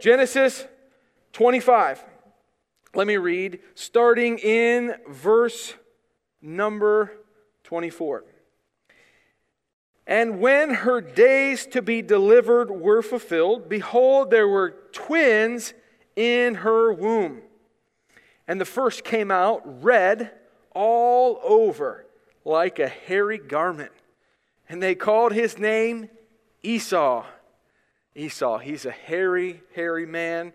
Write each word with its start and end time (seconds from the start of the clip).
Genesis 0.00 0.64
25. 1.32 2.02
Let 2.94 3.06
me 3.06 3.18
read, 3.18 3.60
starting 3.74 4.38
in 4.38 4.94
verse 5.08 5.74
number 6.42 7.12
24. 7.64 8.24
And 10.06 10.40
when 10.40 10.70
her 10.70 11.00
days 11.00 11.66
to 11.66 11.82
be 11.82 12.02
delivered 12.02 12.70
were 12.70 13.02
fulfilled, 13.02 13.68
behold, 13.68 14.30
there 14.30 14.48
were 14.48 14.74
twins 14.92 15.72
in 16.16 16.56
her 16.56 16.92
womb. 16.92 17.42
And 18.48 18.60
the 18.60 18.64
first 18.64 19.04
came 19.04 19.30
out 19.30 19.84
red 19.84 20.32
all 20.74 21.40
over, 21.44 22.06
like 22.44 22.80
a 22.80 22.88
hairy 22.88 23.38
garment. 23.38 23.92
And 24.68 24.82
they 24.82 24.96
called 24.96 25.32
his 25.32 25.58
name 25.58 26.08
Esau. 26.62 27.24
Esau, 28.14 28.58
he's 28.58 28.86
a 28.86 28.90
hairy, 28.90 29.62
hairy 29.74 30.06
man, 30.06 30.52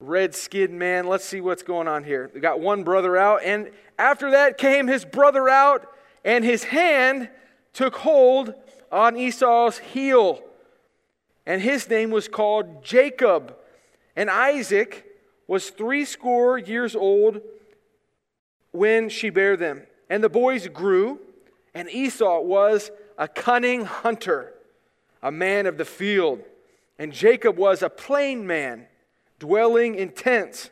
red 0.00 0.34
skinned 0.34 0.78
man. 0.78 1.06
Let's 1.06 1.24
see 1.24 1.40
what's 1.40 1.62
going 1.62 1.88
on 1.88 2.04
here. 2.04 2.30
We 2.34 2.40
got 2.40 2.60
one 2.60 2.84
brother 2.84 3.16
out, 3.16 3.42
and 3.44 3.70
after 3.98 4.30
that 4.32 4.58
came 4.58 4.86
his 4.86 5.04
brother 5.04 5.48
out, 5.48 5.86
and 6.24 6.44
his 6.44 6.64
hand 6.64 7.28
took 7.72 7.96
hold 7.96 8.54
on 8.90 9.16
Esau's 9.16 9.78
heel. 9.78 10.40
And 11.46 11.60
his 11.60 11.88
name 11.90 12.10
was 12.10 12.28
called 12.28 12.82
Jacob. 12.82 13.54
And 14.16 14.30
Isaac 14.30 15.04
was 15.46 15.70
threescore 15.70 16.58
years 16.58 16.96
old 16.96 17.40
when 18.70 19.08
she 19.08 19.28
bare 19.28 19.56
them. 19.56 19.82
And 20.08 20.24
the 20.24 20.28
boys 20.28 20.68
grew, 20.68 21.20
and 21.74 21.90
Esau 21.90 22.40
was 22.40 22.90
a 23.18 23.28
cunning 23.28 23.84
hunter, 23.84 24.54
a 25.22 25.30
man 25.30 25.66
of 25.66 25.76
the 25.76 25.84
field. 25.84 26.42
And 26.98 27.12
Jacob 27.12 27.56
was 27.56 27.82
a 27.82 27.90
plain 27.90 28.46
man, 28.46 28.86
dwelling 29.38 29.94
in 29.94 30.10
tents. 30.10 30.70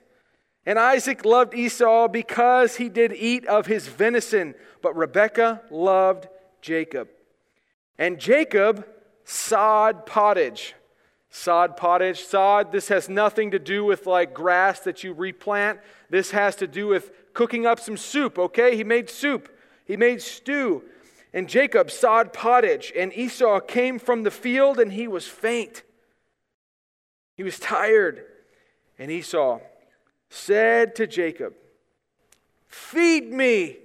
And 0.65 0.79
Isaac 0.79 1.25
loved 1.25 1.55
Esau 1.55 2.09
because 2.09 2.77
he 2.77 2.89
did 2.89 3.13
eat 3.13 3.47
of 3.47 3.67
his 3.67 3.89
venison, 3.89 4.55
but 4.81 4.97
Rebekah 4.97 5.63
loved 5.71 6.29
Jacob. 6.61 7.09
And 7.99 8.19
Jacob 8.19 8.87
sod 9.25 10.07
pottage. 10.07 10.75
Sod 11.31 11.77
pottage. 11.77 12.21
Sod, 12.21 12.71
this 12.71 12.89
has 12.89 13.09
nothing 13.09 13.51
to 13.51 13.59
do 13.59 13.85
with 13.85 14.07
like 14.07 14.35
grass 14.35 14.81
that 14.81 15.03
you 15.03 15.13
replant. 15.15 15.81
This 16.11 16.31
has 16.31 16.55
to 16.57 16.67
do 16.67 16.87
with 16.87 17.11
cooking 17.35 17.67
up 17.67 17.81
some 17.81 17.97
soup, 17.97 18.39
okay? 18.39 18.77
He 18.77 18.85
made 18.85 19.11
soup, 19.11 19.49
he 19.85 19.97
made 19.97 20.23
stew. 20.23 20.85
And 21.33 21.49
Jacob 21.49 21.91
sod 21.91 22.33
pottage. 22.33 22.93
And 22.95 23.13
Esau 23.15 23.61
came 23.61 23.99
from 23.99 24.23
the 24.23 24.31
field 24.31 24.79
and 24.79 24.93
he 24.93 25.09
was 25.09 25.27
faint. 25.27 25.83
He 27.37 27.43
was 27.43 27.59
tired. 27.59 28.25
And 28.99 29.11
Esau 29.11 29.61
said 30.31 30.95
to 30.97 31.07
Jacob, 31.07 31.55
Feed 32.67 33.33
me, 33.33 33.77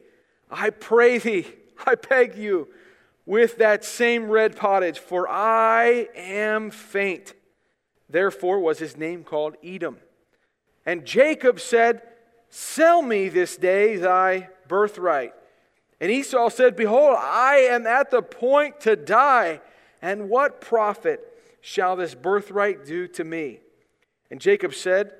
I 0.49 0.69
pray 0.69 1.17
thee, 1.17 1.47
I 1.85 1.95
beg 1.95 2.35
you, 2.35 2.69
with 3.25 3.57
that 3.57 3.83
same 3.83 4.29
red 4.29 4.55
pottage, 4.55 4.99
for 4.99 5.27
I 5.27 6.07
am 6.15 6.71
faint. 6.71 7.33
Therefore 8.09 8.59
was 8.59 8.79
his 8.79 8.95
name 8.95 9.23
called 9.23 9.55
Edom. 9.63 9.97
And 10.85 11.05
Jacob 11.05 11.59
said, 11.59 12.01
Sell 12.49 13.01
me 13.01 13.27
this 13.27 13.57
day 13.57 13.97
thy 13.97 14.49
birthright. 14.69 15.33
And 15.99 16.09
Esau 16.09 16.49
said, 16.49 16.77
Behold, 16.77 17.17
I 17.19 17.67
am 17.69 17.85
at 17.85 18.09
the 18.09 18.21
point 18.21 18.79
to 18.81 18.95
die, 18.95 19.59
and 20.01 20.29
what 20.29 20.61
profit 20.61 21.36
shall 21.67 21.97
this 21.97 22.15
birthright 22.15 22.85
do 22.85 23.09
to 23.09 23.25
me? 23.25 23.59
And 24.31 24.39
Jacob 24.39 24.73
said, 24.73 25.11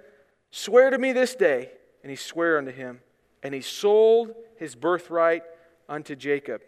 Swear 0.50 0.89
to 0.92 0.98
me 0.98 1.12
this 1.12 1.36
day. 1.36 1.72
And 2.04 2.09
he 2.09 2.16
sware 2.16 2.58
unto 2.58 2.72
him. 2.72 3.02
And 3.44 3.54
he 3.54 3.59
sold 3.59 4.34
his 4.56 4.73
birthright 4.73 5.44
unto 5.89 6.16
Jacob. 6.16 6.62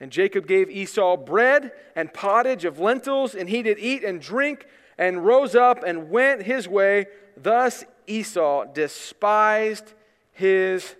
And 0.00 0.10
Jacob 0.10 0.48
gave 0.48 0.68
Esau 0.68 1.16
bread 1.16 1.70
and 1.94 2.12
pottage 2.12 2.64
of 2.64 2.80
lentils, 2.80 3.36
and 3.36 3.48
he 3.48 3.62
did 3.62 3.78
eat 3.78 4.02
and 4.02 4.20
drink, 4.20 4.66
and 4.98 5.24
rose 5.24 5.54
up 5.54 5.84
and 5.84 6.10
went 6.10 6.42
his 6.42 6.66
way. 6.66 7.06
Thus 7.36 7.84
Esau 8.08 8.64
despised 8.72 9.94
his 10.32 10.96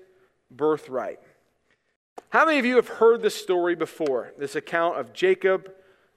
birthright. 0.49 1.19
How 2.29 2.47
many 2.47 2.61
of 2.61 2.65
you 2.65 2.77
have 2.77 2.89
heard 2.89 3.21
this 3.21 3.35
story 3.35 3.75
before? 3.75 4.33
This 4.39 4.55
account 4.55 4.97
of 4.97 5.13
Jacob 5.13 5.73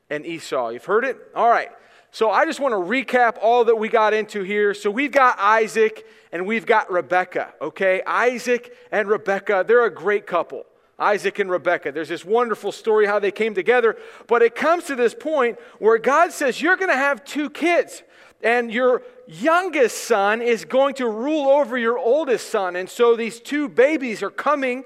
and 0.09 0.25
Esau. 0.25 0.69
You've 0.69 0.85
heard 0.85 1.05
it? 1.05 1.17
All 1.35 1.49
right. 1.49 1.69
So 2.11 2.31
I 2.31 2.45
just 2.45 2.59
want 2.59 2.73
to 2.73 2.77
recap 2.77 3.37
all 3.41 3.65
that 3.65 3.75
we 3.75 3.87
got 3.87 4.13
into 4.13 4.41
here. 4.41 4.73
So 4.73 4.89
we've 4.89 5.11
got 5.11 5.37
Isaac 5.39 6.05
and 6.31 6.45
we've 6.45 6.65
got 6.65 6.91
Rebecca, 6.91 7.53
okay? 7.61 8.01
Isaac 8.05 8.75
and 8.91 9.07
Rebecca, 9.07 9.63
they're 9.67 9.85
a 9.85 9.93
great 9.93 10.25
couple. 10.25 10.65
Isaac 10.97 11.39
and 11.39 11.49
Rebecca. 11.49 11.91
There's 11.91 12.09
this 12.09 12.25
wonderful 12.25 12.71
story 12.71 13.05
how 13.05 13.19
they 13.19 13.31
came 13.31 13.55
together, 13.55 13.97
but 14.27 14.41
it 14.41 14.53
comes 14.53 14.85
to 14.85 14.95
this 14.95 15.13
point 15.13 15.57
where 15.79 15.97
God 15.97 16.33
says, 16.33 16.61
You're 16.61 16.75
going 16.75 16.91
to 16.91 16.97
have 16.97 17.23
two 17.23 17.49
kids, 17.49 18.03
and 18.43 18.71
your 18.71 19.03
youngest 19.25 20.03
son 20.03 20.41
is 20.41 20.65
going 20.65 20.95
to 20.95 21.07
rule 21.07 21.47
over 21.47 21.77
your 21.77 21.97
oldest 21.97 22.49
son. 22.49 22.75
And 22.75 22.89
so 22.89 23.15
these 23.15 23.39
two 23.39 23.69
babies 23.69 24.21
are 24.21 24.29
coming 24.29 24.83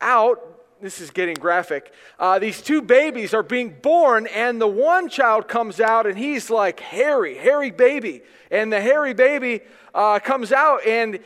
out 0.00 0.55
this 0.80 1.00
is 1.00 1.10
getting 1.10 1.34
graphic. 1.34 1.92
Uh, 2.18 2.38
these 2.38 2.60
two 2.60 2.82
babies 2.82 3.32
are 3.32 3.42
being 3.42 3.76
born, 3.80 4.26
and 4.26 4.60
the 4.60 4.66
one 4.66 5.08
child 5.08 5.48
comes 5.48 5.80
out, 5.80 6.06
and 6.06 6.18
he's 6.18 6.50
like 6.50 6.80
hairy, 6.80 7.36
hairy 7.36 7.70
baby. 7.70 8.22
And 8.50 8.72
the 8.72 8.80
hairy 8.80 9.14
baby 9.14 9.62
uh, 9.94 10.18
comes 10.18 10.52
out, 10.52 10.86
and 10.86 11.18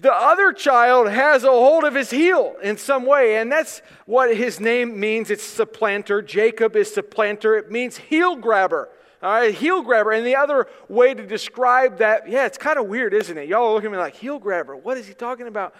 the 0.00 0.12
other 0.12 0.52
child 0.52 1.08
has 1.08 1.44
a 1.44 1.50
hold 1.50 1.84
of 1.84 1.94
his 1.94 2.10
heel 2.10 2.56
in 2.62 2.76
some 2.76 3.04
way. 3.04 3.36
And 3.36 3.52
that's 3.52 3.82
what 4.06 4.36
his 4.36 4.58
name 4.58 4.98
means. 4.98 5.30
It's 5.30 5.44
supplanter. 5.44 6.22
Jacob 6.22 6.74
is 6.74 6.92
supplanter. 6.92 7.56
It 7.56 7.70
means 7.70 7.98
heel 7.98 8.36
grabber. 8.36 8.88
All 9.22 9.30
right, 9.30 9.54
heel 9.54 9.82
grabber. 9.82 10.10
And 10.10 10.26
the 10.26 10.34
other 10.34 10.66
way 10.88 11.14
to 11.14 11.24
describe 11.24 11.98
that, 11.98 12.28
yeah, 12.28 12.46
it's 12.46 12.58
kind 12.58 12.78
of 12.78 12.86
weird, 12.86 13.14
isn't 13.14 13.38
it? 13.38 13.48
Y'all 13.48 13.74
look 13.74 13.84
at 13.84 13.92
me 13.92 13.96
like, 13.96 14.16
heel 14.16 14.40
grabber. 14.40 14.74
What 14.74 14.98
is 14.98 15.06
he 15.06 15.14
talking 15.14 15.46
about? 15.46 15.74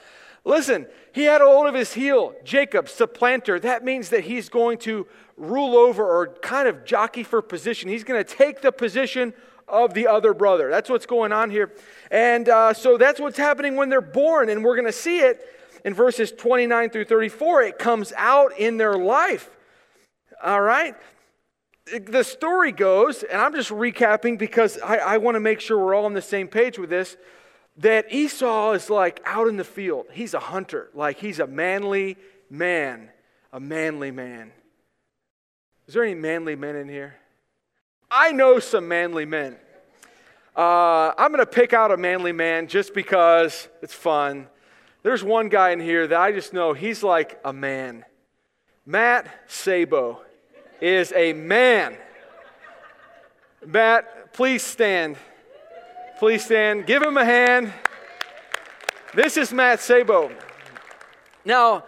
Listen, 0.45 0.87
he 1.13 1.25
had 1.25 1.41
a 1.41 1.45
hold 1.45 1.69
of 1.69 1.75
his 1.75 1.93
heel, 1.93 2.35
Jacob, 2.43 2.89
supplanter. 2.89 3.61
That 3.61 3.85
means 3.85 4.09
that 4.09 4.25
he's 4.25 4.49
going 4.49 4.79
to 4.79 5.07
rule 5.37 5.77
over 5.77 6.05
or 6.05 6.35
kind 6.43 6.67
of 6.67 6.85
jockey 6.85 7.23
for 7.23 7.41
position. 7.43 7.89
He's 7.89 8.05
going 8.05 8.23
to 8.23 8.37
take 8.37 8.61
the 8.61 8.73
position 8.73 9.35
of 9.69 9.95
the 9.95 10.09
other 10.09 10.35
brother. 10.35 10.69
That's 10.69 10.91
what's 10.91 11.07
going 11.07 11.33
on 11.33 11.51
here. 11.51 11.73
And 12.11 12.49
uh, 12.49 12.75
so 12.75 12.99
that's 12.99 13.21
what's 13.21 13.39
happening 13.39 13.77
when 13.77 13.89
they're 13.89 14.01
born. 14.01 14.49
And 14.49 14.65
we're 14.65 14.75
going 14.75 14.87
to 14.87 14.93
see 14.93 15.21
it 15.21 15.41
in 15.85 15.95
verses 15.95 16.33
29 16.33 16.91
through 16.91 17.05
34. 17.05 17.63
It 17.63 17.79
comes 17.79 18.13
out 18.17 18.59
in 18.59 18.77
their 18.77 18.95
life. 18.95 19.49
All 20.43 20.61
right? 20.61 20.95
The 22.07 22.23
story 22.23 22.73
goes, 22.73 23.23
and 23.23 23.41
I'm 23.41 23.55
just 23.55 23.71
recapping 23.71 24.39
because 24.39 24.79
I, 24.79 24.97
I 24.97 25.17
want 25.19 25.37
to 25.37 25.41
make 25.41 25.61
sure 25.61 25.79
we're 25.79 25.95
all 25.95 26.05
on 26.05 26.15
the 26.15 26.23
same 26.23 26.49
page 26.49 26.79
with 26.79 26.91
this 26.91 27.17
that 27.79 28.13
Esau 28.13 28.73
is 28.73 28.91
like 28.91 29.21
out 29.25 29.49
in 29.49 29.57
the 29.57 29.65
field. 29.65 30.07
He's 30.13 30.35
a 30.35 30.41
hunter, 30.41 30.91
like 30.95 31.19
he's 31.19 31.39
a 31.39 31.47
manly 31.47 32.17
man, 32.51 33.11
a 33.53 33.61
manly 33.61 34.11
man. 34.11 34.53
Is 35.87 35.95
there 35.95 36.05
any 36.05 36.15
manly 36.15 36.57
men 36.57 36.77
in 36.77 36.89
here? 36.89 37.17
I 38.11 38.33
know 38.33 38.59
some 38.59 38.89
manly 38.89 39.25
men. 39.25 39.57
Uh, 40.55 41.13
I'm 41.17 41.33
going 41.33 41.39
to 41.39 41.47
pick 41.47 41.73
out 41.73 41.91
a 41.91 41.97
manly 41.97 42.33
man 42.33 42.69
just 42.69 42.93
because 42.93 43.69
it's 43.81 43.95
fun. 43.95 44.49
There's 45.03 45.25
one 45.25 45.49
guy 45.49 45.71
in 45.71 45.81
here 45.81 46.07
that 46.07 46.21
I 46.21 46.31
just 46.31 46.53
know 46.53 46.75
he's 46.75 47.03
like 47.03 47.41
a 47.45 47.53
man. 47.53 48.05
Matt 48.85 49.27
Sabo 49.47 50.21
is 50.81 51.13
a 51.17 51.33
man. 51.33 51.97
Matt, 53.65 54.33
please 54.35 54.63
stand. 54.63 55.17
Please 56.23 56.45
stand. 56.45 56.87
Give 56.87 57.03
him 57.03 57.17
a 57.17 57.25
hand. 57.25 57.73
This 59.13 59.37
is 59.37 59.53
Matt 59.53 59.81
Sabo. 59.81 60.31
Now, 61.45 61.83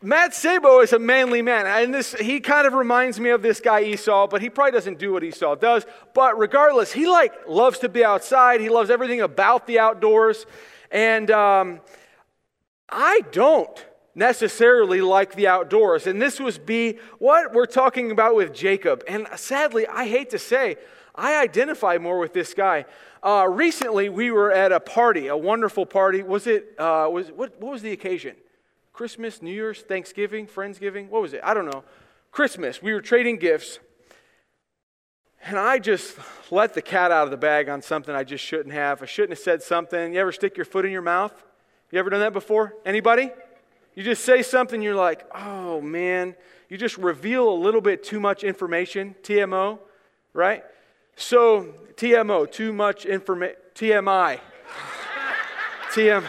Matt 0.00 0.32
Sabo 0.32 0.78
is 0.78 0.92
a 0.92 1.00
manly 1.00 1.42
man, 1.42 1.66
and 1.66 1.92
this 1.92 2.12
he 2.12 2.38
kind 2.38 2.68
of 2.68 2.72
reminds 2.72 3.18
me 3.18 3.30
of 3.30 3.42
this 3.42 3.58
guy 3.58 3.82
Esau, 3.82 4.28
but 4.28 4.42
he 4.42 4.48
probably 4.48 4.70
doesn't 4.70 5.00
do 5.00 5.12
what 5.12 5.24
Esau 5.24 5.56
does. 5.56 5.84
But 6.14 6.38
regardless, 6.38 6.92
he 6.92 7.08
like 7.08 7.32
loves 7.48 7.80
to 7.80 7.88
be 7.88 8.04
outside. 8.04 8.60
He 8.60 8.68
loves 8.68 8.90
everything 8.90 9.20
about 9.20 9.66
the 9.66 9.80
outdoors, 9.80 10.46
and 10.92 11.28
um, 11.32 11.80
I 12.88 13.22
don't 13.32 13.84
necessarily 14.16 15.02
like 15.02 15.36
the 15.36 15.46
outdoors. 15.46 16.08
And 16.08 16.20
this 16.20 16.40
was 16.40 16.58
be 16.58 16.98
what 17.18 17.52
we're 17.52 17.66
talking 17.66 18.10
about 18.10 18.34
with 18.34 18.52
Jacob. 18.52 19.04
And 19.06 19.28
sadly, 19.36 19.86
I 19.86 20.08
hate 20.08 20.30
to 20.30 20.38
say, 20.38 20.76
I 21.14 21.40
identify 21.40 21.98
more 21.98 22.18
with 22.18 22.32
this 22.32 22.54
guy. 22.54 22.86
Uh, 23.22 23.46
recently, 23.48 24.08
we 24.08 24.30
were 24.30 24.50
at 24.50 24.72
a 24.72 24.80
party, 24.80 25.28
a 25.28 25.36
wonderful 25.36 25.86
party. 25.86 26.22
Was 26.22 26.46
it, 26.46 26.74
uh, 26.78 27.08
was, 27.10 27.28
what, 27.28 27.60
what 27.60 27.72
was 27.72 27.82
the 27.82 27.92
occasion? 27.92 28.36
Christmas, 28.92 29.42
New 29.42 29.52
Year's, 29.52 29.82
Thanksgiving, 29.82 30.46
Friendsgiving? 30.46 31.10
What 31.10 31.20
was 31.20 31.34
it? 31.34 31.40
I 31.44 31.52
don't 31.52 31.66
know. 31.66 31.84
Christmas. 32.32 32.82
We 32.82 32.94
were 32.94 33.02
trading 33.02 33.36
gifts. 33.36 33.78
And 35.44 35.58
I 35.58 35.78
just 35.78 36.16
let 36.50 36.72
the 36.74 36.82
cat 36.82 37.10
out 37.12 37.24
of 37.24 37.30
the 37.30 37.36
bag 37.36 37.68
on 37.68 37.82
something 37.82 38.14
I 38.14 38.24
just 38.24 38.42
shouldn't 38.42 38.74
have. 38.74 39.02
I 39.02 39.06
shouldn't 39.06 39.32
have 39.32 39.38
said 39.38 39.62
something. 39.62 40.14
You 40.14 40.20
ever 40.20 40.32
stick 40.32 40.56
your 40.56 40.64
foot 40.64 40.86
in 40.86 40.90
your 40.90 41.02
mouth? 41.02 41.32
You 41.90 41.98
ever 41.98 42.10
done 42.10 42.20
that 42.20 42.32
before? 42.32 42.74
Anybody? 42.84 43.30
You 43.96 44.04
just 44.04 44.24
say 44.24 44.42
something, 44.42 44.80
you're 44.80 44.94
like, 44.94 45.26
oh 45.34 45.80
man. 45.80 46.36
You 46.68 46.76
just 46.76 46.98
reveal 46.98 47.48
a 47.48 47.54
little 47.54 47.80
bit 47.80 48.04
too 48.04 48.20
much 48.20 48.44
information, 48.44 49.14
TMO, 49.22 49.78
right? 50.32 50.64
So, 51.16 51.74
TMO, 51.94 52.50
too 52.50 52.72
much 52.72 53.06
information, 53.06 53.56
TMI. 53.74 54.40
TM. 55.92 56.24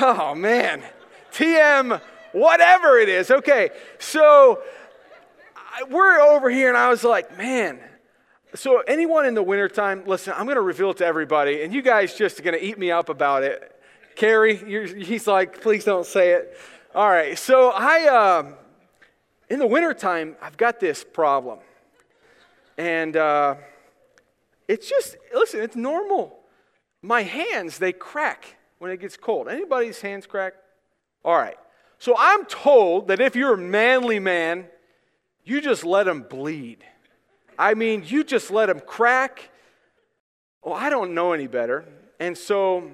Oh 0.00 0.34
man. 0.34 0.82
TM, 1.32 2.00
whatever 2.32 2.98
it 2.98 3.08
is. 3.08 3.30
Okay. 3.30 3.70
So, 3.98 4.62
we're 5.88 6.20
over 6.20 6.50
here, 6.50 6.68
and 6.68 6.76
I 6.76 6.90
was 6.90 7.04
like, 7.04 7.38
man. 7.38 7.80
So, 8.54 8.80
anyone 8.80 9.26
in 9.26 9.34
the 9.34 9.42
wintertime, 9.42 10.02
listen, 10.06 10.34
I'm 10.36 10.44
going 10.44 10.56
to 10.56 10.62
reveal 10.62 10.90
it 10.90 10.98
to 10.98 11.06
everybody, 11.06 11.62
and 11.62 11.72
you 11.72 11.82
guys 11.82 12.14
just 12.14 12.40
are 12.40 12.42
going 12.42 12.58
to 12.58 12.64
eat 12.64 12.78
me 12.78 12.90
up 12.90 13.08
about 13.08 13.44
it. 13.44 13.69
Carrie, 14.20 14.54
he's 15.02 15.26
like, 15.26 15.62
please 15.62 15.82
don't 15.82 16.04
say 16.04 16.32
it. 16.32 16.54
All 16.94 17.08
right. 17.08 17.38
So, 17.38 17.70
I, 17.70 18.04
um, 18.08 18.52
in 19.48 19.58
the 19.58 19.66
wintertime, 19.66 20.36
I've 20.42 20.58
got 20.58 20.78
this 20.78 21.02
problem. 21.02 21.60
And 22.76 23.16
uh, 23.16 23.54
it's 24.68 24.86
just, 24.86 25.16
listen, 25.32 25.60
it's 25.60 25.74
normal. 25.74 26.38
My 27.00 27.22
hands, 27.22 27.78
they 27.78 27.94
crack 27.94 28.58
when 28.78 28.90
it 28.90 29.00
gets 29.00 29.16
cold. 29.16 29.48
Anybody's 29.48 30.02
hands 30.02 30.26
crack? 30.26 30.52
All 31.24 31.38
right. 31.38 31.56
So 31.98 32.14
I'm 32.18 32.44
told 32.44 33.08
that 33.08 33.22
if 33.22 33.34
you're 33.34 33.54
a 33.54 33.56
manly 33.56 34.18
man, 34.18 34.66
you 35.44 35.62
just 35.62 35.82
let 35.82 36.04
them 36.04 36.26
bleed. 36.28 36.84
I 37.58 37.72
mean, 37.72 38.04
you 38.04 38.22
just 38.22 38.50
let 38.50 38.66
them 38.66 38.80
crack. 38.80 39.48
Well, 40.62 40.74
I 40.74 40.90
don't 40.90 41.14
know 41.14 41.32
any 41.32 41.46
better. 41.46 41.86
And 42.18 42.36
so 42.36 42.90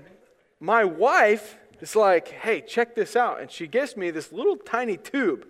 my 0.61 0.85
wife 0.85 1.57
is 1.81 1.95
like, 1.95 2.29
hey, 2.29 2.61
check 2.61 2.95
this 2.95 3.17
out. 3.17 3.41
And 3.41 3.51
she 3.51 3.67
gives 3.67 3.97
me 3.97 4.11
this 4.11 4.33
little 4.33 4.57
tiny 4.57 4.97
tube. 4.97 5.47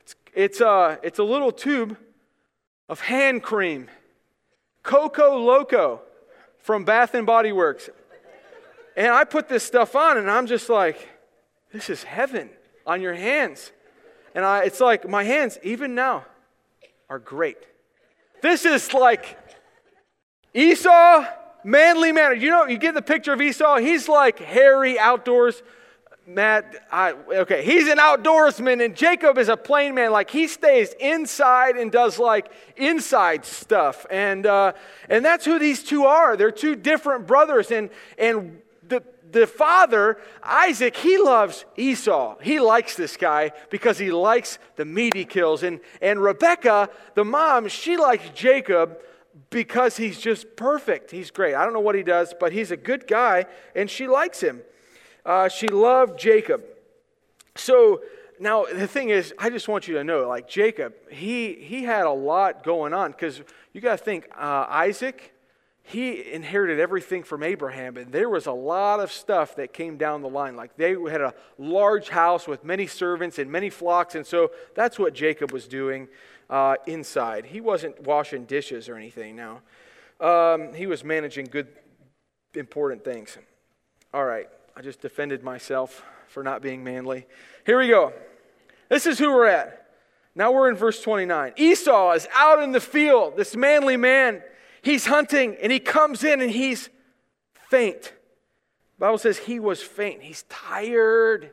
It's, 0.00 0.14
it's, 0.34 0.60
a, 0.60 0.68
uh, 0.68 0.96
it's 1.02 1.18
a 1.18 1.24
little 1.24 1.52
tube 1.52 1.96
of 2.88 3.00
hand 3.00 3.42
cream, 3.42 3.88
Coco 4.82 5.38
Loco 5.38 6.02
from 6.58 6.84
Bath 6.84 7.14
and 7.14 7.26
Body 7.26 7.52
Works. 7.52 7.90
And 8.96 9.08
I 9.08 9.24
put 9.24 9.48
this 9.48 9.62
stuff 9.62 9.94
on, 9.94 10.16
and 10.16 10.30
I'm 10.30 10.46
just 10.46 10.68
like, 10.68 11.08
this 11.72 11.90
is 11.90 12.02
heaven 12.02 12.48
on 12.86 13.02
your 13.02 13.14
hands. 13.14 13.72
And 14.34 14.44
I, 14.44 14.64
it's 14.64 14.80
like 14.80 15.08
my 15.08 15.24
hands, 15.24 15.58
even 15.62 15.94
now, 15.94 16.24
are 17.10 17.18
great. 17.18 17.58
This 18.42 18.64
is 18.64 18.94
like 18.94 19.38
Esau, 20.54 21.26
manly 21.66 22.12
manner. 22.12 22.34
You 22.34 22.50
know, 22.50 22.66
you 22.66 22.78
get 22.78 22.94
the 22.94 23.02
picture 23.02 23.32
of 23.32 23.42
Esau. 23.42 23.78
He's 23.78 24.08
like 24.08 24.38
hairy 24.38 24.98
outdoors. 24.98 25.62
Matt, 26.28 26.74
I, 26.90 27.12
okay, 27.12 27.64
he's 27.64 27.86
an 27.88 27.98
outdoorsman, 27.98 28.84
and 28.84 28.96
Jacob 28.96 29.38
is 29.38 29.48
a 29.48 29.56
plain 29.56 29.94
man. 29.94 30.10
Like 30.10 30.28
he 30.28 30.48
stays 30.48 30.92
inside 30.98 31.76
and 31.76 31.92
does 31.92 32.18
like 32.18 32.50
inside 32.76 33.44
stuff, 33.44 34.06
and 34.10 34.44
uh, 34.44 34.72
and 35.08 35.24
that's 35.24 35.44
who 35.44 35.60
these 35.60 35.84
two 35.84 36.04
are. 36.04 36.36
They're 36.36 36.50
two 36.50 36.74
different 36.74 37.28
brothers, 37.28 37.70
and 37.70 37.90
and 38.18 38.60
the 38.88 39.04
the 39.30 39.46
father, 39.46 40.18
Isaac, 40.42 40.96
he 40.96 41.16
loves 41.18 41.64
Esau. 41.76 42.38
He 42.40 42.58
likes 42.58 42.96
this 42.96 43.16
guy 43.16 43.52
because 43.70 43.98
he 43.98 44.10
likes 44.10 44.58
the 44.76 44.84
meat 44.84 45.14
he 45.14 45.24
kills. 45.24 45.62
And, 45.62 45.80
and 46.00 46.20
Rebecca, 46.20 46.88
the 47.14 47.24
mom, 47.24 47.68
she 47.68 47.96
likes 47.96 48.28
Jacob 48.34 48.98
because 49.50 49.96
he's 49.96 50.20
just 50.20 50.56
perfect. 50.56 51.10
He's 51.10 51.30
great. 51.30 51.54
I 51.54 51.64
don't 51.64 51.72
know 51.72 51.80
what 51.80 51.94
he 51.94 52.02
does, 52.02 52.34
but 52.38 52.52
he's 52.52 52.70
a 52.70 52.76
good 52.76 53.06
guy, 53.06 53.46
and 53.74 53.90
she 53.90 54.06
likes 54.06 54.40
him. 54.40 54.62
Uh, 55.24 55.48
she 55.48 55.68
loved 55.68 56.18
Jacob. 56.18 56.62
So 57.54 58.02
now 58.38 58.64
the 58.64 58.86
thing 58.86 59.10
is, 59.10 59.32
I 59.38 59.50
just 59.50 59.68
want 59.68 59.88
you 59.88 59.94
to 59.94 60.04
know, 60.04 60.28
like 60.28 60.48
Jacob, 60.48 60.94
he, 61.10 61.54
he 61.54 61.84
had 61.84 62.04
a 62.04 62.10
lot 62.10 62.64
going 62.64 62.92
on 62.92 63.12
because 63.12 63.42
you 63.72 63.80
got 63.80 63.98
to 63.98 64.04
think 64.04 64.28
uh, 64.36 64.66
Isaac, 64.68 65.32
he 65.82 66.32
inherited 66.32 66.80
everything 66.80 67.22
from 67.22 67.42
Abraham, 67.42 67.96
and 67.96 68.10
there 68.10 68.28
was 68.28 68.46
a 68.46 68.52
lot 68.52 68.98
of 68.98 69.12
stuff 69.12 69.54
that 69.56 69.72
came 69.72 69.96
down 69.96 70.20
the 70.20 70.28
line. 70.28 70.56
Like 70.56 70.76
they 70.76 70.90
had 70.90 71.20
a 71.20 71.34
large 71.58 72.08
house 72.08 72.48
with 72.48 72.64
many 72.64 72.88
servants 72.88 73.38
and 73.38 73.50
many 73.50 73.70
flocks, 73.70 74.16
and 74.16 74.26
so 74.26 74.50
that's 74.74 74.98
what 74.98 75.14
Jacob 75.14 75.52
was 75.52 75.68
doing 75.68 76.08
uh, 76.48 76.76
inside. 76.86 77.46
He 77.46 77.60
wasn't 77.60 78.02
washing 78.02 78.44
dishes 78.44 78.88
or 78.88 78.96
anything 78.96 79.36
now, 79.36 79.62
um, 80.20 80.72
he 80.72 80.86
was 80.86 81.04
managing 81.04 81.46
good, 81.46 81.68
important 82.54 83.04
things. 83.04 83.36
All 84.14 84.24
right, 84.24 84.48
I 84.76 84.82
just 84.82 85.00
defended 85.00 85.42
myself 85.42 86.02
for 86.28 86.42
not 86.42 86.62
being 86.62 86.82
manly. 86.82 87.26
Here 87.64 87.78
we 87.78 87.88
go. 87.88 88.12
This 88.88 89.06
is 89.06 89.18
who 89.18 89.32
we're 89.32 89.46
at. 89.46 89.86
Now 90.34 90.52
we're 90.52 90.68
in 90.68 90.76
verse 90.76 91.00
29. 91.00 91.54
Esau 91.56 92.12
is 92.12 92.28
out 92.34 92.62
in 92.62 92.72
the 92.72 92.80
field, 92.80 93.36
this 93.36 93.56
manly 93.56 93.96
man. 93.96 94.42
He's 94.82 95.06
hunting 95.06 95.56
and 95.60 95.72
he 95.72 95.80
comes 95.80 96.22
in 96.22 96.40
and 96.40 96.50
he's 96.50 96.90
faint. 97.70 98.02
The 98.02 99.00
Bible 99.00 99.18
says 99.18 99.38
he 99.38 99.58
was 99.58 99.82
faint. 99.82 100.22
He's 100.22 100.44
tired. 100.44 101.50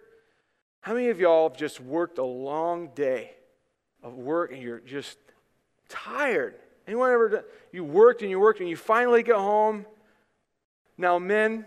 How 0.81 0.93
many 0.93 1.09
of 1.09 1.19
y'all 1.19 1.49
have 1.49 1.57
just 1.57 1.79
worked 1.79 2.17
a 2.17 2.23
long 2.23 2.89
day 2.93 3.31
of 4.03 4.13
work 4.13 4.51
and 4.51 4.61
you're 4.61 4.79
just 4.79 5.17
tired? 5.89 6.55
Anyone 6.87 7.11
ever 7.11 7.29
done, 7.29 7.43
you 7.71 7.83
worked 7.83 8.21
and 8.21 8.29
you 8.29 8.39
worked 8.39 8.59
and 8.59 8.69
you 8.69 8.75
finally 8.75 9.23
get 9.23 9.35
home? 9.35 9.85
Now, 10.97 11.17
men, 11.17 11.65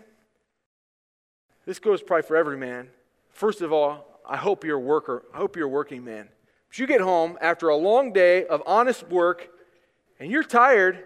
this 1.65 1.79
goes 1.79 2.01
probably 2.01 2.23
for 2.23 2.37
every 2.37 2.57
man. 2.57 2.89
First 3.31 3.61
of 3.61 3.73
all, 3.73 4.21
I 4.27 4.37
hope 4.37 4.63
you're 4.63 4.77
a 4.77 4.79
worker. 4.79 5.23
I 5.33 5.37
hope 5.37 5.55
you're 5.55 5.65
a 5.65 5.69
working 5.69 6.05
man. 6.05 6.29
But 6.69 6.79
you 6.79 6.87
get 6.87 7.01
home 7.01 7.37
after 7.41 7.69
a 7.69 7.75
long 7.75 8.13
day 8.13 8.45
of 8.45 8.61
honest 8.65 9.09
work 9.09 9.49
and 10.19 10.31
you're 10.31 10.43
tired 10.43 11.03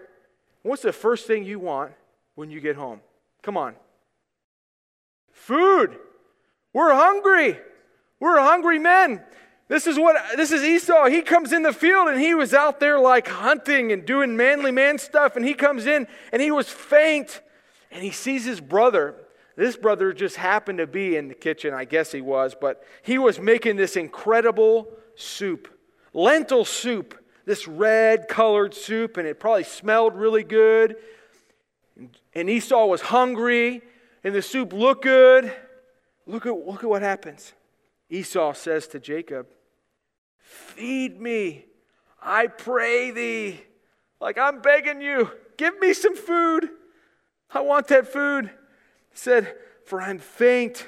What's 0.62 0.82
the 0.82 0.92
first 0.92 1.26
thing 1.26 1.44
you 1.44 1.58
want 1.58 1.92
when 2.34 2.50
you 2.50 2.60
get 2.60 2.76
home? 2.76 3.00
Come 3.42 3.56
on. 3.56 3.74
Food. 5.32 5.98
We're 6.72 6.94
hungry. 6.94 7.58
We're 8.20 8.40
hungry 8.40 8.78
men. 8.78 9.20
This 9.68 9.86
is 9.86 9.98
what 9.98 10.16
this 10.36 10.52
is 10.52 10.62
Esau. 10.62 11.06
He 11.06 11.22
comes 11.22 11.52
in 11.52 11.62
the 11.62 11.72
field 11.72 12.08
and 12.08 12.20
he 12.20 12.34
was 12.34 12.52
out 12.52 12.80
there 12.80 12.98
like 12.98 13.28
hunting 13.28 13.92
and 13.92 14.04
doing 14.04 14.36
manly 14.36 14.70
man 14.70 14.98
stuff 14.98 15.36
and 15.36 15.44
he 15.44 15.54
comes 15.54 15.86
in 15.86 16.06
and 16.32 16.42
he 16.42 16.50
was 16.50 16.68
faint 16.68 17.40
and 17.90 18.02
he 18.02 18.10
sees 18.10 18.44
his 18.44 18.60
brother. 18.60 19.14
This 19.56 19.76
brother 19.76 20.12
just 20.12 20.36
happened 20.36 20.78
to 20.78 20.86
be 20.86 21.16
in 21.16 21.28
the 21.28 21.34
kitchen, 21.34 21.74
I 21.74 21.84
guess 21.84 22.12
he 22.12 22.20
was, 22.20 22.54
but 22.58 22.82
he 23.02 23.18
was 23.18 23.38
making 23.38 23.76
this 23.76 23.96
incredible 23.96 24.88
soup. 25.14 25.68
Lentil 26.14 26.64
soup 26.64 27.22
this 27.44 27.66
red 27.66 28.28
colored 28.28 28.74
soup, 28.74 29.16
and 29.16 29.26
it 29.26 29.40
probably 29.40 29.64
smelled 29.64 30.14
really 30.14 30.44
good. 30.44 30.96
And 32.34 32.48
Esau 32.48 32.86
was 32.86 33.00
hungry, 33.00 33.82
and 34.24 34.34
the 34.34 34.42
soup 34.42 34.72
looked 34.72 35.02
good. 35.02 35.52
Look 36.26 36.46
at, 36.46 36.54
look 36.54 36.84
at 36.84 36.88
what 36.88 37.02
happens. 37.02 37.52
Esau 38.12 38.52
says 38.52 38.86
to 38.88 39.00
Jacob, 39.00 39.46
Feed 40.36 41.18
me, 41.18 41.64
I 42.20 42.46
pray 42.46 43.10
thee. 43.10 43.62
Like 44.20 44.36
I'm 44.36 44.60
begging 44.60 45.00
you, 45.00 45.30
give 45.56 45.78
me 45.80 45.94
some 45.94 46.14
food. 46.14 46.68
I 47.50 47.60
want 47.60 47.88
that 47.88 48.06
food. 48.06 48.50
He 49.10 49.16
said, 49.16 49.56
For 49.86 50.00
I'm 50.00 50.18
faint, 50.18 50.86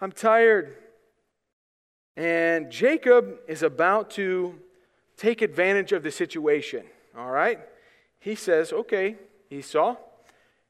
I'm 0.00 0.12
tired. 0.12 0.76
And 2.16 2.70
Jacob 2.70 3.40
is 3.48 3.64
about 3.64 4.10
to 4.12 4.54
take 5.16 5.42
advantage 5.42 5.90
of 5.90 6.04
the 6.04 6.12
situation. 6.12 6.84
All 7.18 7.30
right? 7.30 7.58
He 8.20 8.36
says, 8.36 8.72
okay, 8.72 9.16
Esau, 9.50 9.96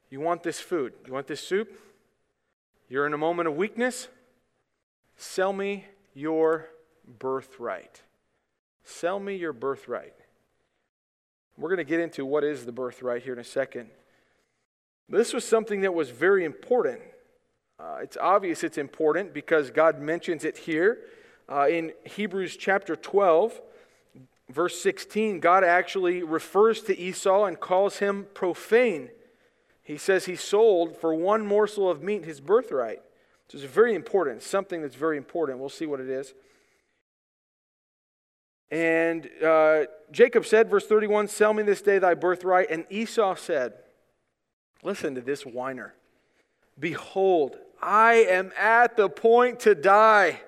you 0.08 0.20
want 0.20 0.42
this 0.42 0.58
food, 0.58 0.94
you 1.06 1.12
want 1.12 1.26
this 1.26 1.46
soup? 1.46 1.70
You're 2.88 3.06
in 3.06 3.12
a 3.12 3.18
moment 3.18 3.48
of 3.48 3.56
weakness? 3.56 4.08
Sell 5.22 5.52
me 5.52 5.84
your 6.14 6.70
birthright. 7.18 8.00
Sell 8.84 9.20
me 9.20 9.36
your 9.36 9.52
birthright. 9.52 10.14
We're 11.58 11.68
going 11.68 11.76
to 11.76 11.84
get 11.84 12.00
into 12.00 12.24
what 12.24 12.42
is 12.42 12.64
the 12.64 12.72
birthright 12.72 13.22
here 13.22 13.34
in 13.34 13.38
a 13.38 13.44
second. 13.44 13.90
This 15.10 15.34
was 15.34 15.44
something 15.44 15.82
that 15.82 15.92
was 15.92 16.08
very 16.08 16.46
important. 16.46 17.00
Uh, 17.78 17.98
it's 18.00 18.16
obvious 18.16 18.64
it's 18.64 18.78
important 18.78 19.34
because 19.34 19.70
God 19.70 20.00
mentions 20.00 20.42
it 20.42 20.56
here 20.56 21.00
uh, 21.50 21.68
in 21.68 21.92
Hebrews 22.06 22.56
chapter 22.56 22.96
12 22.96 23.60
verse 24.48 24.80
16, 24.80 25.40
God 25.40 25.64
actually 25.64 26.22
refers 26.22 26.80
to 26.84 26.98
Esau 26.98 27.44
and 27.44 27.60
calls 27.60 27.98
him 27.98 28.26
profane. 28.32 29.10
He 29.82 29.98
says 29.98 30.24
he 30.24 30.36
sold 30.36 30.96
for 30.96 31.14
one 31.14 31.46
morsel 31.46 31.90
of 31.90 32.02
meat 32.02 32.24
his 32.24 32.40
birthright. 32.40 33.02
So 33.50 33.58
it's 33.58 33.66
very 33.66 33.96
important, 33.96 34.44
something 34.44 34.80
that's 34.80 34.94
very 34.94 35.16
important. 35.16 35.58
We'll 35.58 35.70
see 35.70 35.86
what 35.86 35.98
it 35.98 36.08
is. 36.08 36.34
And 38.70 39.28
uh, 39.44 39.86
Jacob 40.12 40.46
said, 40.46 40.70
verse 40.70 40.86
31, 40.86 41.26
Sell 41.26 41.52
me 41.52 41.64
this 41.64 41.82
day 41.82 41.98
thy 41.98 42.14
birthright. 42.14 42.70
And 42.70 42.84
Esau 42.90 43.34
said, 43.34 43.72
Listen 44.84 45.16
to 45.16 45.20
this 45.20 45.44
whiner. 45.44 45.94
Behold, 46.78 47.56
I 47.82 48.24
am 48.28 48.52
at 48.56 48.96
the 48.96 49.08
point 49.08 49.58
to 49.60 49.74
die. 49.74 50.40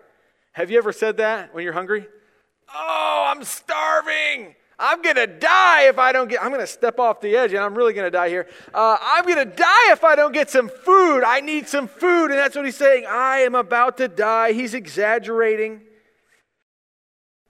Have 0.52 0.70
you 0.70 0.78
ever 0.78 0.92
said 0.92 1.16
that 1.16 1.52
when 1.52 1.64
you're 1.64 1.72
hungry? 1.72 2.06
Oh, 2.72 3.32
I'm 3.34 3.42
starving. 3.42 4.54
I'm 4.78 5.02
going 5.02 5.16
to 5.16 5.26
die 5.26 5.88
if 5.88 5.98
I 5.98 6.12
don't 6.12 6.28
get, 6.28 6.42
I'm 6.42 6.48
going 6.48 6.60
to 6.60 6.66
step 6.66 6.98
off 6.98 7.20
the 7.20 7.36
edge 7.36 7.52
and 7.52 7.60
I'm 7.62 7.74
really 7.74 7.92
going 7.92 8.06
to 8.06 8.10
die 8.10 8.28
here. 8.28 8.48
Uh, 8.72 8.96
I'm 9.00 9.24
going 9.24 9.38
to 9.38 9.56
die 9.56 9.92
if 9.92 10.02
I 10.02 10.16
don't 10.16 10.32
get 10.32 10.50
some 10.50 10.68
food. 10.68 11.22
I 11.24 11.40
need 11.40 11.68
some 11.68 11.86
food. 11.86 12.26
And 12.30 12.38
that's 12.38 12.56
what 12.56 12.64
he's 12.64 12.76
saying. 12.76 13.04
I 13.08 13.38
am 13.38 13.54
about 13.54 13.98
to 13.98 14.08
die. 14.08 14.52
He's 14.52 14.74
exaggerating. 14.74 15.82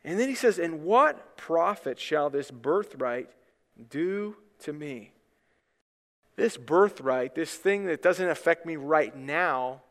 And 0.05 0.19
then 0.19 0.29
he 0.29 0.35
says, 0.35 0.59
And 0.59 0.83
what 0.83 1.37
profit 1.37 1.99
shall 1.99 2.29
this 2.29 2.50
birthright 2.50 3.31
do 3.88 4.37
to 4.61 4.73
me? 4.73 5.12
This 6.37 6.57
birthright, 6.57 7.35
this 7.35 7.55
thing 7.55 7.87
that 7.87 8.02
doesn't 8.02 8.29
affect 8.29 8.67
me 8.67 8.76
right 8.76 9.14
now, 9.14 9.83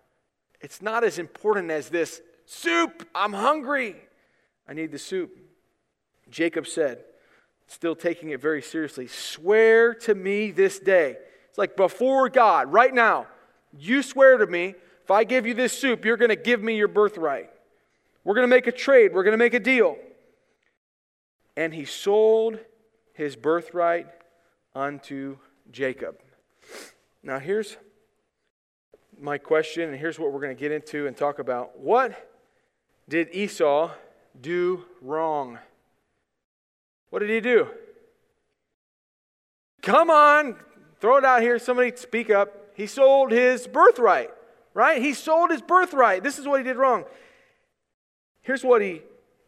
it's 0.59 0.81
not 0.81 1.03
as 1.03 1.17
important 1.17 1.71
as 1.71 1.89
this 1.89 2.21
soup. 2.45 3.07
I'm 3.15 3.33
hungry. 3.33 3.95
I 4.67 4.73
need 4.73 4.91
the 4.91 4.99
soup. 4.99 5.37
Jacob 6.29 6.67
said, 6.67 7.03
still 7.71 7.95
taking 7.95 8.29
it 8.29 8.41
very 8.41 8.61
seriously, 8.61 9.07
Swear 9.07 9.93
to 9.95 10.13
me 10.13 10.51
this 10.51 10.79
day. 10.79 11.17
It's 11.49 11.57
like 11.57 11.75
before 11.75 12.29
God, 12.29 12.71
right 12.71 12.93
now, 12.93 13.27
you 13.77 14.03
swear 14.03 14.37
to 14.37 14.47
me, 14.47 14.75
if 15.03 15.11
I 15.11 15.23
give 15.23 15.45
you 15.45 15.53
this 15.53 15.77
soup, 15.77 16.05
you're 16.05 16.17
going 16.17 16.29
to 16.29 16.35
give 16.35 16.61
me 16.61 16.77
your 16.77 16.87
birthright. 16.87 17.49
We're 18.23 18.35
going 18.35 18.47
to 18.47 18.55
make 18.55 18.67
a 18.67 18.71
trade, 18.71 19.13
we're 19.13 19.23
going 19.23 19.33
to 19.33 19.37
make 19.37 19.53
a 19.53 19.59
deal. 19.59 19.97
And 21.57 21.73
he 21.73 21.85
sold 21.85 22.59
his 23.13 23.35
birthright 23.35 24.07
unto 24.73 25.37
Jacob. 25.71 26.17
Now, 27.23 27.39
here's 27.39 27.77
my 29.19 29.37
question, 29.37 29.89
and 29.89 29.97
here's 29.97 30.17
what 30.17 30.31
we're 30.31 30.39
going 30.39 30.55
to 30.55 30.59
get 30.59 30.71
into 30.71 31.07
and 31.07 31.15
talk 31.15 31.39
about. 31.39 31.79
What 31.79 32.29
did 33.07 33.29
Esau 33.33 33.91
do 34.39 34.85
wrong? 35.01 35.59
What 37.11 37.19
did 37.19 37.29
he 37.29 37.41
do? 37.41 37.67
Come 39.83 40.09
on, 40.09 40.55
throw 40.99 41.17
it 41.17 41.25
out 41.25 41.41
here. 41.41 41.59
Somebody 41.59 41.95
speak 41.95 42.29
up. 42.29 42.71
He 42.73 42.87
sold 42.87 43.31
his 43.31 43.67
birthright, 43.67 44.31
right? 44.73 45.01
He 45.01 45.13
sold 45.13 45.51
his 45.51 45.61
birthright. 45.61 46.23
This 46.23 46.39
is 46.39 46.47
what 46.47 46.59
he 46.59 46.63
did 46.63 46.77
wrong. 46.77 47.03
Here's 48.41 48.63
what 48.63 48.81
he 48.81 49.03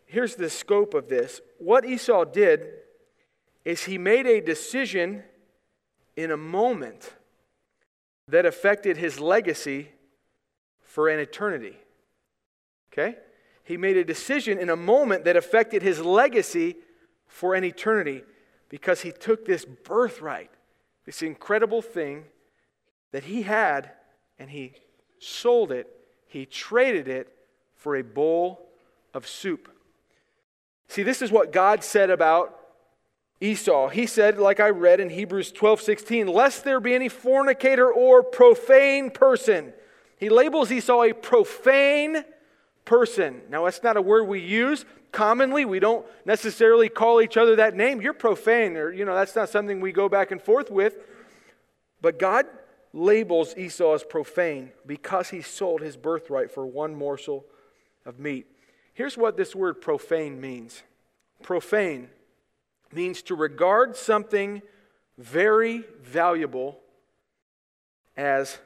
here's 0.06 0.36
the 0.36 0.50
scope 0.50 0.94
of 0.94 1.08
this. 1.08 1.42
What 1.58 1.86
Esau 1.86 2.26
did 2.26 2.68
is 3.66 3.86
he 3.86 3.98
made 3.98 4.28
a 4.28 4.42
decision 4.42 5.24
in 6.16 6.30
a 6.30 6.38
moment 6.38 7.16
that 8.28 8.46
affected 8.46 8.98
his 8.98 9.20
legacy 9.20 9.90
for 10.82 11.10
an 11.10 11.20
eternity. 11.20 11.78
Okay? 12.92 13.16
He 13.64 13.78
made 13.78 13.98
a 13.98 14.04
decision 14.04 14.60
in 14.60 14.70
a 14.70 14.76
moment 14.76 15.24
that 15.26 15.36
affected 15.36 15.82
his 15.82 16.02
legacy 16.02 16.76
for 17.34 17.56
an 17.56 17.64
eternity 17.64 18.22
because 18.70 19.02
he 19.02 19.12
took 19.12 19.44
this 19.44 19.66
birthright, 19.66 20.52
this 21.04 21.24
incredible 21.24 21.82
thing 21.82 22.26
that 23.12 23.24
he 23.24 23.42
had, 23.42 23.90
and 24.38 24.52
he 24.52 24.74
sold 25.18 25.72
it, 25.72 25.88
he 26.28 26.46
traded 26.46 27.08
it 27.08 27.36
for 27.76 27.96
a 27.96 28.04
bowl 28.04 28.70
of 29.16 29.28
soup. 29.28 29.68
See, 30.88 31.02
this 31.02 31.24
is 31.24 31.32
what 31.32 31.52
God 31.52 31.84
said 31.84 32.12
about 32.12 32.56
Esau. 33.42 33.90
He 33.90 34.06
said, 34.06 34.38
like 34.38 34.60
I 34.60 34.70
read 34.70 35.00
in 35.00 35.10
Hebrews 35.10 35.52
12 35.52 35.82
16, 35.82 36.28
lest 36.28 36.64
there 36.64 36.80
be 36.80 36.94
any 36.94 37.10
fornicator 37.10 37.92
or 37.92 38.22
profane 38.22 39.10
person. 39.10 39.74
He 40.18 40.30
labels 40.30 40.72
Esau 40.72 41.02
a 41.02 41.14
profane 41.14 42.24
person. 42.86 43.42
Now, 43.50 43.66
that's 43.66 43.82
not 43.82 43.98
a 43.98 44.04
word 44.04 44.26
we 44.26 44.40
use 44.40 44.86
commonly. 45.14 45.64
We 45.64 45.80
don't 45.80 46.06
necessarily 46.26 46.90
call 46.90 47.22
each 47.22 47.38
other 47.38 47.56
that 47.56 47.76
name. 47.76 48.02
You're 48.02 48.14
profane, 48.14 48.76
or, 48.76 48.92
you 48.92 49.06
know, 49.06 49.16
that's 49.16 49.36
not 49.36 49.48
something 49.48 49.80
we 49.80 49.94
go 49.94 50.10
back 50.10 50.32
and 50.32 50.42
forth 50.42 50.70
with. 50.70 50.96
But 52.02 52.20
God 52.20 52.46
labels 52.92 53.56
Esau 53.56 53.94
as 53.94 54.04
profane 54.04 54.72
because 54.86 55.30
he 55.30 55.42
sold 55.42 55.82
his 55.82 55.96
birthright 55.96 56.52
for 56.52 56.66
one 56.66 56.94
morsel 56.94 57.46
of 58.06 58.20
meat. 58.20 58.48
Here's 58.94 59.18
what 59.18 59.38
this 59.38 59.56
word 59.56 59.82
profane 59.82 60.42
means 60.42 60.84
profane 61.42 62.10
means 62.92 63.22
to 63.24 63.36
regard 63.36 63.96
something 63.96 64.62
very 65.18 65.84
valuable 66.02 66.80
as 68.16 68.60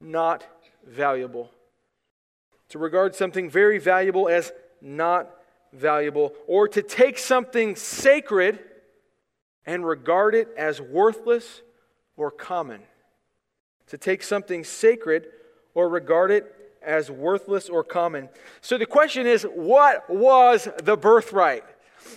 not 0.00 0.44
valuable. 0.86 1.50
To 2.70 2.78
regard 2.78 3.14
something 3.14 3.48
very 3.48 3.78
valuable 3.78 4.28
as 4.28 4.52
not 4.82 5.30
valuable, 5.74 6.32
or 6.46 6.68
to 6.68 6.82
take 6.82 7.18
something 7.18 7.76
sacred 7.76 8.58
and 9.66 9.86
regard 9.86 10.34
it 10.34 10.48
as 10.56 10.80
worthless 10.80 11.62
or 12.16 12.30
common. 12.30 12.82
To 13.88 13.98
take 13.98 14.22
something 14.22 14.64
sacred 14.64 15.28
or 15.74 15.88
regard 15.88 16.30
it 16.30 16.54
as 16.82 17.10
worthless 17.10 17.68
or 17.68 17.82
common. 17.82 18.28
So 18.60 18.78
the 18.78 18.86
question 18.86 19.26
is 19.26 19.42
what 19.42 20.08
was 20.08 20.68
the 20.82 20.96
birthright? 20.96 21.64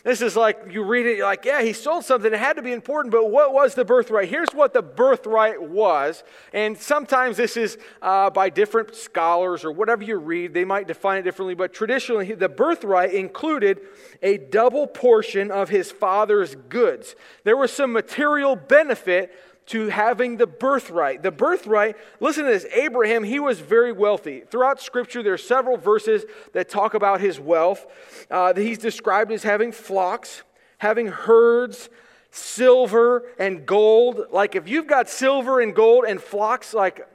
This 0.03 0.22
is 0.22 0.36
like 0.36 0.67
you 0.70 0.84
read 0.84 1.06
it, 1.06 1.17
you're 1.17 1.25
like, 1.25 1.46
yeah, 1.46 1.62
he 1.62 1.74
sold 1.74 2.06
something. 2.06 2.34
It 2.34 2.39
had 2.39 2.56
to 2.58 2.62
be 2.62 2.72
important, 2.72 3.12
but 3.12 3.29
what 3.29 3.53
was 3.53 3.75
the 3.75 3.86
birthright? 3.86 4.29
Here's 4.29 4.50
what 4.53 4.74
the 4.74 4.82
birthright 4.82 5.62
was. 5.62 6.24
And 6.53 6.77
sometimes 6.77 7.38
this 7.38 7.58
is 7.58 7.77
uh, 8.01 8.29
by 8.29 8.50
different 8.50 8.96
scholars 8.96 9.65
or 9.65 9.72
whatever 9.72 10.03
you 10.03 10.17
read, 10.17 10.53
they 10.53 10.65
might 10.65 10.88
define 10.88 11.20
it 11.20 11.24
differently. 11.24 11.56
But 11.56 11.74
traditionally, 11.74 12.34
the 12.34 12.50
birthright 12.50 13.13
included 13.13 13.82
a 14.22 14.38
double 14.38 14.88
portion 14.88 15.51
of 15.51 15.70
his 15.70 15.91
father's 15.91 16.56
goods. 16.56 17.15
There 17.44 17.58
was 17.58 17.72
some 17.72 17.91
material 17.91 18.56
benefit 18.56 19.34
to 19.67 19.89
having 19.89 20.38
the 20.38 20.47
birthright. 20.47 21.21
The 21.24 21.31
birthright, 21.31 21.97
listen 22.19 22.45
to 22.45 22.51
this 22.51 22.65
Abraham, 22.74 23.24
he 23.24 23.39
was 23.39 23.59
very 23.59 23.91
wealthy. 23.91 24.41
Throughout 24.41 24.81
Scripture, 24.81 25.21
there 25.21 25.33
are 25.33 25.38
several 25.38 25.77
verses 25.77 26.25
that 26.53 26.69
talk 26.69 26.93
about 26.93 27.21
his 27.21 27.39
wealth. 27.39 27.86
Uh, 28.31 28.53
he's 28.53 28.77
described 28.77 29.31
as 29.31 29.43
having 29.43 29.71
flocks, 29.71 30.43
having 30.77 31.07
herds, 31.07 31.89
silver, 32.31 33.24
and 33.38 33.65
gold. 33.65 34.27
Like 34.31 34.55
if 34.55 34.69
you've 34.69 34.88
got 34.88 35.09
silver 35.09 35.59
and 35.59 35.75
gold 35.75 36.05
and 36.07 36.21
flocks, 36.21 36.74
like 36.74 37.07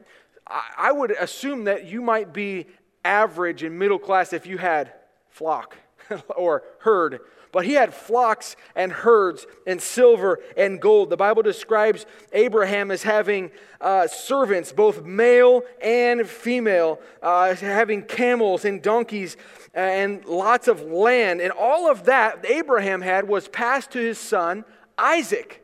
I 0.47 0.93
would 0.93 1.13
assume 1.13 1.65
that 1.65 1.87
you 1.87 2.03
might 2.03 2.35
be 2.35 2.67
average 3.05 3.63
and 3.63 3.79
middle 3.79 3.99
class 3.99 4.33
if 4.33 4.47
you 4.47 4.59
had 4.59 4.93
flock 5.31 5.77
or 6.37 6.65
herd 6.81 7.21
but 7.53 7.67
he 7.67 7.75
had 7.75 7.93
flocks 7.93 8.57
and 8.75 8.91
herds 8.91 9.47
and 9.67 9.81
silver 9.81 10.41
and 10.57 10.81
gold. 10.81 11.11
The 11.11 11.19
Bible 11.19 11.43
describes 11.43 12.07
Abraham 12.33 12.91
as 12.91 13.03
having 13.03 13.51
uh, 13.81 14.07
servants, 14.07 14.73
both 14.73 15.05
male 15.05 15.63
and 15.83 16.27
female, 16.27 16.99
uh, 17.23 17.55
having 17.55 18.03
camels 18.03 18.65
and 18.65 18.83
donkeys 18.83 19.37
and 19.75 20.25
lots 20.25 20.67
of 20.67 20.81
land. 20.83 21.43
And 21.43 21.53
all 21.53 21.91
of 21.91 22.05
that 22.05 22.45
Abraham 22.47 23.03
had 23.03 23.29
was 23.29 23.49
passed 23.49 23.93
to 23.93 23.99
his 23.99 24.19
son 24.19 24.65
Isaac. 24.97 25.63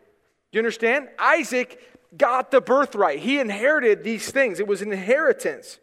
Do 0.52 0.58
you 0.58 0.60
understand? 0.60 1.08
Isaac 1.18 1.80
got 2.16 2.50
the 2.50 2.60
birthright. 2.60 3.20
He 3.20 3.38
inherited 3.38 4.04
these 4.04 4.30
things, 4.30 4.60
it 4.60 4.66
was 4.66 4.82
an 4.82 4.92
inheritance. 4.92 5.78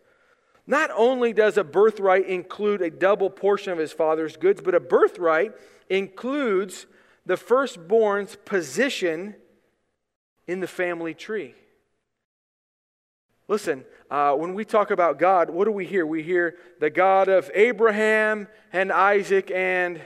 Not 0.67 0.89
only 0.95 1.31
does 1.31 1.57
a 1.57 1.63
birthright 1.63 2.25
include 2.25 2.81
a 2.81 2.89
double 2.89 3.29
portion 3.29 3.71
of 3.71 3.77
his 3.77 3.91
father's 3.91 4.35
goods, 4.35 4.61
but 4.63 4.73
a 4.73 4.79
birthright 4.79 5.53
includes 5.89 6.85
the 7.25 7.37
firstborn's 7.37 8.35
position 8.45 9.35
in 10.47 10.59
the 10.59 10.67
family 10.67 11.13
tree. 11.13 11.55
Listen, 13.47 13.85
uh, 14.09 14.33
when 14.33 14.53
we 14.53 14.65
talk 14.65 14.91
about 14.91 15.19
God, 15.19 15.49
what 15.49 15.65
do 15.65 15.71
we 15.71 15.85
hear? 15.85 16.05
We 16.05 16.23
hear 16.23 16.55
the 16.79 16.89
God 16.89 17.27
of 17.27 17.49
Abraham 17.53 18.47
and 18.73 18.91
Isaac 18.91 19.51
and 19.51 20.01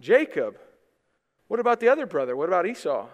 Jacob. 0.00 0.58
What 1.48 1.60
about 1.60 1.80
the 1.80 1.88
other 1.88 2.06
brother? 2.06 2.36
What 2.36 2.48
about 2.48 2.66
Esau? 2.66 3.06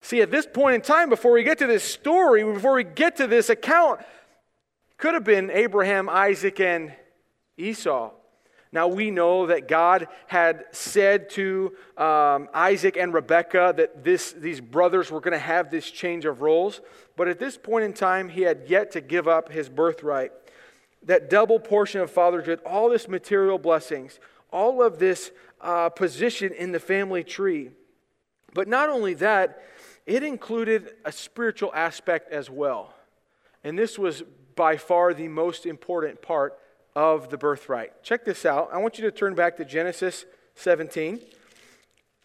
See, 0.00 0.20
at 0.20 0.30
this 0.30 0.46
point 0.46 0.74
in 0.74 0.80
time, 0.82 1.08
before 1.08 1.32
we 1.32 1.42
get 1.42 1.58
to 1.58 1.66
this 1.66 1.84
story, 1.84 2.44
before 2.44 2.74
we 2.74 2.84
get 2.84 3.16
to 3.16 3.26
this 3.26 3.48
account, 3.48 4.00
could 4.98 5.14
have 5.14 5.24
been 5.24 5.50
Abraham, 5.50 6.08
Isaac, 6.08 6.60
and 6.60 6.92
Esau. 7.56 8.10
Now 8.74 8.88
we 8.88 9.12
know 9.12 9.46
that 9.46 9.68
God 9.68 10.08
had 10.26 10.64
said 10.72 11.30
to 11.30 11.74
um, 11.96 12.48
Isaac 12.52 12.96
and 12.96 13.14
Rebekah 13.14 13.74
that 13.76 14.02
this, 14.02 14.32
these 14.32 14.60
brothers 14.60 15.12
were 15.12 15.20
going 15.20 15.32
to 15.32 15.38
have 15.38 15.70
this 15.70 15.88
change 15.88 16.24
of 16.24 16.40
roles, 16.40 16.80
but 17.16 17.28
at 17.28 17.38
this 17.38 17.56
point 17.56 17.84
in 17.84 17.92
time, 17.92 18.28
he 18.28 18.42
had 18.42 18.64
yet 18.66 18.90
to 18.90 19.00
give 19.00 19.28
up 19.28 19.52
his 19.52 19.68
birthright. 19.68 20.32
That 21.04 21.30
double 21.30 21.60
portion 21.60 22.00
of 22.00 22.10
fatherhood, 22.10 22.58
all 22.66 22.88
this 22.90 23.06
material 23.06 23.58
blessings, 23.58 24.18
all 24.50 24.82
of 24.82 24.98
this 24.98 25.30
uh, 25.60 25.90
position 25.90 26.52
in 26.52 26.72
the 26.72 26.80
family 26.80 27.22
tree. 27.22 27.70
But 28.54 28.66
not 28.66 28.88
only 28.88 29.14
that, 29.14 29.62
it 30.04 30.24
included 30.24 30.94
a 31.04 31.12
spiritual 31.12 31.72
aspect 31.74 32.32
as 32.32 32.50
well. 32.50 32.92
And 33.62 33.78
this 33.78 34.00
was 34.00 34.24
by 34.56 34.78
far 34.78 35.14
the 35.14 35.28
most 35.28 35.64
important 35.64 36.20
part 36.22 36.58
of 36.96 37.28
the 37.28 37.36
birthright. 37.36 38.02
Check 38.02 38.24
this 38.24 38.44
out. 38.44 38.70
I 38.72 38.78
want 38.78 38.98
you 38.98 39.04
to 39.04 39.10
turn 39.10 39.34
back 39.34 39.56
to 39.56 39.64
Genesis 39.64 40.24
17. 40.54 41.20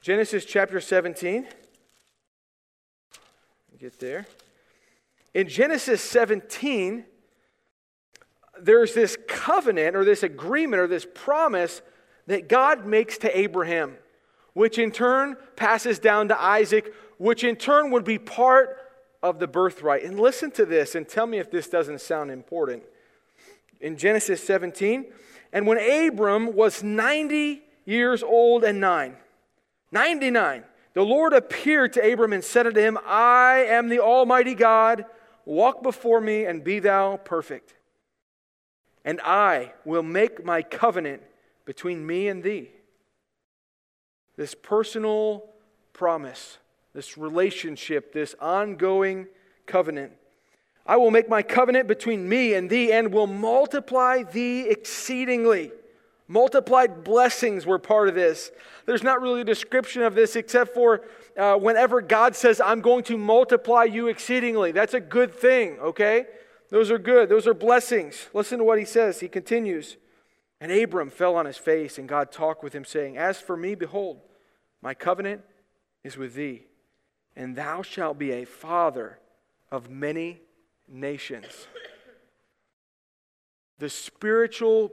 Genesis 0.01 0.45
chapter 0.45 0.79
17. 0.79 1.47
Get 3.79 3.99
there. 3.99 4.27
In 5.33 5.47
Genesis 5.47 6.01
17, 6.01 7.05
there's 8.61 8.93
this 8.93 9.17
covenant 9.27 9.95
or 9.95 10.03
this 10.03 10.23
agreement 10.23 10.81
or 10.81 10.87
this 10.87 11.07
promise 11.13 11.81
that 12.27 12.49
God 12.49 12.85
makes 12.85 13.17
to 13.19 13.37
Abraham, 13.37 13.95
which 14.53 14.77
in 14.77 14.91
turn 14.91 15.37
passes 15.55 15.97
down 15.97 16.27
to 16.27 16.39
Isaac, 16.39 16.93
which 17.17 17.43
in 17.43 17.55
turn 17.55 17.91
would 17.91 18.03
be 18.03 18.19
part 18.19 18.77
of 19.23 19.39
the 19.39 19.47
birthright. 19.47 20.03
And 20.03 20.19
listen 20.19 20.51
to 20.51 20.65
this 20.65 20.93
and 20.95 21.07
tell 21.07 21.25
me 21.25 21.39
if 21.39 21.49
this 21.49 21.69
doesn't 21.69 22.01
sound 22.01 22.31
important. 22.31 22.83
In 23.79 23.97
Genesis 23.97 24.43
17, 24.43 25.05
and 25.53 25.65
when 25.65 25.77
Abram 25.77 26.53
was 26.53 26.83
90 26.83 27.61
years 27.85 28.21
old 28.21 28.63
and 28.63 28.79
nine, 28.79 29.15
99, 29.91 30.63
the 30.93 31.03
Lord 31.03 31.33
appeared 31.33 31.93
to 31.93 32.11
Abram 32.11 32.33
and 32.33 32.43
said 32.43 32.67
unto 32.67 32.79
him, 32.79 32.97
I 33.05 33.65
am 33.67 33.89
the 33.89 33.99
Almighty 33.99 34.55
God. 34.55 35.05
Walk 35.45 35.81
before 35.81 36.21
me 36.21 36.45
and 36.45 36.63
be 36.63 36.79
thou 36.79 37.17
perfect. 37.17 37.73
And 39.05 39.21
I 39.21 39.73
will 39.85 40.03
make 40.03 40.43
my 40.43 40.61
covenant 40.61 41.23
between 41.65 42.05
me 42.05 42.27
and 42.27 42.43
thee. 42.43 42.71
This 44.35 44.55
personal 44.55 45.49
promise, 45.93 46.57
this 46.93 47.17
relationship, 47.17 48.13
this 48.13 48.35
ongoing 48.39 49.27
covenant. 49.65 50.13
I 50.89 50.97
will 50.97 51.11
make 51.11 51.29
my 51.29 51.43
covenant 51.43 51.87
between 51.87 52.27
me 52.27 52.55
and 52.55 52.67
thee 52.67 52.91
and 52.91 53.13
will 53.13 53.27
multiply 53.27 54.23
thee 54.23 54.61
exceedingly. 54.67 55.71
Multiplied 56.27 57.03
blessings 57.03 57.63
were 57.63 57.77
part 57.77 58.09
of 58.09 58.15
this. 58.15 58.49
There's 58.87 59.03
not 59.03 59.21
really 59.21 59.41
a 59.41 59.45
description 59.45 60.01
of 60.01 60.15
this 60.15 60.35
except 60.35 60.73
for 60.73 61.05
uh, 61.37 61.57
whenever 61.57 62.01
God 62.01 62.35
says, 62.35 62.59
I'm 62.59 62.81
going 62.81 63.03
to 63.03 63.19
multiply 63.19 63.83
you 63.83 64.07
exceedingly. 64.07 64.71
That's 64.71 64.95
a 64.95 64.99
good 64.99 65.31
thing, 65.31 65.77
okay? 65.79 66.25
Those 66.71 66.89
are 66.89 66.97
good. 66.97 67.29
Those 67.29 67.45
are 67.45 67.53
blessings. 67.53 68.27
Listen 68.33 68.57
to 68.57 68.63
what 68.63 68.79
he 68.79 68.85
says. 68.85 69.19
He 69.19 69.27
continues. 69.27 69.97
And 70.59 70.71
Abram 70.71 71.11
fell 71.11 71.35
on 71.35 71.45
his 71.45 71.57
face, 71.57 71.99
and 71.99 72.09
God 72.09 72.31
talked 72.31 72.63
with 72.63 72.73
him, 72.73 72.83
saying, 72.83 73.15
As 73.15 73.39
for 73.39 73.55
me, 73.55 73.75
behold, 73.75 74.21
my 74.81 74.95
covenant 74.95 75.43
is 76.03 76.17
with 76.17 76.33
thee, 76.33 76.63
and 77.35 77.55
thou 77.55 77.83
shalt 77.83 78.17
be 78.17 78.31
a 78.31 78.45
father 78.45 79.19
of 79.71 79.87
many 79.87 80.41
nations. 80.89 81.67
The 83.77 83.89
spiritual 83.89 84.91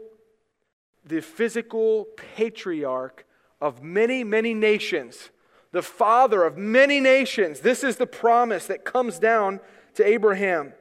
the 1.07 1.23
physical 1.23 2.09
patriarch 2.35 3.25
of 3.61 3.83
many, 3.83 4.25
many 4.25 4.53
nations, 4.53 5.31
the 5.73 5.83
father 5.83 6.45
of 6.45 6.59
many 6.59 7.01
nations. 7.01 7.61
This 7.61 7.85
is 7.85 7.97
the 7.97 8.07
promise 8.07 8.67
that 8.67 8.85
comes 8.85 9.19
down 9.19 9.61
to 9.95 10.07
Abraham, 10.07 10.73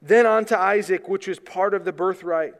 then 0.00 0.26
on 0.26 0.44
to 0.46 0.58
Isaac, 0.58 1.08
which 1.08 1.26
was 1.26 1.38
part 1.40 1.74
of 1.74 1.84
the 1.84 1.92
birthright. 1.92 2.54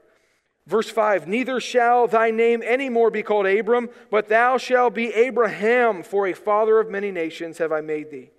Verse 0.67 0.91
5 0.91 1.29
Neither 1.29 1.61
shall 1.61 2.09
thy 2.09 2.31
name 2.31 2.63
any 2.65 2.89
more 2.89 3.11
be 3.11 3.23
called 3.23 3.47
Abram, 3.47 3.89
but 4.11 4.29
thou 4.29 4.59
shalt 4.59 4.95
be 4.95 5.15
Abraham, 5.15 6.03
for 6.03 6.27
a 6.27 6.33
father 6.33 6.81
of 6.81 6.91
many 6.91 7.13
nations 7.13 7.59
have 7.59 7.73
I 7.73 7.81
made 7.81 8.11
thee. 8.11 8.31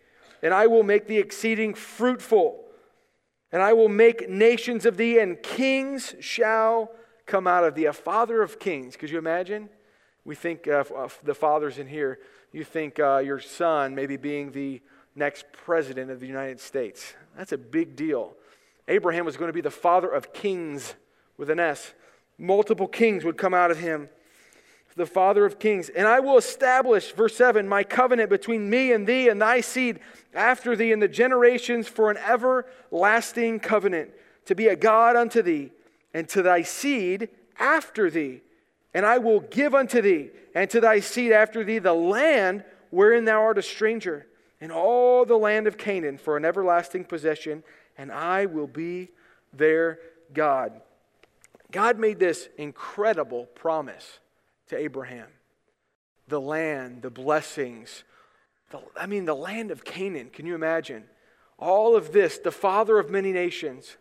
And 0.43 0.53
I 0.53 0.67
will 0.67 0.83
make 0.83 1.07
thee 1.07 1.17
exceeding 1.17 1.73
fruitful, 1.73 2.64
and 3.55 3.63
I 3.63 3.71
will 3.71 3.87
make 3.87 4.29
nations 4.29 4.85
of 4.85 4.97
thee, 4.97 5.17
and 5.17 5.41
kings 5.41 6.13
shall 6.19 6.91
come 7.25 7.47
out 7.47 7.63
of 7.63 7.73
thee, 7.73 7.85
a 7.85 7.93
father 7.93 8.41
of 8.41 8.59
kings. 8.59 8.97
Could 8.97 9.09
you 9.09 9.17
imagine? 9.17 9.69
We 10.25 10.35
think 10.35 10.67
of 10.67 11.17
the 11.23 11.33
fathers 11.33 11.77
in 11.77 11.87
here. 11.87 12.19
You 12.51 12.65
think 12.65 12.99
uh, 12.99 13.19
your 13.19 13.39
son 13.39 13.95
maybe 13.95 14.17
being 14.17 14.51
the 14.51 14.81
next 15.15 15.45
president 15.53 16.11
of 16.11 16.19
the 16.19 16.27
United 16.27 16.59
States. 16.59 17.13
That's 17.37 17.53
a 17.53 17.57
big 17.57 17.95
deal. 17.95 18.33
Abraham 18.89 19.23
was 19.23 19.37
going 19.37 19.47
to 19.47 19.53
be 19.53 19.61
the 19.61 19.71
father 19.71 20.09
of 20.09 20.33
kings 20.33 20.95
with 21.37 21.49
an 21.49 21.61
S. 21.61 21.93
Multiple 22.37 22.89
kings 22.89 23.23
would 23.23 23.37
come 23.37 23.53
out 23.53 23.71
of 23.71 23.79
him. 23.79 24.09
The 24.95 25.05
father 25.05 25.45
of 25.45 25.59
kings. 25.59 25.89
And 25.89 26.07
I 26.07 26.19
will 26.19 26.37
establish, 26.37 27.11
verse 27.11 27.35
7, 27.35 27.67
my 27.67 27.83
covenant 27.83 28.29
between 28.29 28.69
me 28.69 28.91
and 28.91 29.05
thee 29.05 29.27
and 29.27 29.41
thy 29.41 29.61
seed 29.61 29.99
after 30.33 30.75
thee 30.75 30.91
in 30.91 30.99
the 30.99 31.07
generations 31.07 31.87
for 31.87 32.09
an 32.09 32.17
everlasting 32.17 33.59
covenant, 33.59 34.11
to 34.45 34.55
be 34.55 34.67
a 34.67 34.75
God 34.75 35.15
unto 35.15 35.41
thee 35.41 35.71
and 36.13 36.29
to 36.29 36.41
thy 36.41 36.61
seed 36.61 37.29
after 37.59 38.09
thee. 38.09 38.41
And 38.93 39.05
I 39.05 39.17
will 39.17 39.41
give 39.41 39.75
unto 39.75 40.01
thee 40.01 40.29
and 40.53 40.69
to 40.69 40.79
thy 40.79 41.01
seed 41.01 41.33
after 41.33 41.63
thee 41.63 41.79
the 41.79 41.93
land 41.93 42.63
wherein 42.89 43.25
thou 43.25 43.41
art 43.41 43.57
a 43.57 43.61
stranger, 43.61 44.25
and 44.61 44.71
all 44.71 45.25
the 45.25 45.37
land 45.37 45.67
of 45.67 45.77
Canaan 45.77 46.17
for 46.17 46.37
an 46.37 46.45
everlasting 46.45 47.03
possession, 47.03 47.61
and 47.97 48.09
I 48.09 48.45
will 48.45 48.67
be 48.67 49.09
their 49.51 49.99
God. 50.33 50.81
God 51.71 51.99
made 51.99 52.19
this 52.19 52.47
incredible 52.57 53.47
promise 53.47 54.19
to 54.69 54.77
Abraham 54.77 55.27
the 56.27 56.41
land, 56.41 57.01
the 57.01 57.09
blessings. 57.09 58.03
The, 58.71 58.79
I 58.99 59.05
mean, 59.05 59.25
the 59.25 59.35
land 59.35 59.71
of 59.71 59.85
Canaan. 59.85 60.29
Can 60.31 60.45
you 60.45 60.55
imagine? 60.55 61.03
All 61.57 61.95
of 61.95 62.11
this, 62.11 62.37
the 62.39 62.51
father 62.51 62.97
of 62.97 63.09
many 63.09 63.31
nations. 63.31 63.97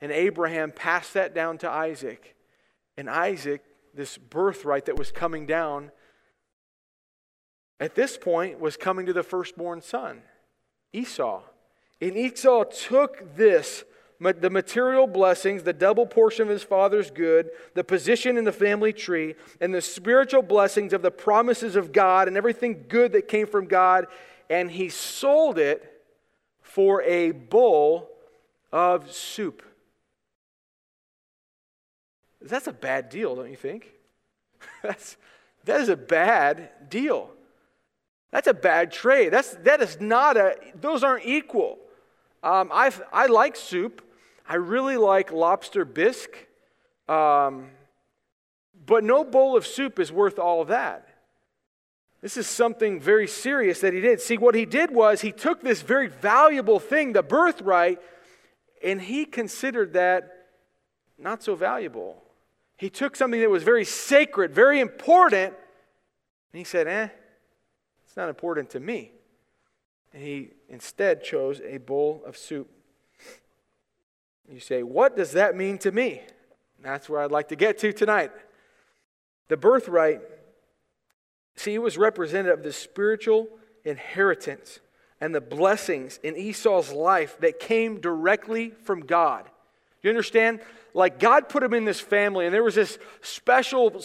And 0.00 0.12
Abraham 0.12 0.72
passed 0.72 1.14
that 1.14 1.34
down 1.34 1.58
to 1.58 1.70
Isaac. 1.70 2.34
And 2.96 3.08
Isaac, 3.08 3.62
this 3.94 4.18
birthright 4.18 4.86
that 4.86 4.98
was 4.98 5.12
coming 5.12 5.46
down, 5.46 5.92
at 7.80 7.94
this 7.94 8.18
point 8.18 8.58
was 8.58 8.76
coming 8.76 9.06
to 9.06 9.12
the 9.12 9.22
firstborn 9.22 9.80
son, 9.80 10.22
Esau. 10.92 11.42
And 12.00 12.16
Esau 12.16 12.64
took 12.64 13.36
this, 13.36 13.84
the 14.20 14.50
material 14.50 15.06
blessings, 15.06 15.62
the 15.62 15.72
double 15.72 16.04
portion 16.04 16.42
of 16.42 16.48
his 16.48 16.62
father's 16.62 17.10
good, 17.10 17.50
the 17.74 17.84
position 17.84 18.36
in 18.36 18.44
the 18.44 18.52
family 18.52 18.92
tree, 18.92 19.36
and 19.60 19.72
the 19.72 19.80
spiritual 19.80 20.42
blessings 20.42 20.92
of 20.92 21.02
the 21.02 21.10
promises 21.10 21.76
of 21.76 21.92
God 21.92 22.26
and 22.26 22.36
everything 22.36 22.86
good 22.88 23.12
that 23.12 23.28
came 23.28 23.46
from 23.46 23.66
God, 23.66 24.06
and 24.50 24.70
he 24.70 24.88
sold 24.88 25.58
it 25.58 26.02
for 26.62 27.02
a 27.02 27.30
bowl 27.30 28.10
of 28.72 29.12
soup. 29.12 29.62
That's 32.42 32.66
a 32.66 32.72
bad 32.72 33.08
deal, 33.08 33.36
don't 33.36 33.50
you 33.50 33.56
think? 33.56 33.92
That's, 34.82 35.16
that 35.64 35.80
is 35.80 35.88
a 35.88 35.96
bad 35.96 36.90
deal. 36.90 37.30
That's 38.30 38.46
a 38.46 38.54
bad 38.54 38.92
trade. 38.92 39.32
That's, 39.32 39.54
that 39.56 39.80
is 39.80 40.00
not 40.00 40.36
a, 40.36 40.56
those 40.74 41.02
aren't 41.02 41.24
equal. 41.24 41.78
Um, 42.42 42.70
i 42.72 42.92
I 43.12 43.26
like 43.26 43.56
soup. 43.56 44.02
I 44.48 44.54
really 44.54 44.96
like 44.96 45.30
lobster 45.30 45.84
bisque. 45.84 46.36
Um, 47.08 47.68
but 48.86 49.04
no 49.04 49.22
bowl 49.22 49.56
of 49.56 49.66
soup 49.66 49.98
is 49.98 50.10
worth 50.10 50.38
all 50.38 50.62
of 50.62 50.68
that. 50.68 51.06
This 52.22 52.36
is 52.36 52.46
something 52.46 52.98
very 52.98 53.28
serious 53.28 53.80
that 53.80 53.92
he 53.92 54.00
did. 54.00 54.20
See, 54.20 54.38
what 54.38 54.54
he 54.54 54.64
did 54.64 54.90
was 54.90 55.20
he 55.20 55.30
took 55.30 55.60
this 55.60 55.82
very 55.82 56.08
valuable 56.08 56.80
thing, 56.80 57.12
the 57.12 57.22
birthright, 57.22 58.00
and 58.82 59.00
he 59.00 59.24
considered 59.24 59.92
that 59.92 60.46
not 61.18 61.42
so 61.42 61.54
valuable. 61.54 62.22
He 62.76 62.90
took 62.90 63.14
something 63.14 63.40
that 63.40 63.50
was 63.50 63.62
very 63.62 63.84
sacred, 63.84 64.52
very 64.54 64.80
important, 64.80 65.54
and 66.52 66.58
he 66.58 66.64
said, 66.64 66.86
eh, 66.88 67.08
it's 68.06 68.16
not 68.16 68.28
important 68.28 68.70
to 68.70 68.80
me. 68.80 69.12
And 70.12 70.22
he 70.22 70.50
instead 70.68 71.22
chose 71.22 71.60
a 71.60 71.78
bowl 71.78 72.22
of 72.26 72.36
soup. 72.36 72.70
You 74.50 74.60
say, 74.60 74.82
what 74.82 75.16
does 75.16 75.32
that 75.32 75.56
mean 75.56 75.78
to 75.78 75.92
me? 75.92 76.22
That's 76.82 77.08
where 77.08 77.20
I'd 77.20 77.30
like 77.30 77.48
to 77.48 77.56
get 77.56 77.78
to 77.78 77.92
tonight. 77.92 78.30
The 79.48 79.56
birthright, 79.56 80.20
see, 81.56 81.74
it 81.74 81.82
was 81.82 81.98
representative 81.98 82.60
of 82.60 82.64
the 82.64 82.72
spiritual 82.72 83.48
inheritance 83.84 84.80
and 85.20 85.34
the 85.34 85.40
blessings 85.40 86.18
in 86.22 86.36
Esau's 86.36 86.92
life 86.92 87.36
that 87.40 87.58
came 87.58 88.00
directly 88.00 88.70
from 88.70 89.00
God. 89.00 89.44
You 90.02 90.10
understand? 90.10 90.60
Like 90.94 91.18
God 91.18 91.48
put 91.48 91.62
him 91.62 91.74
in 91.74 91.84
this 91.84 92.00
family, 92.00 92.46
and 92.46 92.54
there 92.54 92.62
was 92.62 92.76
this 92.76 92.98
special 93.20 94.00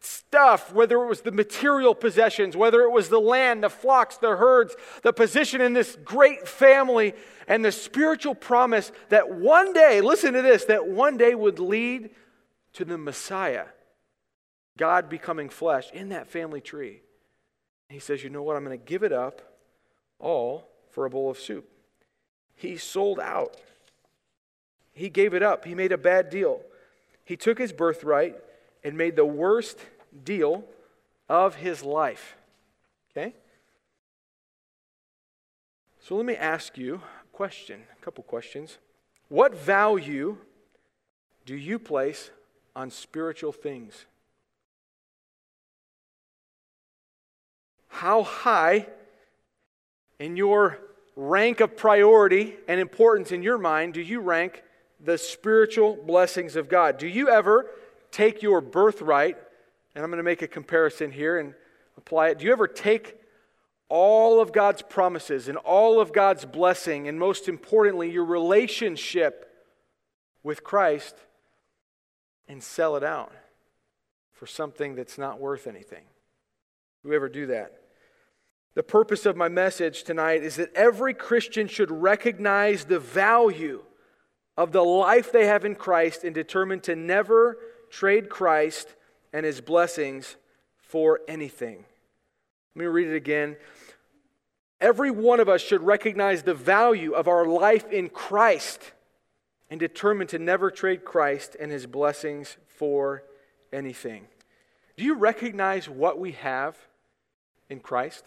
stuff, 0.00 0.72
whether 0.72 1.02
it 1.02 1.06
was 1.06 1.20
the 1.22 1.32
material 1.32 1.94
possessions, 1.94 2.56
whether 2.56 2.82
it 2.82 2.90
was 2.90 3.08
the 3.08 3.20
land, 3.20 3.62
the 3.62 3.70
flocks, 3.70 4.16
the 4.16 4.36
herds, 4.36 4.74
the 5.02 5.12
position 5.12 5.60
in 5.60 5.72
this 5.72 5.96
great 6.04 6.48
family, 6.48 7.14
and 7.48 7.64
the 7.64 7.72
spiritual 7.72 8.34
promise 8.34 8.92
that 9.08 9.30
one 9.30 9.72
day, 9.72 10.02
listen 10.02 10.34
to 10.34 10.42
this, 10.42 10.66
that 10.66 10.86
one 10.86 11.16
day 11.16 11.34
would 11.34 11.58
lead 11.58 12.10
to 12.74 12.84
the 12.84 12.98
Messiah, 12.98 13.64
God 14.76 15.08
becoming 15.08 15.48
flesh 15.48 15.90
in 15.92 16.10
that 16.10 16.28
family 16.28 16.60
tree. 16.60 17.00
He 17.88 17.98
says, 17.98 18.22
You 18.22 18.28
know 18.28 18.42
what? 18.42 18.56
I'm 18.56 18.64
going 18.64 18.78
to 18.78 18.84
give 18.84 19.02
it 19.02 19.12
up 19.12 19.40
all 20.18 20.68
for 20.90 21.06
a 21.06 21.10
bowl 21.10 21.30
of 21.30 21.38
soup. 21.38 21.68
He 22.54 22.76
sold 22.76 23.18
out. 23.18 23.56
He 24.92 25.08
gave 25.08 25.32
it 25.32 25.42
up. 25.42 25.64
He 25.64 25.74
made 25.74 25.92
a 25.92 25.98
bad 25.98 26.28
deal. 26.28 26.60
He 27.24 27.36
took 27.36 27.58
his 27.58 27.72
birthright 27.72 28.36
and 28.84 28.98
made 28.98 29.16
the 29.16 29.24
worst 29.24 29.78
deal 30.24 30.64
of 31.28 31.54
his 31.54 31.82
life. 31.82 32.36
Okay? 33.10 33.34
So 36.00 36.16
let 36.16 36.26
me 36.26 36.36
ask 36.36 36.76
you 36.76 37.00
question, 37.38 37.80
a 37.96 38.04
couple 38.04 38.24
questions. 38.24 38.78
What 39.28 39.54
value 39.54 40.38
do 41.46 41.54
you 41.54 41.78
place 41.78 42.32
on 42.74 42.90
spiritual 42.90 43.52
things? 43.52 44.06
How 47.86 48.24
high 48.24 48.88
in 50.18 50.36
your 50.36 50.80
rank 51.14 51.60
of 51.60 51.76
priority 51.76 52.56
and 52.66 52.80
importance 52.80 53.30
in 53.30 53.44
your 53.44 53.56
mind 53.56 53.94
do 53.94 54.00
you 54.00 54.18
rank 54.18 54.64
the 54.98 55.16
spiritual 55.16 55.94
blessings 55.94 56.56
of 56.56 56.68
God? 56.68 56.98
Do 56.98 57.06
you 57.06 57.28
ever 57.28 57.66
take 58.10 58.42
your 58.42 58.60
birthright, 58.60 59.36
and 59.94 60.02
I'm 60.02 60.10
going 60.10 60.16
to 60.16 60.24
make 60.24 60.42
a 60.42 60.48
comparison 60.48 61.12
here 61.12 61.38
and 61.38 61.54
apply 61.96 62.30
it. 62.30 62.38
Do 62.38 62.46
you 62.46 62.52
ever 62.52 62.66
take 62.66 63.14
all 63.88 64.40
of 64.40 64.52
God's 64.52 64.82
promises 64.82 65.48
and 65.48 65.56
all 65.58 66.00
of 66.00 66.12
God's 66.12 66.44
blessing, 66.44 67.08
and 67.08 67.18
most 67.18 67.48
importantly, 67.48 68.10
your 68.10 68.24
relationship 68.24 69.50
with 70.42 70.62
Christ, 70.62 71.16
and 72.46 72.62
sell 72.62 72.96
it 72.96 73.04
out 73.04 73.32
for 74.32 74.46
something 74.46 74.94
that's 74.94 75.18
not 75.18 75.40
worth 75.40 75.66
anything? 75.66 76.04
Do 77.02 77.10
you 77.10 77.16
ever 77.16 77.28
do 77.28 77.46
that? 77.46 77.72
The 78.74 78.82
purpose 78.82 79.26
of 79.26 79.36
my 79.36 79.48
message 79.48 80.04
tonight 80.04 80.42
is 80.42 80.56
that 80.56 80.74
every 80.74 81.12
Christian 81.14 81.66
should 81.66 81.90
recognize 81.90 82.84
the 82.84 83.00
value 83.00 83.82
of 84.56 84.72
the 84.72 84.84
life 84.84 85.32
they 85.32 85.46
have 85.46 85.64
in 85.64 85.74
Christ 85.74 86.24
and 86.24 86.34
determine 86.34 86.80
to 86.80 86.94
never 86.94 87.58
trade 87.90 88.28
Christ 88.28 88.94
and 89.32 89.44
his 89.44 89.60
blessings 89.60 90.36
for 90.76 91.20
anything. 91.28 91.84
Let 92.74 92.80
me 92.80 92.86
read 92.86 93.08
it 93.08 93.16
again. 93.16 93.56
Every 94.80 95.10
one 95.10 95.40
of 95.40 95.48
us 95.48 95.60
should 95.60 95.82
recognize 95.82 96.42
the 96.42 96.54
value 96.54 97.12
of 97.12 97.26
our 97.26 97.46
life 97.46 97.90
in 97.90 98.08
Christ 98.08 98.92
and 99.70 99.80
determine 99.80 100.26
to 100.28 100.38
never 100.38 100.70
trade 100.70 101.04
Christ 101.04 101.56
and 101.58 101.70
his 101.70 101.86
blessings 101.86 102.56
for 102.66 103.24
anything. 103.72 104.26
Do 104.96 105.04
you 105.04 105.14
recognize 105.14 105.88
what 105.88 106.18
we 106.18 106.32
have 106.32 106.76
in 107.68 107.80
Christ? 107.80 108.24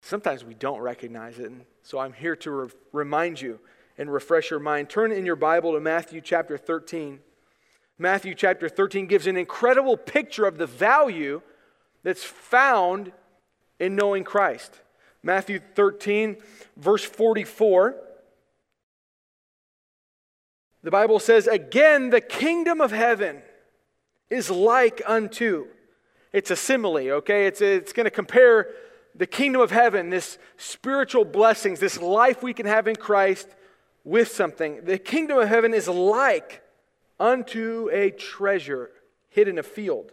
Sometimes 0.00 0.44
we 0.44 0.54
don't 0.54 0.80
recognize 0.80 1.38
it, 1.38 1.50
and 1.50 1.64
so 1.82 1.98
I'm 1.98 2.12
here 2.12 2.36
to 2.36 2.50
re- 2.50 2.68
remind 2.92 3.40
you 3.40 3.58
and 3.96 4.12
refresh 4.12 4.50
your 4.50 4.60
mind. 4.60 4.90
Turn 4.90 5.12
in 5.12 5.24
your 5.24 5.36
Bible 5.36 5.72
to 5.72 5.80
Matthew 5.80 6.20
chapter 6.20 6.58
13. 6.58 7.20
Matthew 7.98 8.34
chapter 8.34 8.68
13 8.68 9.06
gives 9.06 9.26
an 9.26 9.36
incredible 9.36 9.96
picture 9.96 10.46
of 10.46 10.58
the 10.58 10.66
value 10.66 11.40
that's 12.02 12.24
found 12.24 13.12
in 13.78 13.96
knowing 13.96 14.24
Christ. 14.24 14.80
Matthew 15.22 15.60
13, 15.74 16.36
verse 16.76 17.04
44. 17.04 17.96
The 20.82 20.90
Bible 20.90 21.18
says, 21.18 21.46
Again, 21.46 22.10
the 22.10 22.20
kingdom 22.20 22.80
of 22.80 22.90
heaven 22.90 23.40
is 24.28 24.50
like 24.50 25.00
unto. 25.06 25.66
It's 26.32 26.50
a 26.50 26.56
simile, 26.56 27.10
okay? 27.10 27.46
It's, 27.46 27.60
it's 27.60 27.92
going 27.92 28.04
to 28.04 28.10
compare 28.10 28.68
the 29.14 29.26
kingdom 29.26 29.62
of 29.62 29.70
heaven, 29.70 30.10
this 30.10 30.38
spiritual 30.56 31.24
blessings, 31.24 31.80
this 31.80 32.00
life 32.00 32.42
we 32.42 32.52
can 32.52 32.66
have 32.66 32.88
in 32.88 32.96
Christ, 32.96 33.48
with 34.02 34.28
something. 34.28 34.84
The 34.84 34.98
kingdom 34.98 35.38
of 35.38 35.48
heaven 35.48 35.72
is 35.72 35.88
like 35.88 36.62
unto 37.18 37.88
a 37.92 38.10
treasure 38.10 38.90
hid 39.28 39.48
in 39.48 39.58
a 39.58 39.62
field, 39.62 40.12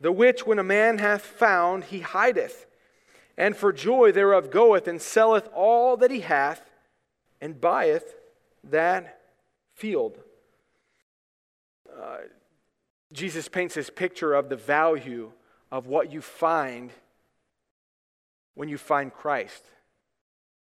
the 0.00 0.12
which 0.12 0.46
when 0.46 0.58
a 0.58 0.64
man 0.64 0.98
hath 0.98 1.22
found, 1.22 1.84
he 1.84 2.00
hideth, 2.00 2.66
and 3.36 3.56
for 3.56 3.72
joy 3.72 4.12
thereof 4.12 4.50
goeth 4.50 4.88
and 4.88 5.00
selleth 5.00 5.48
all 5.54 5.96
that 5.96 6.10
he 6.10 6.20
hath, 6.20 6.70
and 7.40 7.60
buyeth 7.60 8.14
that 8.64 9.20
field. 9.74 10.18
Uh, 11.96 12.18
Jesus 13.12 13.48
paints 13.48 13.74
this 13.74 13.90
picture 13.90 14.34
of 14.34 14.48
the 14.48 14.56
value 14.56 15.32
of 15.70 15.86
what 15.86 16.12
you 16.12 16.20
find 16.20 16.90
when 18.54 18.68
you 18.68 18.76
find 18.76 19.12
Christ. 19.12 19.64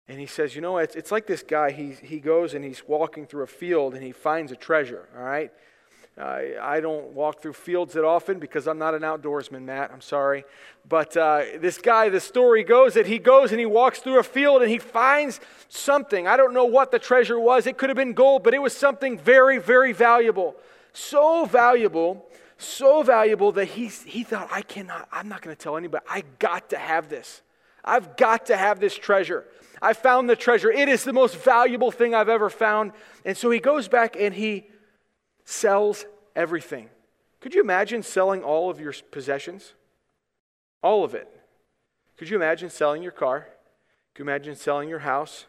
And 0.07 0.21
he 0.21 0.27
says, 0.27 0.55
You 0.55 0.61
know, 0.61 0.79
it's, 0.79 0.97
it's 0.97 1.13
like 1.13 1.27
this 1.27 1.43
guy. 1.43 1.71
He, 1.71 1.93
he 1.93 2.21
goes 2.21 2.55
and 2.55 2.65
he's 2.65 2.87
walking 2.87 3.27
through 3.27 3.45
a 3.45 3.49
field 3.49 3.95
and 3.95 4.03
he 4.03 4.13
finds 4.13 4.53
a 4.53 4.57
treasure, 4.57 5.09
all 5.17 5.23
right? 5.23 5.53
Uh, 6.21 6.61
I 6.61 6.81
don't 6.81 7.13
walk 7.13 7.41
through 7.41 7.55
fields 7.55 7.95
that 7.95 8.05
often 8.05 8.39
because 8.39 8.69
I'm 8.69 8.79
not 8.79 8.95
an 8.95 9.01
outdoorsman, 9.01 9.63
Matt. 9.63 9.91
I'm 9.91 10.03
sorry. 10.03 10.45
But 10.87 11.17
uh, 11.17 11.45
this 11.59 11.79
guy, 11.79 12.11
the 12.11 12.21
story 12.21 12.63
goes 12.63 12.93
that 12.95 13.07
he 13.07 13.19
goes 13.19 13.53
and 13.53 13.59
he 13.59 13.65
walks 13.65 14.01
through 14.01 14.19
a 14.19 14.23
field 14.23 14.61
and 14.61 14.71
he 14.71 14.79
finds 14.79 15.41
something. 15.69 16.29
I 16.29 16.37
don't 16.37 16.53
know 16.53 16.67
what 16.67 16.91
the 16.91 16.99
treasure 16.99 17.41
was. 17.41 17.67
It 17.67 17.79
could 17.79 17.89
have 17.89 17.97
been 17.97 18.13
gold, 18.13 18.43
but 18.43 18.53
it 18.53 18.61
was 18.61 18.77
something 18.77 19.19
very, 19.19 19.57
very 19.57 19.95
valuable. 19.95 20.57
So 20.93 21.47
valuable, 21.47 22.27
so 22.59 23.03
valuable 23.03 23.53
that 23.53 23.67
he, 23.67 23.87
he 23.87 24.23
thought, 24.23 24.49
I 24.53 24.61
cannot, 24.61 25.09
I'm 25.11 25.29
not 25.29 25.41
going 25.41 25.57
to 25.57 25.63
tell 25.63 25.79
anybody. 25.79 26.05
I 26.07 26.25
got 26.39 26.69
to 26.71 26.77
have 26.77 27.09
this. 27.09 27.41
I've 27.83 28.19
got 28.19 28.47
to 28.47 28.59
have 28.59 28.79
this 28.79 28.95
treasure. 28.95 29.47
I 29.81 29.95
found 29.95 30.29
the 30.29 30.37
treasure. 30.37 30.71
It 30.71 30.91
is 30.91 31.03
the 31.03 31.15
most 31.15 31.37
valuable 31.37 31.91
thing 31.91 32.15
I've 32.15 32.29
ever 32.29 32.51
found. 32.51 32.93
And 33.25 33.35
so 33.35 33.51
he 33.51 33.59
goes 33.59 33.89
back 33.89 34.17
and 34.19 34.35
he 34.35 34.67
sells 35.51 36.07
everything. 36.37 36.89
Could 37.41 37.55
you 37.55 37.61
imagine 37.61 38.03
selling 38.03 38.43
all 38.43 38.71
of 38.71 38.81
your 38.81 38.95
possessions? 39.11 39.75
All 40.83 41.05
of 41.05 41.15
it. 41.15 41.29
Could 42.17 42.29
you 42.29 42.37
imagine 42.37 42.71
selling 42.71 43.03
your 43.03 43.13
car? 43.13 43.49
Could 44.15 44.21
you 44.21 44.31
imagine 44.31 44.55
selling 44.55 44.89
your 44.89 45.01
house? 45.01 45.47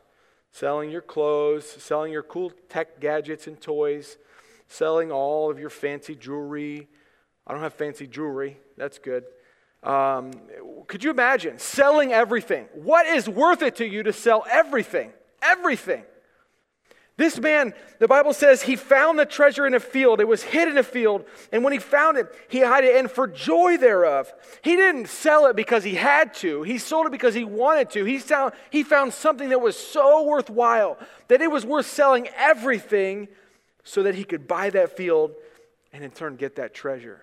Selling 0.52 0.90
your 0.90 1.02
clothes? 1.02 1.70
Selling 1.70 2.12
your 2.12 2.24
cool 2.24 2.52
tech 2.68 3.00
gadgets 3.00 3.46
and 3.48 3.62
toys? 3.62 4.18
Selling 4.68 5.12
all 5.12 5.52
of 5.52 5.60
your 5.60 5.70
fancy 5.70 6.16
jewelry? 6.16 6.88
I 7.46 7.54
don't 7.54 7.62
have 7.62 7.74
fancy 7.74 8.08
jewelry. 8.08 8.58
That's 8.78 8.98
good. 8.98 9.26
Um, 9.84 10.32
could 10.88 11.04
you 11.04 11.12
imagine 11.12 11.60
selling 11.60 12.12
everything? 12.12 12.68
What 12.74 13.06
is 13.06 13.28
worth 13.30 13.62
it 13.62 13.76
to 13.78 13.86
you 13.86 14.04
to 14.04 14.14
sell 14.14 14.46
everything? 14.50 15.12
Everything. 15.42 16.04
This 17.22 17.40
man, 17.40 17.76
the 18.00 18.08
Bible 18.08 18.34
says, 18.34 18.64
he 18.64 18.76
found 18.76 19.20
the 19.20 19.28
treasure 19.28 19.68
in 19.68 19.76
a 19.76 19.80
field. 19.80 20.20
It 20.20 20.28
was 20.28 20.42
hid 20.42 20.68
in 20.68 20.80
a 20.80 20.84
field. 20.84 21.24
And 21.52 21.64
when 21.64 21.72
he 21.72 21.78
found 21.78 22.18
it, 22.18 22.26
he 22.50 22.62
hid 22.62 22.84
it. 22.84 22.96
And 22.96 23.12
for 23.12 23.28
joy 23.28 23.78
thereof, 23.78 24.34
he 24.64 24.76
didn't 24.76 25.08
sell 25.08 25.46
it 25.46 25.56
because 25.56 25.84
he 25.84 25.94
had 25.94 26.34
to. 26.36 26.64
He 26.64 26.80
sold 26.80 27.06
it 27.06 27.12
because 27.12 27.36
he 27.36 27.44
wanted 27.44 27.92
to. 27.92 28.06
He 28.06 28.18
found, 28.18 28.56
he 28.72 28.82
found 28.82 29.14
something 29.14 29.50
that 29.50 29.62
was 29.62 29.78
so 29.78 30.24
worthwhile 30.24 30.98
that 31.28 31.44
it 31.44 31.52
was 31.52 31.64
worth 31.64 31.86
selling 31.86 32.28
everything 32.36 33.28
so 33.84 34.02
that 34.02 34.16
he 34.16 34.24
could 34.24 34.48
buy 34.48 34.72
that 34.72 34.98
field 34.98 35.36
and 35.94 36.04
in 36.04 36.10
turn 36.10 36.38
get 36.38 36.56
that 36.56 36.74
treasure. 36.74 37.22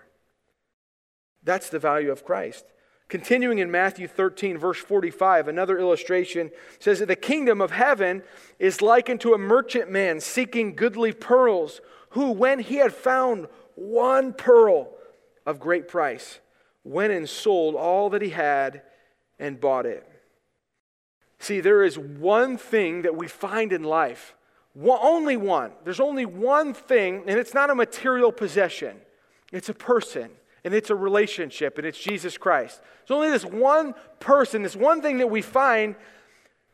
That's 1.43 1.67
the 1.67 1.79
value 1.79 2.09
of 2.09 2.23
Christ. 2.23 2.63
Continuing 3.09 3.57
in 3.57 3.71
Matthew 3.71 4.07
13, 4.07 4.59
verse 4.59 4.77
45, 4.77 5.47
another 5.47 5.79
illustration 5.79 6.51
says 6.77 6.99
that 6.99 7.07
the 7.07 7.15
kingdom 7.15 7.59
of 7.59 7.71
heaven 7.71 8.21
is 8.59 8.83
likened 8.83 9.19
to 9.21 9.33
a 9.33 9.37
merchant 9.37 9.89
man 9.89 10.19
seeking 10.19 10.75
goodly 10.75 11.11
pearls, 11.11 11.81
who, 12.11 12.31
when 12.31 12.59
he 12.59 12.75
had 12.75 12.93
found 12.93 13.47
one 13.73 14.31
pearl 14.31 14.91
of 15.43 15.59
great 15.59 15.87
price, 15.87 16.39
went 16.83 17.11
and 17.11 17.27
sold 17.27 17.73
all 17.73 18.11
that 18.11 18.21
he 18.21 18.29
had 18.29 18.83
and 19.39 19.59
bought 19.59 19.87
it. 19.87 20.07
See, 21.39 21.61
there 21.61 21.83
is 21.83 21.97
one 21.97 22.57
thing 22.57 23.01
that 23.01 23.15
we 23.15 23.27
find 23.27 23.73
in 23.73 23.83
life, 23.83 24.35
one, 24.73 24.99
only 25.01 25.35
one. 25.35 25.71
There's 25.83 25.99
only 25.99 26.27
one 26.27 26.75
thing, 26.75 27.23
and 27.25 27.39
it's 27.39 27.55
not 27.55 27.71
a 27.71 27.75
material 27.75 28.31
possession, 28.31 28.97
it's 29.51 29.69
a 29.69 29.73
person 29.73 30.29
and 30.69 30.75
it's 30.75 30.91
a 30.91 30.95
relationship, 30.95 31.79
and 31.79 31.87
it's 31.87 31.97
Jesus 31.97 32.37
Christ. 32.37 32.79
There's 33.07 33.15
only 33.15 33.31
this 33.31 33.43
one 33.43 33.95
person, 34.19 34.61
this 34.61 34.75
one 34.75 35.01
thing 35.01 35.17
that 35.17 35.31
we 35.31 35.41
find 35.41 35.95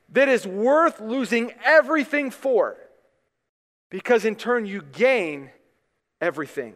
that 0.09 0.27
is 0.27 0.45
worth 0.45 0.99
losing 0.99 1.53
everything 1.63 2.29
for, 2.29 2.75
because 3.89 4.25
in 4.25 4.35
turn 4.35 4.65
you 4.65 4.81
gain 4.81 5.49
everything. 6.19 6.73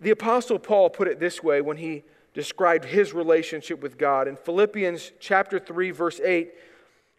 The 0.00 0.10
Apostle 0.10 0.58
Paul 0.58 0.90
put 0.90 1.06
it 1.06 1.20
this 1.20 1.40
way 1.40 1.60
when 1.60 1.76
he 1.76 2.02
described 2.34 2.86
his 2.86 3.14
relationship 3.14 3.80
with 3.80 3.96
God. 3.96 4.26
In 4.26 4.34
Philippians 4.34 5.12
chapter 5.20 5.60
3, 5.60 5.92
verse 5.92 6.18
8, 6.18 6.50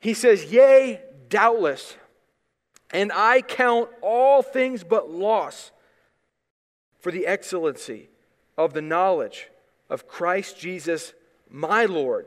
he 0.01 0.13
says, 0.13 0.51
Yea, 0.51 0.99
doubtless, 1.29 1.95
and 2.91 3.13
I 3.13 3.43
count 3.43 3.87
all 4.01 4.41
things 4.41 4.83
but 4.83 5.09
loss 5.09 5.71
for 6.99 7.13
the 7.13 7.25
excellency 7.25 8.09
of 8.59 8.73
the 8.73 8.81
knowledge 8.81 9.47
of 9.89 10.05
Christ 10.05 10.59
Jesus, 10.59 11.13
my 11.49 11.85
Lord, 11.85 12.25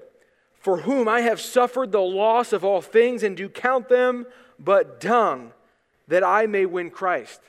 for 0.54 0.78
whom 0.78 1.06
I 1.06 1.20
have 1.20 1.40
suffered 1.40 1.92
the 1.92 2.00
loss 2.00 2.54
of 2.54 2.64
all 2.64 2.80
things 2.80 3.22
and 3.22 3.36
do 3.36 3.50
count 3.50 3.90
them 3.90 4.24
but 4.58 4.98
dung, 4.98 5.52
that 6.08 6.24
I 6.24 6.46
may 6.46 6.64
win 6.64 6.88
Christ. 6.90 7.40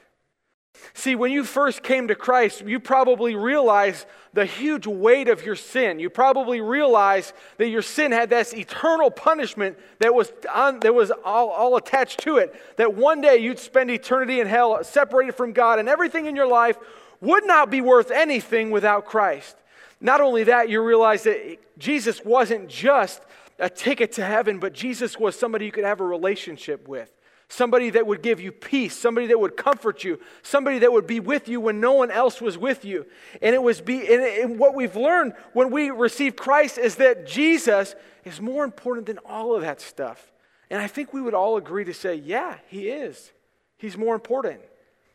See, 0.93 1.15
when 1.15 1.31
you 1.31 1.45
first 1.45 1.81
came 1.81 2.09
to 2.09 2.15
Christ, 2.15 2.65
you 2.65 2.79
probably 2.79 3.35
realized 3.35 4.05
the 4.33 4.45
huge 4.45 4.85
weight 4.85 5.29
of 5.29 5.45
your 5.45 5.55
sin. 5.55 5.99
You 5.99 6.09
probably 6.09 6.59
realized 6.59 7.33
that 7.57 7.69
your 7.69 7.83
sin 7.83 8.11
had 8.11 8.29
this 8.31 8.53
eternal 8.53 9.11
punishment 9.11 9.77
that 9.99 10.13
was, 10.13 10.33
on, 10.53 10.79
that 10.81 10.93
was 10.93 11.11
all, 11.23 11.49
all 11.51 11.77
attached 11.77 12.19
to 12.21 12.37
it. 12.37 12.53
That 12.77 12.95
one 12.95 13.21
day 13.21 13.37
you'd 13.37 13.59
spend 13.59 13.91
eternity 13.91 14.41
in 14.41 14.47
hell, 14.47 14.83
separated 14.83 15.35
from 15.35 15.53
God, 15.53 15.79
and 15.79 15.87
everything 15.87 16.25
in 16.25 16.35
your 16.35 16.47
life 16.47 16.77
would 17.23 17.45
not 17.45 17.69
be 17.69 17.81
worth 17.81 18.11
anything 18.11 18.71
without 18.71 19.05
Christ. 19.05 19.55
Not 19.99 20.21
only 20.21 20.43
that, 20.45 20.69
you 20.69 20.83
realize 20.83 21.23
that 21.23 21.57
Jesus 21.79 22.23
wasn't 22.23 22.67
just 22.67 23.21
a 23.57 23.69
ticket 23.69 24.11
to 24.13 24.25
heaven, 24.25 24.59
but 24.59 24.73
Jesus 24.73 25.17
was 25.17 25.37
somebody 25.37 25.65
you 25.65 25.71
could 25.71 25.85
have 25.85 26.01
a 26.01 26.05
relationship 26.05 26.87
with. 26.87 27.09
Somebody 27.47 27.91
that 27.91 28.07
would 28.07 28.21
give 28.21 28.39
you 28.39 28.51
peace, 28.51 28.97
somebody 28.97 29.27
that 29.27 29.39
would 29.39 29.55
comfort 29.55 30.03
you, 30.03 30.19
somebody 30.41 30.79
that 30.79 30.91
would 30.91 31.05
be 31.05 31.19
with 31.19 31.47
you 31.47 31.61
when 31.61 31.79
no 31.79 31.93
one 31.93 32.09
else 32.09 32.41
was 32.41 32.57
with 32.57 32.83
you. 32.83 33.05
And 33.41 33.53
it 33.53 33.61
was 33.61 33.79
be 33.79 33.99
and, 34.11 34.23
and 34.23 34.59
what 34.59 34.73
we've 34.73 34.95
learned 34.95 35.33
when 35.53 35.69
we 35.69 35.91
receive 35.91 36.35
Christ 36.35 36.77
is 36.77 36.95
that 36.95 37.27
Jesus 37.27 37.95
is 38.25 38.41
more 38.41 38.63
important 38.63 39.05
than 39.05 39.19
all 39.19 39.55
of 39.55 39.61
that 39.61 39.81
stuff. 39.81 40.31
And 40.69 40.81
I 40.81 40.87
think 40.87 41.13
we 41.13 41.21
would 41.21 41.35
all 41.35 41.57
agree 41.57 41.85
to 41.85 41.93
say, 41.93 42.15
yeah, 42.15 42.57
he 42.67 42.89
is. 42.89 43.31
He's 43.77 43.97
more 43.97 44.15
important. 44.15 44.61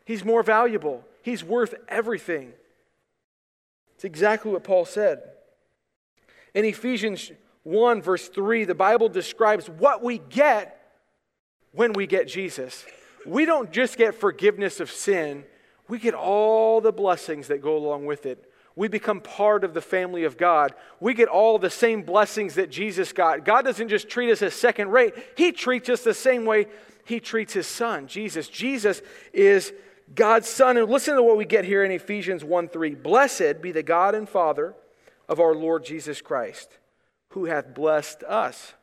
He's 0.05 0.25
more 0.25 0.43
valuable. 0.43 1.05
He's 1.29 1.45
worth 1.45 1.75
everything. 1.89 2.55
It's 3.95 4.05
exactly 4.05 4.51
what 4.51 4.65
Paul 4.65 4.87
said. 4.87 5.21
In 6.55 6.65
Ephesians 6.65 7.31
1, 7.65 8.01
verse 8.01 8.29
3, 8.29 8.65
the 8.65 8.75
Bible 8.75 9.11
describes 9.11 9.69
what 9.69 10.03
we 10.03 10.17
get 10.17 10.91
when 11.73 11.93
we 11.93 12.07
get 12.07 12.29
Jesus. 12.29 12.87
We 13.27 13.45
don't 13.45 13.71
just 13.71 13.99
get 13.99 14.15
forgiveness 14.15 14.81
of 14.81 14.91
sin, 14.91 15.45
we 15.87 15.99
get 15.99 16.15
all 16.15 16.81
the 16.81 16.93
blessings 16.93 17.49
that 17.49 17.61
go 17.61 17.77
along 17.77 18.07
with 18.07 18.25
it. 18.25 18.51
We 18.75 18.89
become 18.89 19.21
part 19.21 19.65
of 19.65 19.75
the 19.75 19.83
family 19.83 20.25
of 20.25 20.39
God. 20.39 20.73
We 20.99 21.13
get 21.13 21.29
all 21.29 21.59
the 21.59 21.69
same 21.69 22.05
blessings 22.05 22.55
that 22.55 22.71
Jesus 22.71 23.13
got. 23.13 23.45
God 23.45 23.67
doesn't 23.67 23.89
just 23.89 24.09
treat 24.09 24.31
us 24.31 24.41
as 24.41 24.55
second 24.55 24.93
rate, 24.93 25.13
He 25.37 25.53
treats 25.53 25.91
us 25.91 26.03
the 26.03 26.15
same 26.15 26.47
way 26.47 26.69
He 27.05 27.21
treats 27.21 27.53
His 27.53 27.67
Son, 27.67 28.07
Jesus. 28.07 28.49
Jesus 28.49 29.03
is 29.35 29.75
God's 30.15 30.49
Son. 30.49 30.77
And 30.77 30.89
listen 30.89 31.17
to 31.17 31.23
what 31.23 31.37
we 31.37 31.45
get 31.45 31.65
here 31.65 31.85
in 31.85 31.91
Ephesians 31.91 32.45
1 32.45 32.69
3. 32.69 32.95
Blessed 32.95 33.61
be 33.61 33.73
the 33.73 33.83
God 33.83 34.15
and 34.15 34.29
Father 34.29 34.75
of 35.29 35.41
our 35.41 35.55
Lord 35.55 35.85
Jesus 35.85 36.21
Christ, 36.21 36.79
who 37.31 37.47
hath 37.47 37.75
blessed 37.75 38.23
us 38.25 38.75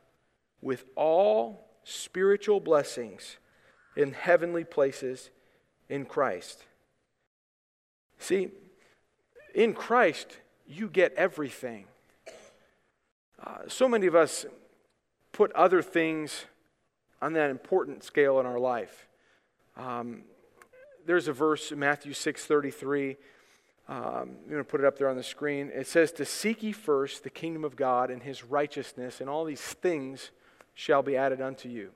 with 0.60 0.84
all 0.94 1.68
spiritual 1.84 2.60
blessings 2.60 3.38
in 3.96 4.12
heavenly 4.12 4.64
places 4.64 5.30
in 5.88 6.04
Christ. 6.04 6.64
See, 8.18 8.48
in 9.54 9.72
Christ, 9.72 10.38
you 10.66 10.88
get 10.88 11.14
everything. 11.14 11.86
Uh, 13.44 13.58
so 13.68 13.88
many 13.88 14.06
of 14.06 14.14
us 14.14 14.46
put 15.32 15.52
other 15.52 15.82
things 15.82 16.46
on 17.20 17.34
that 17.34 17.50
important 17.50 18.02
scale 18.02 18.40
in 18.40 18.46
our 18.46 18.58
life. 18.58 19.06
Um, 19.76 20.22
there's 21.06 21.28
a 21.28 21.32
verse 21.32 21.72
in 21.72 21.78
Matthew 21.78 22.12
6:33. 22.12 23.16
Um, 23.88 23.96
I'm 23.96 24.50
going 24.50 24.58
to 24.58 24.64
put 24.64 24.80
it 24.80 24.86
up 24.86 24.98
there 24.98 25.08
on 25.08 25.16
the 25.16 25.22
screen. 25.22 25.70
It 25.72 25.86
says, 25.86 26.10
"To 26.12 26.24
seek 26.24 26.62
ye 26.62 26.72
first 26.72 27.22
the 27.22 27.30
kingdom 27.30 27.64
of 27.64 27.76
God 27.76 28.10
and 28.10 28.22
His 28.22 28.44
righteousness, 28.44 29.20
and 29.20 29.30
all 29.30 29.44
these 29.44 29.62
things 29.62 30.32
shall 30.74 31.02
be 31.02 31.16
added 31.16 31.40
unto 31.40 31.68
you." 31.68 31.92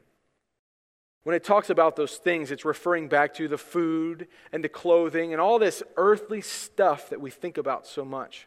When 1.25 1.37
it 1.37 1.45
talks 1.45 1.69
about 1.69 1.97
those 1.97 2.17
things, 2.17 2.51
it's 2.51 2.65
referring 2.65 3.09
back 3.09 3.35
to 3.35 3.47
the 3.47 3.59
food 3.59 4.27
and 4.53 4.65
the 4.65 4.71
clothing 4.71 5.33
and 5.33 5.41
all 5.41 5.59
this 5.59 5.83
earthly 5.97 6.41
stuff 6.41 7.11
that 7.11 7.21
we 7.21 7.31
think 7.31 7.59
about 7.59 7.87
so 7.87 8.05
much. 8.05 8.47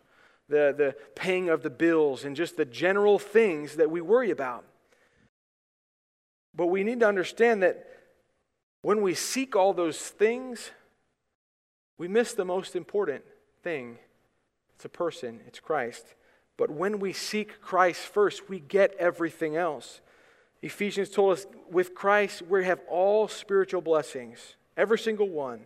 The, 0.50 0.74
the 0.76 0.96
paying 1.16 1.50
of 1.50 1.62
the 1.62 1.70
bills 1.70 2.26
and 2.26 2.36
just 2.36 2.58
the 2.58 2.66
general 2.66 3.20
things 3.20 3.76
that 3.76 3.92
we 3.92 4.02
worry 4.02 4.32
about. 4.32 4.66
But 6.56 6.68
we 6.68 6.84
need 6.84 7.00
to 7.02 7.08
understand 7.08 7.62
that 7.64 7.88
when 8.84 9.02
we 9.02 9.16
seek 9.16 9.56
all 9.56 9.74
those 9.74 9.98
things, 9.98 10.70
we 11.98 12.08
miss 12.08 12.34
the 12.34 12.46
most 12.46 12.76
important 12.76 13.24
thing. 13.64 13.98
It's 14.76 14.86
a 14.86 14.90
person, 14.90 15.40
it's 15.48 15.60
Christ. 15.60 16.06
But 16.58 16.70
when 16.70 17.00
we 17.00 17.14
seek 17.14 17.62
Christ 17.62 18.02
first, 18.02 18.50
we 18.50 18.60
get 18.60 18.94
everything 19.00 19.56
else. 19.56 20.02
Ephesians 20.62 21.10
told 21.10 21.34
us 21.34 21.46
with 21.72 21.96
Christ, 21.96 22.42
we 22.44 22.66
have 22.66 22.82
all 22.90 23.30
spiritual 23.30 23.82
blessings, 23.82 24.56
every 24.76 25.00
single 25.00 25.30
one. 25.30 25.62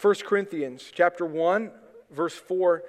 1 0.00 0.14
Corinthians 0.26 0.90
chapter 0.92 1.24
1, 1.24 1.70
verse 2.10 2.34
4 2.34 2.82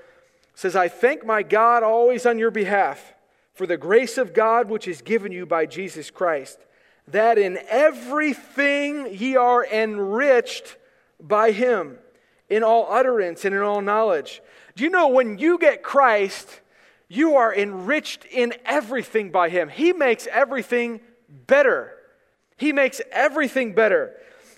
says, 0.55 0.75
I 0.75 0.87
thank 0.87 1.23
my 1.23 1.43
God 1.43 1.83
always 1.83 2.25
on 2.25 2.39
your 2.39 2.51
behalf 2.51 3.13
for 3.53 3.67
the 3.67 3.77
grace 3.77 4.17
of 4.17 4.33
God 4.33 4.69
which 4.69 4.87
is 4.87 5.03
given 5.03 5.31
you 5.31 5.45
by 5.45 5.67
Jesus 5.67 6.09
Christ 6.09 6.59
that 7.11 7.37
in 7.37 7.59
everything 7.69 9.13
ye 9.13 9.35
are 9.35 9.65
enriched 9.65 10.77
by 11.19 11.51
him, 11.51 11.97
in 12.49 12.63
all 12.63 12.87
utterance 12.89 13.45
and 13.45 13.55
in 13.55 13.61
all 13.61 13.81
knowledge. 13.81 14.41
Do 14.75 14.83
you 14.83 14.89
know 14.89 15.09
when 15.09 15.37
you 15.37 15.57
get 15.57 15.83
Christ, 15.83 16.61
you 17.07 17.35
are 17.35 17.53
enriched 17.53 18.25
in 18.25 18.53
everything 18.65 19.31
by 19.31 19.49
him? 19.49 19.69
He 19.69 19.93
makes 19.93 20.27
everything 20.27 21.01
better. 21.29 21.93
He 22.57 22.73
makes 22.73 23.01
everything 23.11 23.73
better. 23.73 24.13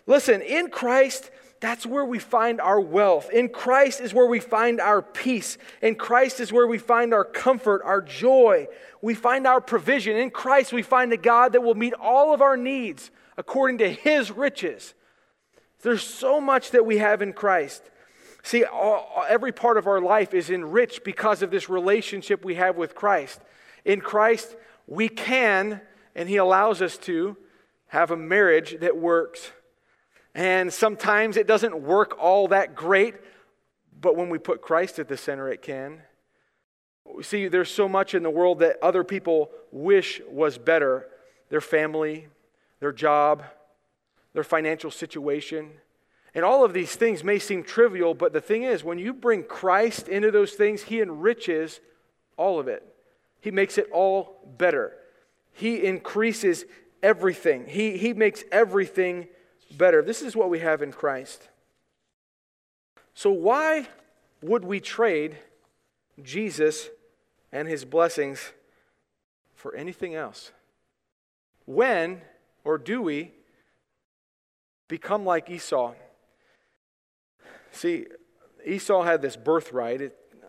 Listen, 0.07 0.41
in 0.41 0.69
Christ, 0.69 1.31
that's 1.61 1.85
where 1.85 2.03
we 2.03 2.17
find 2.17 2.59
our 2.59 2.81
wealth. 2.81 3.29
In 3.29 3.47
Christ 3.47 4.01
is 4.01 4.15
where 4.15 4.25
we 4.25 4.39
find 4.39 4.81
our 4.81 5.03
peace. 5.03 5.59
In 5.83 5.93
Christ 5.93 6.39
is 6.39 6.51
where 6.51 6.65
we 6.65 6.79
find 6.79 7.13
our 7.13 7.23
comfort, 7.23 7.83
our 7.85 8.01
joy. 8.01 8.67
We 8.99 9.13
find 9.13 9.45
our 9.45 9.61
provision. 9.61 10.17
In 10.17 10.31
Christ, 10.31 10.73
we 10.73 10.81
find 10.81 11.13
a 11.13 11.17
God 11.17 11.53
that 11.53 11.61
will 11.61 11.75
meet 11.75 11.93
all 11.93 12.33
of 12.33 12.41
our 12.41 12.57
needs 12.57 13.11
according 13.37 13.77
to 13.77 13.89
his 13.89 14.31
riches. 14.31 14.95
There's 15.83 16.01
so 16.01 16.41
much 16.41 16.71
that 16.71 16.85
we 16.85 16.97
have 16.97 17.21
in 17.21 17.31
Christ. 17.31 17.83
See, 18.41 18.63
all, 18.63 19.23
every 19.29 19.51
part 19.51 19.77
of 19.77 19.85
our 19.85 20.01
life 20.01 20.33
is 20.33 20.49
enriched 20.49 21.03
because 21.03 21.43
of 21.43 21.51
this 21.51 21.69
relationship 21.69 22.43
we 22.43 22.55
have 22.55 22.75
with 22.75 22.95
Christ. 22.95 23.39
In 23.85 24.01
Christ, 24.01 24.55
we 24.87 25.09
can, 25.09 25.79
and 26.15 26.27
he 26.27 26.37
allows 26.37 26.81
us 26.81 26.97
to, 26.99 27.37
have 27.87 28.09
a 28.09 28.17
marriage 28.17 28.79
that 28.79 28.97
works. 28.97 29.51
And 30.33 30.71
sometimes 30.71 31.37
it 31.37 31.47
doesn't 31.47 31.81
work 31.81 32.17
all 32.19 32.47
that 32.49 32.75
great, 32.75 33.15
but 33.99 34.15
when 34.15 34.29
we 34.29 34.37
put 34.37 34.61
Christ 34.61 34.99
at 34.99 35.07
the 35.07 35.17
center, 35.17 35.49
it 35.49 35.61
can. 35.61 36.01
See, 37.21 37.47
there's 37.47 37.69
so 37.69 37.89
much 37.89 38.13
in 38.13 38.23
the 38.23 38.29
world 38.29 38.59
that 38.59 38.77
other 38.81 39.03
people 39.03 39.51
wish 39.71 40.21
was 40.29 40.57
better 40.57 41.07
their 41.49 41.61
family, 41.61 42.27
their 42.79 42.93
job, 42.93 43.43
their 44.33 44.43
financial 44.43 44.89
situation. 44.89 45.69
And 46.33 46.45
all 46.45 46.63
of 46.63 46.71
these 46.71 46.95
things 46.95 47.25
may 47.25 47.39
seem 47.39 47.63
trivial, 47.63 48.13
but 48.13 48.31
the 48.31 48.39
thing 48.39 48.63
is, 48.63 48.85
when 48.85 48.97
you 48.97 49.13
bring 49.13 49.43
Christ 49.43 50.07
into 50.07 50.31
those 50.31 50.53
things, 50.53 50.83
He 50.83 51.01
enriches 51.01 51.81
all 52.37 52.57
of 52.57 52.69
it. 52.69 52.83
He 53.41 53.51
makes 53.51 53.77
it 53.77 53.89
all 53.91 54.39
better. 54.57 54.93
He 55.51 55.83
increases 55.83 56.63
everything, 57.03 57.65
He, 57.67 57.97
he 57.97 58.13
makes 58.13 58.43
everything 58.51 59.27
better. 59.77 60.01
This 60.01 60.21
is 60.21 60.35
what 60.35 60.49
we 60.49 60.59
have 60.59 60.81
in 60.81 60.91
Christ. 60.91 61.49
So, 63.13 63.31
why 63.31 63.87
would 64.41 64.65
we 64.65 64.79
trade 64.79 65.37
Jesus 66.21 66.89
and 67.51 67.67
his 67.67 67.85
blessings 67.85 68.53
for 69.53 69.75
anything 69.75 70.15
else? 70.15 70.51
When 71.65 72.21
or 72.63 72.77
do 72.77 73.01
we 73.01 73.31
become 74.87 75.25
like 75.25 75.49
Esau? 75.49 75.93
See, 77.71 78.07
Esau 78.65 79.03
had 79.03 79.21
this 79.21 79.35
birthright. 79.35 80.01
It, 80.01 80.17
uh, 80.43 80.47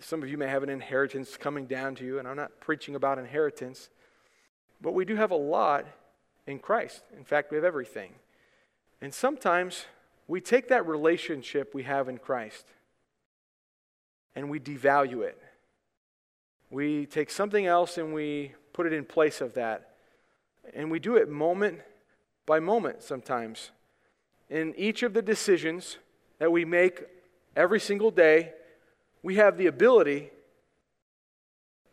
some 0.00 0.22
of 0.22 0.28
you 0.28 0.36
may 0.38 0.48
have 0.48 0.62
an 0.62 0.68
inheritance 0.68 1.36
coming 1.36 1.66
down 1.66 1.94
to 1.96 2.04
you, 2.04 2.18
and 2.18 2.28
I'm 2.28 2.36
not 2.36 2.60
preaching 2.60 2.94
about 2.94 3.18
inheritance, 3.18 3.88
but 4.80 4.92
we 4.92 5.04
do 5.04 5.16
have 5.16 5.30
a 5.30 5.36
lot 5.36 5.86
in 6.46 6.58
Christ. 6.58 7.02
In 7.16 7.24
fact, 7.24 7.50
we 7.50 7.56
have 7.56 7.64
everything. 7.64 8.12
And 9.04 9.12
sometimes 9.12 9.84
we 10.26 10.40
take 10.40 10.68
that 10.68 10.86
relationship 10.86 11.74
we 11.74 11.82
have 11.82 12.08
in 12.08 12.16
Christ 12.16 12.64
and 14.34 14.48
we 14.48 14.58
devalue 14.58 15.22
it. 15.22 15.38
We 16.70 17.04
take 17.04 17.28
something 17.28 17.66
else 17.66 17.98
and 17.98 18.14
we 18.14 18.54
put 18.72 18.86
it 18.86 18.94
in 18.94 19.04
place 19.04 19.42
of 19.42 19.52
that. 19.54 19.90
And 20.72 20.90
we 20.90 21.00
do 21.00 21.16
it 21.16 21.28
moment 21.28 21.80
by 22.46 22.60
moment 22.60 23.02
sometimes. 23.02 23.72
In 24.48 24.74
each 24.74 25.02
of 25.02 25.12
the 25.12 25.20
decisions 25.20 25.98
that 26.38 26.50
we 26.50 26.64
make 26.64 27.02
every 27.54 27.80
single 27.80 28.10
day, 28.10 28.54
we 29.22 29.34
have 29.34 29.58
the 29.58 29.66
ability 29.66 30.30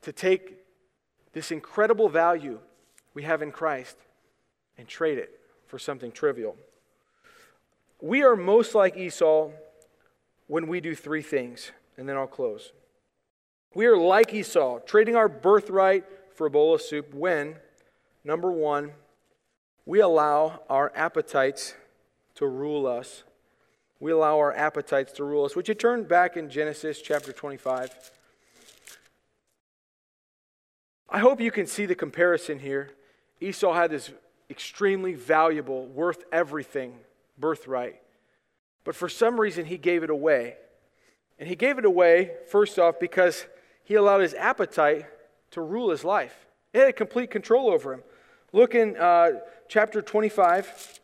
to 0.04 0.14
take 0.14 0.60
this 1.34 1.52
incredible 1.52 2.08
value 2.08 2.60
we 3.14 3.24
have 3.24 3.42
in 3.42 3.52
Christ 3.52 3.98
and 4.78 4.88
trade 4.88 5.18
it 5.18 5.42
for 5.68 5.78
something 5.78 6.14
trivial. 6.14 6.56
We 8.02 8.24
are 8.24 8.36
most 8.36 8.74
like 8.74 8.98
Esau 8.98 9.52
when 10.48 10.68
we 10.68 10.82
do 10.82 10.96
three 10.96 11.22
things, 11.22 11.72
and 11.98 12.10
then 12.10 12.18
I'll 12.18 12.26
close. 12.26 12.74
We 13.76 13.86
are 13.86 13.96
like 13.96 14.34
Esau, 14.34 14.80
trading 14.80 15.16
our 15.16 15.30
birthright 15.30 16.04
for 16.34 16.48
a 16.48 16.50
bowl 16.50 16.74
of 16.74 16.82
soup 16.82 17.14
when, 17.14 17.58
number 18.24 18.52
one, 18.52 18.94
we 19.86 20.00
allow 20.00 20.62
our 20.68 20.92
appetites 20.96 21.76
to 22.36 22.48
rule 22.48 22.88
us. 22.88 23.24
We 24.00 24.12
allow 24.12 24.40
our 24.40 24.52
appetites 24.52 25.14
to 25.14 25.24
rule 25.24 25.46
us. 25.46 25.56
Would 25.56 25.68
you 25.68 25.76
turn 25.76 26.04
back 26.04 26.36
in 26.36 26.50
Genesis 26.50 27.02
chapter 27.02 27.32
25? 27.32 28.12
I 31.08 31.20
hope 31.20 31.40
you 31.40 31.52
can 31.52 31.68
see 31.68 31.86
the 31.86 31.94
comparison 31.94 32.60
here. 32.60 32.90
Esau 33.40 33.74
had 33.74 33.92
this 33.92 34.10
extremely 34.50 35.14
valuable, 35.14 35.86
worth 35.86 36.24
everything 36.32 36.96
birthright. 37.38 38.02
But 38.84 38.96
for 38.96 39.10
some 39.10 39.40
reason, 39.40 39.66
he 39.66 39.78
gave 39.78 40.04
it 40.04 40.10
away. 40.10 40.56
And 41.40 41.48
he 41.48 41.56
gave 41.56 41.78
it 41.78 41.86
away, 41.86 42.32
first 42.50 42.78
off, 42.78 43.00
because 43.00 43.46
he 43.84 43.96
allowed 43.96 44.22
his 44.22 44.34
appetite 44.34 45.06
to 45.52 45.62
rule 45.62 45.90
his 45.90 46.04
life. 46.04 46.46
It 46.74 46.86
had 46.86 46.96
complete 46.96 47.32
control 47.32 47.70
over 47.70 47.94
him. 47.94 48.04
Look 48.54 48.76
in 48.76 48.98
uh, 48.98 49.40
chapter 49.68 50.02
25, 50.02 51.00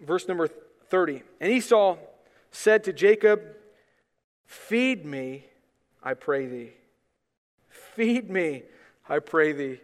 verse 0.00 0.28
number 0.28 0.48
30. 0.88 1.22
And 1.40 1.52
Esau 1.52 1.96
said 2.50 2.84
to 2.84 2.92
Jacob, 2.92 3.42
Feed 4.46 5.04
me, 5.04 5.44
I 6.02 6.14
pray 6.14 6.46
thee. 6.46 6.72
Feed 7.68 8.30
me, 8.30 8.62
I 9.08 9.18
pray 9.18 9.52
thee, 9.52 9.80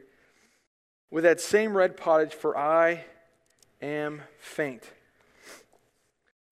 with 1.11 1.25
that 1.25 1.41
same 1.41 1.77
red 1.77 1.97
pottage, 1.97 2.33
for 2.33 2.57
I 2.57 3.05
am 3.81 4.23
faint. 4.39 4.91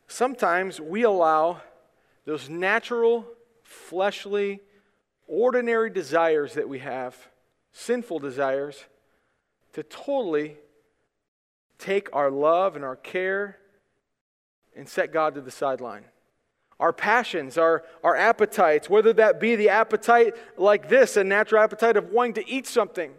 Sometimes 0.07 0.81
we 0.81 1.03
allow 1.03 1.61
those 2.25 2.49
natural, 2.49 3.27
fleshly, 3.63 4.61
ordinary 5.27 5.91
desires 5.91 6.55
that 6.55 6.69
we 6.69 6.81
have, 6.81 7.17
sinful 7.73 8.19
desires, 8.19 8.85
to 9.73 9.83
totally 9.83 10.57
take 11.79 12.09
our 12.13 12.31
love 12.31 12.77
and 12.77 12.85
our 12.85 12.97
care 12.97 13.59
and 14.77 14.89
set 14.89 15.13
God 15.13 15.35
to 15.35 15.41
the 15.41 15.51
sideline 15.51 16.05
our 16.83 16.93
passions, 16.93 17.57
our, 17.57 17.85
our 18.03 18.17
appetites, 18.17 18.91
whether 18.91 19.13
that 19.13 19.39
be 19.39 19.55
the 19.55 19.69
appetite 19.69 20.35
like 20.57 20.89
this, 20.89 21.17
a 21.17 21.23
natural 21.23 21.63
appetite 21.63 21.97
of 21.97 22.11
wanting 22.11 22.35
to 22.35 22.49
eat 22.51 22.67
something, 22.67 23.13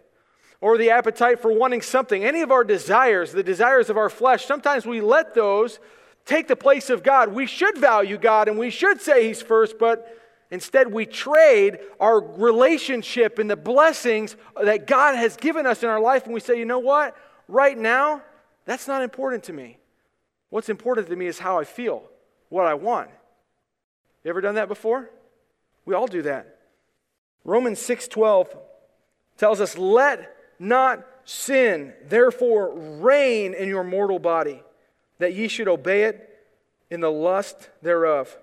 or 0.64 0.78
the 0.78 0.88
appetite 0.88 1.38
for 1.40 1.52
wanting 1.52 1.82
something, 1.82 2.24
any 2.24 2.40
of 2.40 2.50
our 2.50 2.64
desires, 2.64 3.32
the 3.32 3.42
desires 3.42 3.90
of 3.90 3.98
our 3.98 4.08
flesh, 4.08 4.46
sometimes 4.46 4.86
we 4.86 4.98
let 4.98 5.34
those 5.34 5.78
take 6.24 6.48
the 6.48 6.56
place 6.56 6.88
of 6.88 7.02
God. 7.02 7.34
We 7.34 7.44
should 7.46 7.76
value 7.76 8.16
God 8.16 8.48
and 8.48 8.58
we 8.58 8.70
should 8.70 8.98
say 9.02 9.26
He's 9.26 9.42
first, 9.42 9.78
but 9.78 10.18
instead 10.50 10.90
we 10.90 11.04
trade 11.04 11.80
our 12.00 12.18
relationship 12.18 13.38
and 13.38 13.50
the 13.50 13.56
blessings 13.56 14.36
that 14.58 14.86
God 14.86 15.16
has 15.16 15.36
given 15.36 15.66
us 15.66 15.82
in 15.82 15.90
our 15.90 16.00
life, 16.00 16.24
and 16.24 16.32
we 16.32 16.40
say, 16.40 16.58
you 16.58 16.64
know 16.64 16.78
what? 16.78 17.14
Right 17.46 17.76
now, 17.76 18.22
that's 18.64 18.88
not 18.88 19.02
important 19.02 19.44
to 19.44 19.52
me. 19.52 19.76
What's 20.48 20.70
important 20.70 21.08
to 21.08 21.16
me 21.16 21.26
is 21.26 21.38
how 21.38 21.58
I 21.58 21.64
feel, 21.64 22.04
what 22.48 22.64
I 22.64 22.72
want. 22.72 23.10
You 24.24 24.30
ever 24.30 24.40
done 24.40 24.54
that 24.54 24.68
before? 24.68 25.10
We 25.84 25.94
all 25.94 26.06
do 26.06 26.22
that. 26.22 26.56
Romans 27.44 27.80
6:12 27.80 28.48
tells 29.36 29.60
us, 29.60 29.76
"Let 29.76 30.33
not 30.64 31.06
sin 31.24 31.94
therefore 32.08 32.74
reign 32.74 33.54
in 33.54 33.68
your 33.68 33.84
mortal 33.84 34.18
body, 34.18 34.62
that 35.18 35.34
ye 35.34 35.48
should 35.48 35.68
obey 35.68 36.04
it 36.04 36.46
in 36.90 37.00
the 37.00 37.10
lust 37.10 37.70
thereof." 37.82 38.36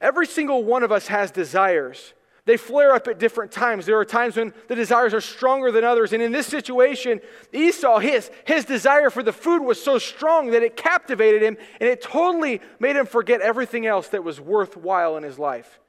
Every 0.00 0.26
single 0.26 0.64
one 0.64 0.82
of 0.82 0.92
us 0.92 1.08
has 1.08 1.30
desires. 1.30 2.14
They 2.46 2.56
flare 2.56 2.94
up 2.94 3.06
at 3.06 3.18
different 3.18 3.52
times. 3.52 3.84
There 3.84 3.98
are 3.98 4.04
times 4.04 4.36
when 4.36 4.54
the 4.66 4.74
desires 4.74 5.12
are 5.12 5.20
stronger 5.20 5.70
than 5.70 5.84
others. 5.84 6.12
And 6.12 6.22
in 6.22 6.32
this 6.32 6.46
situation, 6.46 7.20
Esau, 7.52 7.98
his, 7.98 8.30
his 8.44 8.64
desire 8.64 9.10
for 9.10 9.22
the 9.22 9.32
food 9.32 9.62
was 9.62 9.82
so 9.82 9.98
strong 9.98 10.50
that 10.50 10.62
it 10.62 10.76
captivated 10.76 11.42
him 11.42 11.58
and 11.80 11.88
it 11.88 12.00
totally 12.00 12.60
made 12.78 12.96
him 12.96 13.06
forget 13.06 13.40
everything 13.40 13.86
else 13.86 14.08
that 14.08 14.24
was 14.24 14.40
worthwhile 14.40 15.16
in 15.16 15.22
his 15.22 15.38
life. 15.38 15.80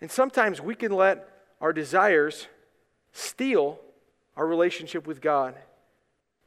And 0.00 0.10
sometimes 0.10 0.60
we 0.60 0.74
can 0.74 0.92
let 0.92 1.28
our 1.60 1.72
desires 1.72 2.46
steal 3.12 3.80
our 4.36 4.46
relationship 4.46 5.06
with 5.06 5.20
God. 5.20 5.54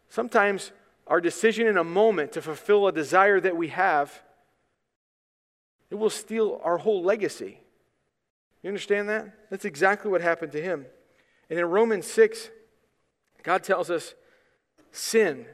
Sometimes 0.10 0.71
our 1.08 1.19
decision 1.19 1.67
in 1.67 1.78
a 1.78 1.84
moment 1.84 2.32
to 2.34 2.41
fulfill 2.41 2.88
a 2.88 2.91
desire 2.91 3.39
that 3.39 3.58
we 3.58 3.69
have, 3.69 4.21
it 5.89 5.95
will 5.95 6.10
steal 6.10 6.62
our 6.63 6.78
whole 6.78 7.02
legacy. 7.04 7.60
You 8.62 8.67
understand 8.67 9.10
that? 9.10 9.49
That's 9.49 9.65
exactly 9.65 10.12
what 10.12 10.21
happened 10.21 10.52
to 10.52 10.62
him. 10.62 10.86
And 11.49 11.58
in 11.58 11.65
Romans 11.65 12.06
6, 12.06 12.49
God 13.41 13.63
tells 13.63 13.89
us 13.89 14.13
sin, 14.91 15.45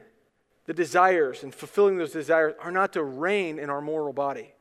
the 0.66 0.74
desires, 0.74 1.42
and 1.42 1.54
fulfilling 1.54 1.96
those 1.96 2.12
desires 2.12 2.54
are 2.60 2.72
not 2.72 2.92
to 2.94 3.02
reign 3.02 3.58
in 3.58 3.70
our 3.70 3.80
moral 3.80 4.12
body. 4.12 4.52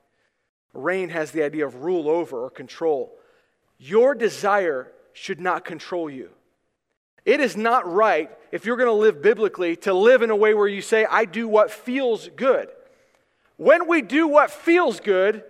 Reign 0.73 1.09
has 1.09 1.31
the 1.31 1.43
idea 1.43 1.65
of 1.65 1.83
rule 1.83 2.09
over 2.09 2.43
or 2.43 2.49
control. 2.49 3.17
Your 3.77 4.13
desire 4.13 4.91
should 5.13 5.39
not 5.39 5.65
control 5.65 6.09
you. 6.09 6.29
It 7.25 7.39
is 7.39 7.57
not 7.57 7.91
right, 7.91 8.29
if 8.51 8.65
you're 8.65 8.77
going 8.77 8.87
to 8.87 8.93
live 8.93 9.21
biblically, 9.21 9.75
to 9.77 9.93
live 9.93 10.21
in 10.21 10.29
a 10.29 10.35
way 10.35 10.53
where 10.53 10.67
you 10.67 10.81
say, 10.81 11.05
I 11.05 11.25
do 11.25 11.47
what 11.47 11.71
feels 11.71 12.29
good. 12.35 12.69
When 13.57 13.87
we 13.87 14.01
do 14.03 14.27
what 14.27 14.51
feels 14.51 14.99
good, 14.99 15.43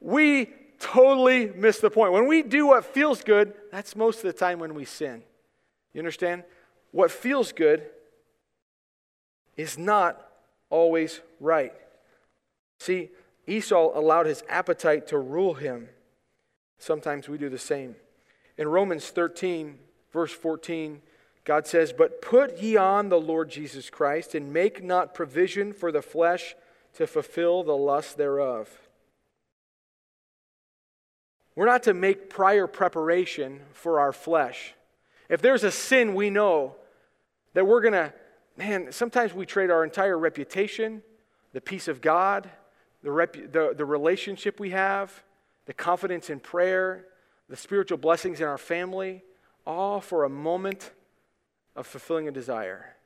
we 0.00 0.50
totally 0.80 1.46
miss 1.46 1.78
the 1.78 1.90
point. 1.90 2.12
When 2.12 2.26
we 2.26 2.42
do 2.42 2.66
what 2.66 2.84
feels 2.84 3.22
good, 3.22 3.54
that's 3.70 3.94
most 3.94 4.18
of 4.18 4.24
the 4.24 4.32
time 4.32 4.58
when 4.58 4.74
we 4.74 4.84
sin. 4.84 5.22
You 5.92 6.00
understand? 6.00 6.42
What 6.90 7.12
feels 7.12 7.52
good 7.52 7.86
is 9.56 9.78
not 9.78 10.20
always 10.68 11.20
right. 11.38 11.72
See, 12.80 13.10
Esau 13.46 13.96
allowed 13.96 14.26
his 14.26 14.42
appetite 14.48 15.06
to 15.08 15.18
rule 15.18 15.54
him. 15.54 15.88
Sometimes 16.78 17.28
we 17.28 17.38
do 17.38 17.48
the 17.48 17.58
same. 17.58 17.94
In 18.58 18.66
Romans 18.68 19.08
13, 19.10 19.78
verse 20.14 20.32
14, 20.32 21.02
God 21.44 21.66
says, 21.66 21.92
But 21.92 22.22
put 22.22 22.58
ye 22.58 22.76
on 22.76 23.10
the 23.10 23.20
Lord 23.20 23.50
Jesus 23.50 23.90
Christ, 23.90 24.34
and 24.34 24.52
make 24.52 24.82
not 24.82 25.12
provision 25.12 25.74
for 25.74 25.92
the 25.92 26.00
flesh 26.00 26.54
to 26.94 27.06
fulfill 27.06 27.64
the 27.64 27.76
lust 27.76 28.16
thereof. 28.16 28.70
We're 31.56 31.66
not 31.66 31.82
to 31.84 31.94
make 31.94 32.30
prior 32.30 32.66
preparation 32.66 33.60
for 33.72 34.00
our 34.00 34.12
flesh. 34.12 34.74
If 35.28 35.42
there's 35.42 35.64
a 35.64 35.70
sin 35.70 36.14
we 36.14 36.30
know 36.30 36.76
that 37.54 37.66
we're 37.66 37.80
going 37.80 37.92
to, 37.92 38.12
man, 38.56 38.92
sometimes 38.92 39.34
we 39.34 39.46
trade 39.46 39.70
our 39.70 39.84
entire 39.84 40.18
reputation, 40.18 41.02
the 41.52 41.60
peace 41.60 41.88
of 41.88 42.00
God, 42.00 42.48
the, 43.02 43.10
the, 43.52 43.74
the 43.76 43.84
relationship 43.84 44.60
we 44.60 44.70
have, 44.70 45.22
the 45.66 45.74
confidence 45.74 46.30
in 46.30 46.40
prayer, 46.40 47.06
the 47.48 47.56
spiritual 47.56 47.98
blessings 47.98 48.40
in 48.40 48.46
our 48.46 48.58
family, 48.58 49.22
all 49.66 50.00
for 50.00 50.24
a 50.24 50.28
moment 50.28 50.92
of 51.76 51.86
fulfilling 51.86 52.28
a 52.28 52.32
desire. 52.32 52.96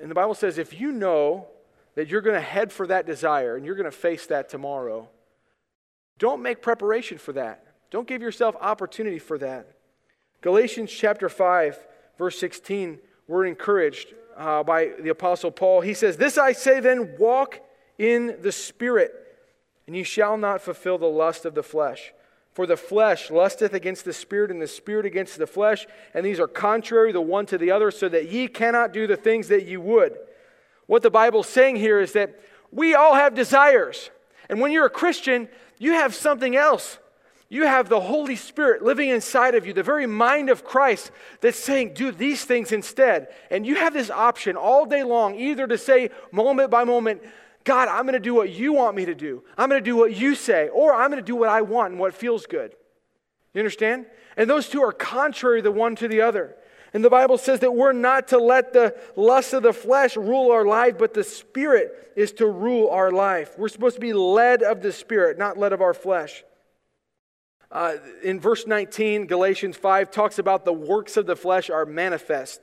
And 0.00 0.10
the 0.10 0.14
Bible 0.14 0.34
says 0.34 0.58
if 0.58 0.78
you 0.78 0.92
know 0.92 1.46
that 1.94 2.08
you're 2.08 2.20
going 2.20 2.34
to 2.34 2.40
head 2.40 2.72
for 2.72 2.86
that 2.86 3.06
desire 3.06 3.56
and 3.56 3.64
you're 3.64 3.76
going 3.76 3.84
to 3.84 3.90
face 3.90 4.26
that 4.26 4.48
tomorrow, 4.48 5.08
don't 6.18 6.42
make 6.42 6.62
preparation 6.62 7.18
for 7.18 7.32
that. 7.32 7.66
Don't 7.90 8.06
give 8.06 8.22
yourself 8.22 8.56
opportunity 8.60 9.18
for 9.18 9.38
that. 9.38 9.76
Galatians 10.40 10.90
chapter 10.90 11.28
5, 11.28 11.78
verse 12.18 12.38
16, 12.38 12.98
we're 13.28 13.46
encouraged 13.46 14.14
uh, 14.36 14.62
by 14.62 14.92
the 15.00 15.10
Apostle 15.10 15.50
Paul. 15.50 15.80
He 15.80 15.94
says, 15.94 16.16
This 16.16 16.36
I 16.36 16.52
say 16.52 16.80
then, 16.80 17.14
walk 17.18 17.60
in 17.98 18.36
the 18.42 18.52
Spirit, 18.52 19.12
and 19.86 19.94
ye 19.96 20.02
shall 20.02 20.36
not 20.36 20.60
fulfill 20.60 20.98
the 20.98 21.06
lust 21.06 21.44
of 21.44 21.54
the 21.54 21.62
flesh. 21.62 22.12
For 22.54 22.66
the 22.66 22.76
flesh 22.76 23.30
lusteth 23.30 23.74
against 23.74 24.04
the 24.04 24.12
Spirit, 24.12 24.50
and 24.50 24.62
the 24.62 24.68
Spirit 24.68 25.06
against 25.06 25.38
the 25.38 25.46
flesh, 25.46 25.86
and 26.14 26.24
these 26.24 26.38
are 26.38 26.46
contrary 26.46 27.10
the 27.10 27.20
one 27.20 27.46
to 27.46 27.58
the 27.58 27.72
other, 27.72 27.90
so 27.90 28.08
that 28.08 28.30
ye 28.30 28.46
cannot 28.46 28.92
do 28.92 29.06
the 29.06 29.16
things 29.16 29.48
that 29.48 29.66
ye 29.66 29.76
would. 29.76 30.16
What 30.86 31.02
the 31.02 31.10
Bible's 31.10 31.48
saying 31.48 31.76
here 31.76 32.00
is 32.00 32.12
that 32.12 32.40
we 32.70 32.94
all 32.94 33.14
have 33.14 33.34
desires. 33.34 34.10
And 34.48 34.60
when 34.60 34.70
you're 34.70 34.86
a 34.86 34.90
Christian, 34.90 35.48
you 35.78 35.92
have 35.92 36.14
something 36.14 36.54
else. 36.54 36.98
You 37.48 37.66
have 37.66 37.88
the 37.88 38.00
Holy 38.00 38.36
Spirit 38.36 38.82
living 38.82 39.10
inside 39.10 39.54
of 39.54 39.66
you, 39.66 39.72
the 39.72 39.82
very 39.82 40.06
mind 40.06 40.48
of 40.48 40.64
Christ 40.64 41.10
that's 41.40 41.58
saying, 41.58 41.94
do 41.94 42.10
these 42.10 42.44
things 42.44 42.72
instead. 42.72 43.28
And 43.50 43.66
you 43.66 43.76
have 43.76 43.92
this 43.92 44.10
option 44.10 44.56
all 44.56 44.86
day 44.86 45.02
long 45.02 45.34
either 45.34 45.66
to 45.66 45.78
say, 45.78 46.10
moment 46.32 46.70
by 46.70 46.84
moment, 46.84 47.22
God, 47.64 47.88
I'm 47.88 48.02
going 48.02 48.12
to 48.12 48.20
do 48.20 48.34
what 48.34 48.50
you 48.50 48.74
want 48.74 48.94
me 48.94 49.06
to 49.06 49.14
do. 49.14 49.42
I'm 49.56 49.68
going 49.68 49.82
to 49.82 49.84
do 49.84 49.96
what 49.96 50.14
you 50.14 50.34
say, 50.34 50.68
or 50.68 50.94
I'm 50.94 51.10
going 51.10 51.22
to 51.22 51.26
do 51.26 51.36
what 51.36 51.48
I 51.48 51.62
want 51.62 51.92
and 51.92 52.00
what 52.00 52.14
feels 52.14 52.46
good. 52.46 52.74
You 53.54 53.60
understand? 53.60 54.06
And 54.36 54.48
those 54.48 54.68
two 54.68 54.82
are 54.82 54.92
contrary 54.92 55.60
the 55.60 55.70
one 55.72 55.96
to 55.96 56.08
the 56.08 56.20
other. 56.20 56.56
And 56.92 57.04
the 57.04 57.10
Bible 57.10 57.38
says 57.38 57.60
that 57.60 57.74
we're 57.74 57.92
not 57.92 58.28
to 58.28 58.38
let 58.38 58.72
the 58.72 58.96
lust 59.16 59.52
of 59.52 59.64
the 59.64 59.72
flesh 59.72 60.16
rule 60.16 60.52
our 60.52 60.64
life, 60.64 60.96
but 60.98 61.12
the 61.12 61.24
Spirit 61.24 62.12
is 62.14 62.32
to 62.34 62.46
rule 62.46 62.88
our 62.90 63.10
life. 63.10 63.58
We're 63.58 63.68
supposed 63.68 63.96
to 63.96 64.00
be 64.00 64.12
led 64.12 64.62
of 64.62 64.80
the 64.80 64.92
Spirit, 64.92 65.36
not 65.36 65.58
led 65.58 65.72
of 65.72 65.80
our 65.80 65.94
flesh. 65.94 66.44
Uh, 67.72 67.96
in 68.22 68.38
verse 68.38 68.68
19, 68.68 69.26
Galatians 69.26 69.76
5 69.76 70.12
talks 70.12 70.38
about 70.38 70.64
the 70.64 70.72
works 70.72 71.16
of 71.16 71.26
the 71.26 71.34
flesh 71.34 71.68
are 71.68 71.84
manifest, 71.84 72.60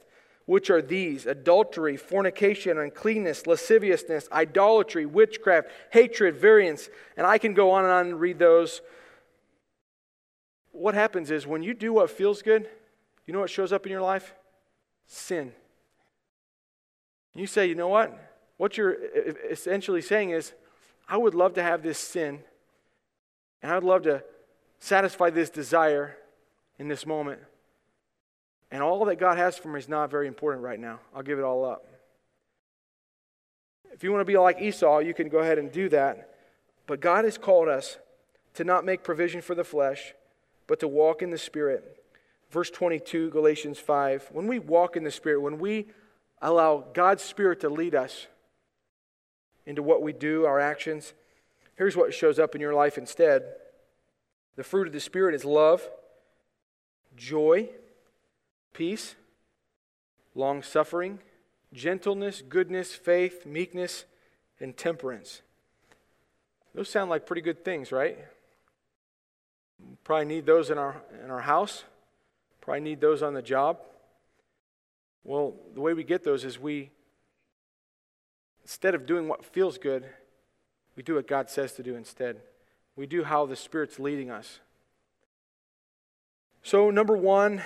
which 0.51 0.69
are 0.69 0.81
these 0.81 1.25
adultery, 1.25 1.95
fornication, 1.95 2.77
uncleanness, 2.77 3.47
lasciviousness, 3.47 4.27
idolatry, 4.33 5.05
witchcraft, 5.05 5.69
hatred, 5.91 6.35
variance. 6.35 6.89
And 7.15 7.25
I 7.25 7.37
can 7.37 7.53
go 7.53 7.71
on 7.71 7.85
and 7.85 7.93
on 7.93 8.07
and 8.07 8.19
read 8.19 8.37
those. 8.37 8.81
What 10.73 10.93
happens 10.93 11.31
is 11.31 11.47
when 11.47 11.63
you 11.63 11.73
do 11.73 11.93
what 11.93 12.09
feels 12.11 12.41
good, 12.41 12.69
you 13.25 13.33
know 13.33 13.39
what 13.39 13.49
shows 13.49 13.71
up 13.71 13.85
in 13.85 13.93
your 13.93 14.01
life? 14.01 14.33
Sin. 15.07 15.53
You 17.33 17.47
say, 17.47 17.67
you 17.67 17.75
know 17.75 17.87
what? 17.87 18.13
What 18.57 18.75
you're 18.75 18.97
essentially 19.49 20.01
saying 20.01 20.31
is, 20.31 20.51
I 21.07 21.15
would 21.15 21.33
love 21.33 21.53
to 21.53 21.63
have 21.63 21.81
this 21.81 21.97
sin, 21.97 22.43
and 23.63 23.71
I 23.71 23.75
would 23.75 23.85
love 23.85 24.01
to 24.01 24.21
satisfy 24.79 25.29
this 25.29 25.49
desire 25.49 26.17
in 26.77 26.89
this 26.89 27.05
moment. 27.05 27.39
And 28.71 28.81
all 28.81 29.03
that 29.05 29.17
God 29.17 29.37
has 29.37 29.57
for 29.57 29.67
me 29.67 29.79
is 29.79 29.89
not 29.89 30.09
very 30.09 30.27
important 30.27 30.63
right 30.63 30.79
now. 30.79 30.99
I'll 31.13 31.23
give 31.23 31.37
it 31.37 31.43
all 31.43 31.65
up. 31.65 31.85
If 33.91 34.03
you 34.03 34.11
want 34.11 34.21
to 34.21 34.25
be 34.25 34.37
like 34.37 34.61
Esau, 34.61 34.99
you 34.99 35.13
can 35.13 35.27
go 35.27 35.39
ahead 35.39 35.57
and 35.57 35.71
do 35.71 35.89
that. 35.89 36.35
But 36.87 37.01
God 37.01 37.25
has 37.25 37.37
called 37.37 37.67
us 37.67 37.97
to 38.53 38.63
not 38.63 38.85
make 38.85 39.03
provision 39.03 39.41
for 39.41 39.55
the 39.55 39.63
flesh, 39.63 40.13
but 40.67 40.79
to 40.79 40.87
walk 40.87 41.21
in 41.21 41.29
the 41.29 41.37
Spirit. 41.37 42.03
Verse 42.49 42.69
22, 42.69 43.29
Galatians 43.29 43.79
5. 43.79 44.29
When 44.31 44.47
we 44.47 44.59
walk 44.59 44.95
in 44.95 45.03
the 45.03 45.11
Spirit, 45.11 45.41
when 45.41 45.59
we 45.59 45.87
allow 46.41 46.85
God's 46.93 47.23
Spirit 47.23 47.59
to 47.61 47.69
lead 47.69 47.93
us 47.93 48.27
into 49.65 49.83
what 49.83 50.01
we 50.01 50.13
do, 50.13 50.45
our 50.45 50.59
actions, 50.59 51.13
here's 51.75 51.95
what 51.95 52.13
shows 52.13 52.39
up 52.39 52.55
in 52.55 52.61
your 52.61 52.73
life 52.73 52.97
instead 52.97 53.43
the 54.55 54.63
fruit 54.63 54.87
of 54.87 54.93
the 54.93 54.99
Spirit 54.99 55.33
is 55.33 55.45
love, 55.45 55.87
joy, 57.15 57.69
peace, 58.73 59.15
long 60.35 60.63
suffering, 60.63 61.19
gentleness, 61.73 62.41
goodness, 62.47 62.93
faith, 62.93 63.45
meekness, 63.45 64.05
and 64.59 64.75
temperance. 64.75 65.41
Those 66.73 66.89
sound 66.89 67.09
like 67.09 67.25
pretty 67.25 67.41
good 67.41 67.65
things, 67.65 67.91
right? 67.91 68.17
Probably 70.03 70.25
need 70.25 70.45
those 70.45 70.69
in 70.69 70.77
our, 70.77 71.01
in 71.23 71.29
our 71.29 71.41
house, 71.41 71.83
probably 72.61 72.81
need 72.81 73.01
those 73.01 73.21
on 73.21 73.33
the 73.33 73.41
job. 73.41 73.79
Well, 75.23 75.53
the 75.73 75.81
way 75.81 75.93
we 75.93 76.03
get 76.03 76.23
those 76.23 76.45
is 76.45 76.59
we, 76.59 76.89
instead 78.63 78.95
of 78.95 79.05
doing 79.05 79.27
what 79.27 79.45
feels 79.45 79.77
good, 79.77 80.05
we 80.95 81.03
do 81.03 81.15
what 81.15 81.27
God 81.27 81.49
says 81.49 81.73
to 81.73 81.83
do 81.83 81.95
instead. 81.95 82.37
We 82.95 83.05
do 83.05 83.23
how 83.23 83.45
the 83.45 83.55
Spirit's 83.55 83.99
leading 83.99 84.29
us. 84.29 84.59
So, 86.63 86.91
number 86.91 87.17
one, 87.17 87.61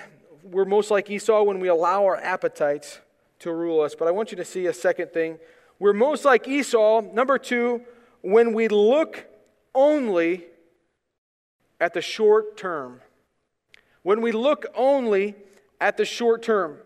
we're 0.46 0.66
most 0.66 0.92
like 0.92 1.10
Esau 1.10 1.44
when 1.44 1.60
we 1.60 1.68
allow 1.68 2.04
our 2.06 2.18
appetites 2.18 3.00
to 3.40 3.52
rule 3.52 3.82
us. 3.82 3.96
But 3.96 4.08
I 4.08 4.12
want 4.12 4.32
you 4.32 4.38
to 4.38 4.46
see 4.46 4.68
a 4.68 4.74
second 4.74 5.12
thing. 5.12 5.40
We're 5.80 5.94
most 5.94 6.24
like 6.24 6.48
Esau, 6.48 7.02
number 7.14 7.38
two, 7.38 7.82
when 8.22 8.54
we 8.54 8.68
look 8.68 9.26
only 9.74 10.46
at 11.82 11.94
the 11.94 12.02
short 12.02 12.58
term. 12.58 13.02
When 14.04 14.22
we 14.22 14.32
look 14.32 14.66
only 14.76 15.36
at 15.82 15.98
the 15.98 16.06
short 16.06 16.44
term. 16.44 16.78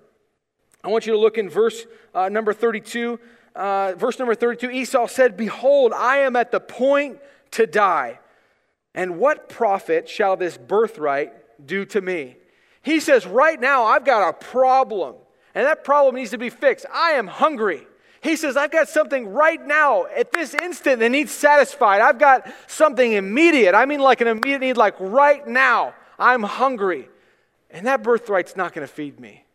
I 0.84 0.88
want 0.88 1.06
you 1.06 1.12
to 1.14 1.20
look 1.20 1.38
in 1.38 1.50
verse 1.50 1.86
uh, 2.16 2.30
number 2.30 2.54
32. 2.54 3.20
Uh, 3.56 3.94
verse 3.98 4.18
number 4.18 4.36
32 4.36 4.72
Esau 4.72 5.08
said, 5.08 5.36
Behold, 5.36 5.92
I 5.94 6.20
am 6.20 6.36
at 6.36 6.52
the 6.52 6.62
point 6.62 7.20
to 7.52 7.68
die. 7.68 8.20
And 8.96 9.20
what 9.20 9.50
profit 9.50 10.08
shall 10.08 10.38
this 10.38 10.58
birthright 10.58 11.34
do 11.66 11.86
to 11.86 12.02
me? 12.02 12.38
He 12.82 13.00
says, 13.00 13.26
Right 13.26 13.60
now, 13.60 13.86
I've 13.86 14.06
got 14.06 14.30
a 14.30 14.34
problem, 14.34 15.16
and 15.54 15.66
that 15.66 15.84
problem 15.84 16.16
needs 16.16 16.32
to 16.32 16.38
be 16.38 16.50
fixed. 16.50 16.86
I 16.94 17.12
am 17.12 17.28
hungry. 17.28 17.86
He 18.22 18.36
says, 18.36 18.58
I've 18.58 18.72
got 18.72 18.90
something 18.90 19.30
right 19.30 19.66
now, 19.66 20.06
at 20.06 20.32
this 20.32 20.54
instant, 20.54 21.00
that 21.00 21.10
needs 21.10 21.32
satisfied. 21.32 22.02
I've 22.02 22.20
got 22.20 22.52
something 22.68 23.14
immediate. 23.14 23.74
I 23.76 23.86
mean, 23.86 24.02
like 24.02 24.20
an 24.20 24.28
immediate 24.28 24.60
need, 24.60 24.78
like 24.78 24.96
right 25.00 25.46
now. 25.48 25.94
I'm 26.18 26.44
hungry. 26.44 27.08
And 27.72 27.88
that 27.88 28.04
birthright's 28.04 28.58
not 28.58 28.74
going 28.74 28.86
to 28.86 28.94
feed 28.94 29.20
me. 29.20 29.46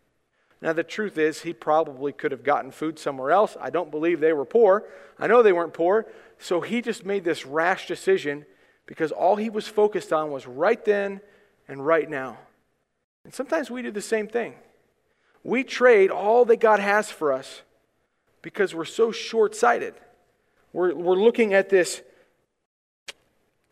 Now, 0.62 0.72
the 0.72 0.82
truth 0.82 1.18
is, 1.18 1.42
he 1.42 1.52
probably 1.52 2.12
could 2.12 2.32
have 2.32 2.42
gotten 2.42 2.70
food 2.70 2.98
somewhere 2.98 3.32
else. 3.32 3.54
I 3.60 3.68
don't 3.68 3.90
believe 3.90 4.20
they 4.20 4.32
were 4.32 4.46
poor. 4.46 4.84
I 5.18 5.26
know 5.26 5.42
they 5.42 5.52
weren't 5.52 5.74
poor. 5.74 6.06
So 6.38 6.62
he 6.62 6.80
just 6.80 7.04
made 7.04 7.22
this 7.22 7.44
rash 7.44 7.86
decision 7.86 8.46
because 8.86 9.12
all 9.12 9.36
he 9.36 9.50
was 9.50 9.68
focused 9.68 10.10
on 10.10 10.30
was 10.30 10.46
right 10.46 10.82
then 10.82 11.20
and 11.68 11.84
right 11.84 12.08
now. 12.08 12.38
And 13.24 13.34
sometimes 13.34 13.70
we 13.70 13.82
do 13.82 13.90
the 13.90 14.02
same 14.02 14.28
thing. 14.28 14.54
We 15.42 15.64
trade 15.64 16.10
all 16.10 16.44
that 16.46 16.60
God 16.60 16.80
has 16.80 17.10
for 17.10 17.32
us 17.32 17.62
because 18.42 18.74
we're 18.74 18.84
so 18.84 19.12
short 19.12 19.54
sighted. 19.54 19.94
We're, 20.72 20.94
we're 20.94 21.16
looking 21.16 21.54
at 21.54 21.68
this 21.68 22.02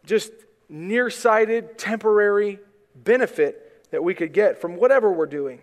just 0.05 0.32
nearsighted, 0.68 1.78
temporary 1.78 2.59
benefit 2.94 3.90
that 3.90 4.03
we 4.03 4.14
could 4.14 4.32
get 4.32 4.61
from 4.61 4.76
whatever 4.76 5.12
we're 5.12 5.26
doing. 5.26 5.61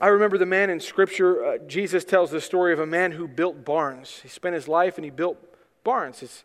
I 0.00 0.08
remember 0.08 0.38
the 0.38 0.46
man 0.46 0.70
in 0.70 0.80
Scripture, 0.80 1.44
uh, 1.44 1.58
Jesus 1.66 2.04
tells 2.04 2.30
the 2.30 2.40
story 2.40 2.72
of 2.72 2.80
a 2.80 2.86
man 2.86 3.12
who 3.12 3.28
built 3.28 3.64
barns. 3.64 4.20
He 4.22 4.28
spent 4.28 4.54
his 4.54 4.66
life 4.68 4.98
and 4.98 5.04
he 5.04 5.10
built 5.10 5.38
barns. 5.84 6.22
It's 6.22 6.44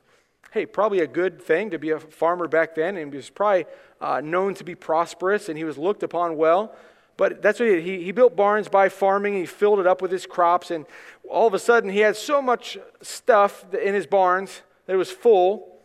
hey, 0.52 0.66
probably 0.66 1.00
a 1.00 1.08
good 1.08 1.42
thing 1.42 1.70
to 1.72 1.80
be 1.80 1.92
a 1.92 2.00
farmer 2.00 2.48
back 2.48 2.76
then, 2.76 2.98
and 2.98 3.12
he 3.12 3.18
was 3.18 3.30
probably 3.30 3.66
uh, 4.02 4.22
known 4.22 4.54
to 4.56 4.64
be 4.64 4.76
prosperous, 4.76 5.50
and 5.50 5.58
he 5.58 5.64
was 5.64 5.78
looked 5.78 6.04
upon 6.04 6.38
well. 6.38 6.76
But 7.18 7.42
that's 7.42 7.60
what 7.60 7.68
he 7.68 7.76
did. 7.76 7.84
He, 7.84 8.04
he 8.06 8.12
built 8.12 8.36
barns 8.36 8.70
by 8.70 8.90
farming, 8.90 9.36
he 9.36 9.46
filled 9.46 9.80
it 9.80 9.88
up 9.88 10.02
with 10.02 10.12
his 10.12 10.26
crops, 10.26 10.72
and 10.72 10.86
all 11.30 11.48
of 11.48 11.54
a 11.54 11.60
sudden 11.60 11.90
he 11.90 12.00
had 12.00 12.16
so 12.16 12.42
much 12.42 12.78
stuff 13.02 13.66
in 13.74 13.94
his 13.94 14.08
barns 14.08 14.62
that 14.86 14.94
it 14.94 14.98
was 14.98 15.12
full. 15.12 15.76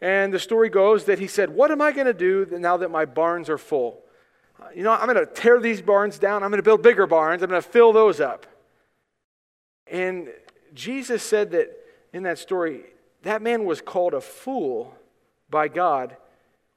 And 0.00 0.34
the 0.34 0.38
story 0.38 0.68
goes 0.68 1.04
that 1.04 1.18
he 1.18 1.28
said, 1.28 1.50
What 1.50 1.70
am 1.70 1.80
I 1.80 1.92
going 1.92 2.08
to 2.08 2.12
do 2.12 2.46
now 2.58 2.76
that 2.76 2.90
my 2.90 3.04
barns 3.04 3.48
are 3.48 3.58
full? 3.58 4.02
Uh, 4.60 4.66
you 4.74 4.82
know, 4.82 4.92
I'm 4.92 5.06
going 5.06 5.16
to 5.16 5.32
tear 5.32 5.60
these 5.60 5.80
barns 5.80 6.18
down. 6.18 6.42
I'm 6.42 6.50
going 6.50 6.58
to 6.58 6.64
build 6.64 6.82
bigger 6.82 7.06
barns. 7.06 7.42
I'm 7.42 7.48
going 7.48 7.62
to 7.62 7.68
fill 7.68 7.92
those 7.92 8.20
up. 8.20 8.46
And 9.86 10.28
Jesus 10.74 11.22
said 11.22 11.52
that 11.52 11.70
in 12.12 12.24
that 12.24 12.38
story, 12.38 12.82
that 13.22 13.42
man 13.42 13.64
was 13.64 13.80
called 13.80 14.14
a 14.14 14.20
fool 14.20 14.94
by 15.48 15.68
God 15.68 16.16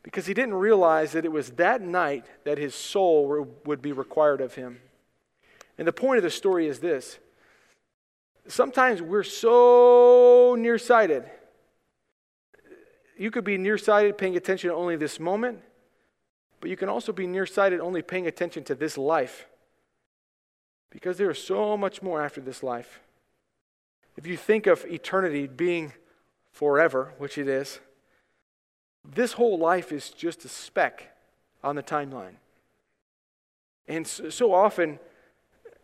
because 0.03 0.27
he 0.27 0.33
didn't 0.35 0.53
realize 0.53 1.13
that 1.13 1.25
it 1.25 1.31
was 1.31 1.51
that 1.51 1.81
night 1.81 2.25
that 2.43 2.57
his 2.57 2.75
soul 2.75 3.47
would 3.65 3.81
be 3.81 3.91
required 3.91 4.41
of 4.41 4.53
him. 4.53 4.79
And 5.77 5.87
the 5.87 5.93
point 5.93 6.17
of 6.17 6.23
the 6.23 6.29
story 6.29 6.67
is 6.67 6.79
this 6.79 7.17
sometimes 8.47 9.01
we're 9.01 9.23
so 9.23 10.55
nearsighted. 10.57 11.29
You 13.17 13.31
could 13.31 13.45
be 13.45 13.57
nearsighted 13.57 14.17
paying 14.17 14.35
attention 14.35 14.69
to 14.69 14.75
only 14.75 14.95
this 14.95 15.19
moment, 15.19 15.59
but 16.59 16.69
you 16.69 16.77
can 16.77 16.89
also 16.89 17.11
be 17.11 17.25
nearsighted 17.25 17.79
only 17.79 18.01
paying 18.01 18.27
attention 18.27 18.63
to 18.65 18.75
this 18.75 18.97
life 18.97 19.47
because 20.91 21.17
there 21.17 21.31
is 21.31 21.43
so 21.43 21.75
much 21.75 22.01
more 22.01 22.21
after 22.21 22.41
this 22.41 22.61
life. 22.61 22.99
If 24.17 24.27
you 24.27 24.37
think 24.37 24.67
of 24.67 24.85
eternity 24.85 25.47
being 25.47 25.93
forever, 26.55 27.13
which 27.17 27.37
it 27.37 27.49
is, 27.49 27.81
this 29.03 29.33
whole 29.33 29.59
life 29.59 29.91
is 29.91 30.09
just 30.09 30.45
a 30.45 30.47
speck 30.47 31.11
on 31.61 31.75
the 31.75 31.83
timeline. 31.83 32.35
And 33.89 34.07
so, 34.07 34.53
often, 34.53 34.99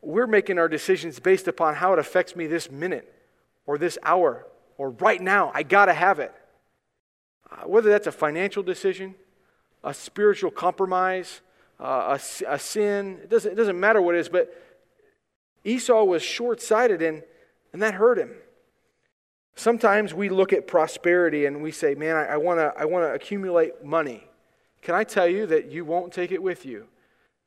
we're 0.01 0.28
making 0.28 0.57
our 0.57 0.69
decisions 0.69 1.19
based 1.19 1.49
upon 1.49 1.76
how 1.76 1.91
it 1.91 1.99
affects 1.99 2.38
me 2.38 2.47
this 2.47 2.72
minute 2.72 3.13
or 3.65 3.78
this 3.78 3.97
hour 4.01 4.47
or 4.78 4.91
right 4.91 5.22
now. 5.22 5.51
I 5.53 5.63
got 5.63 5.86
to 5.86 5.93
have 5.93 6.19
it. 6.19 6.34
Uh, 7.51 7.67
whether 7.67 7.89
that's 7.89 8.07
a 8.07 8.11
financial 8.11 8.63
decision, 8.63 9.13
a 9.84 9.93
spiritual 9.93 10.51
compromise, 10.51 11.41
uh, 11.82 12.17
a, 12.17 12.53
a 12.53 12.57
sin, 12.57 13.19
it 13.24 13.30
doesn't, 13.30 13.51
it 13.51 13.55
doesn't 13.55 13.80
matter 13.80 14.01
what 14.01 14.15
it 14.15 14.19
is, 14.19 14.30
but 14.30 14.55
Esau 15.65 16.05
was 16.05 16.24
short 16.24 16.61
sighted 16.61 17.01
and, 17.01 17.24
and 17.74 17.82
that 17.82 17.93
hurt 17.95 18.17
him. 18.17 18.32
Sometimes 19.55 20.13
we 20.13 20.29
look 20.29 20.53
at 20.53 20.67
prosperity 20.67 21.45
and 21.45 21.61
we 21.61 21.71
say, 21.71 21.93
man, 21.93 22.15
I, 22.15 22.33
I 22.33 22.37
want 22.37 22.59
to 22.59 23.13
accumulate 23.13 23.83
money. 23.83 24.23
Can 24.81 24.95
I 24.95 25.03
tell 25.03 25.27
you 25.27 25.45
that 25.47 25.71
you 25.71 25.85
won't 25.85 26.11
take 26.11 26.31
it 26.31 26.41
with 26.41 26.65
you? 26.65 26.87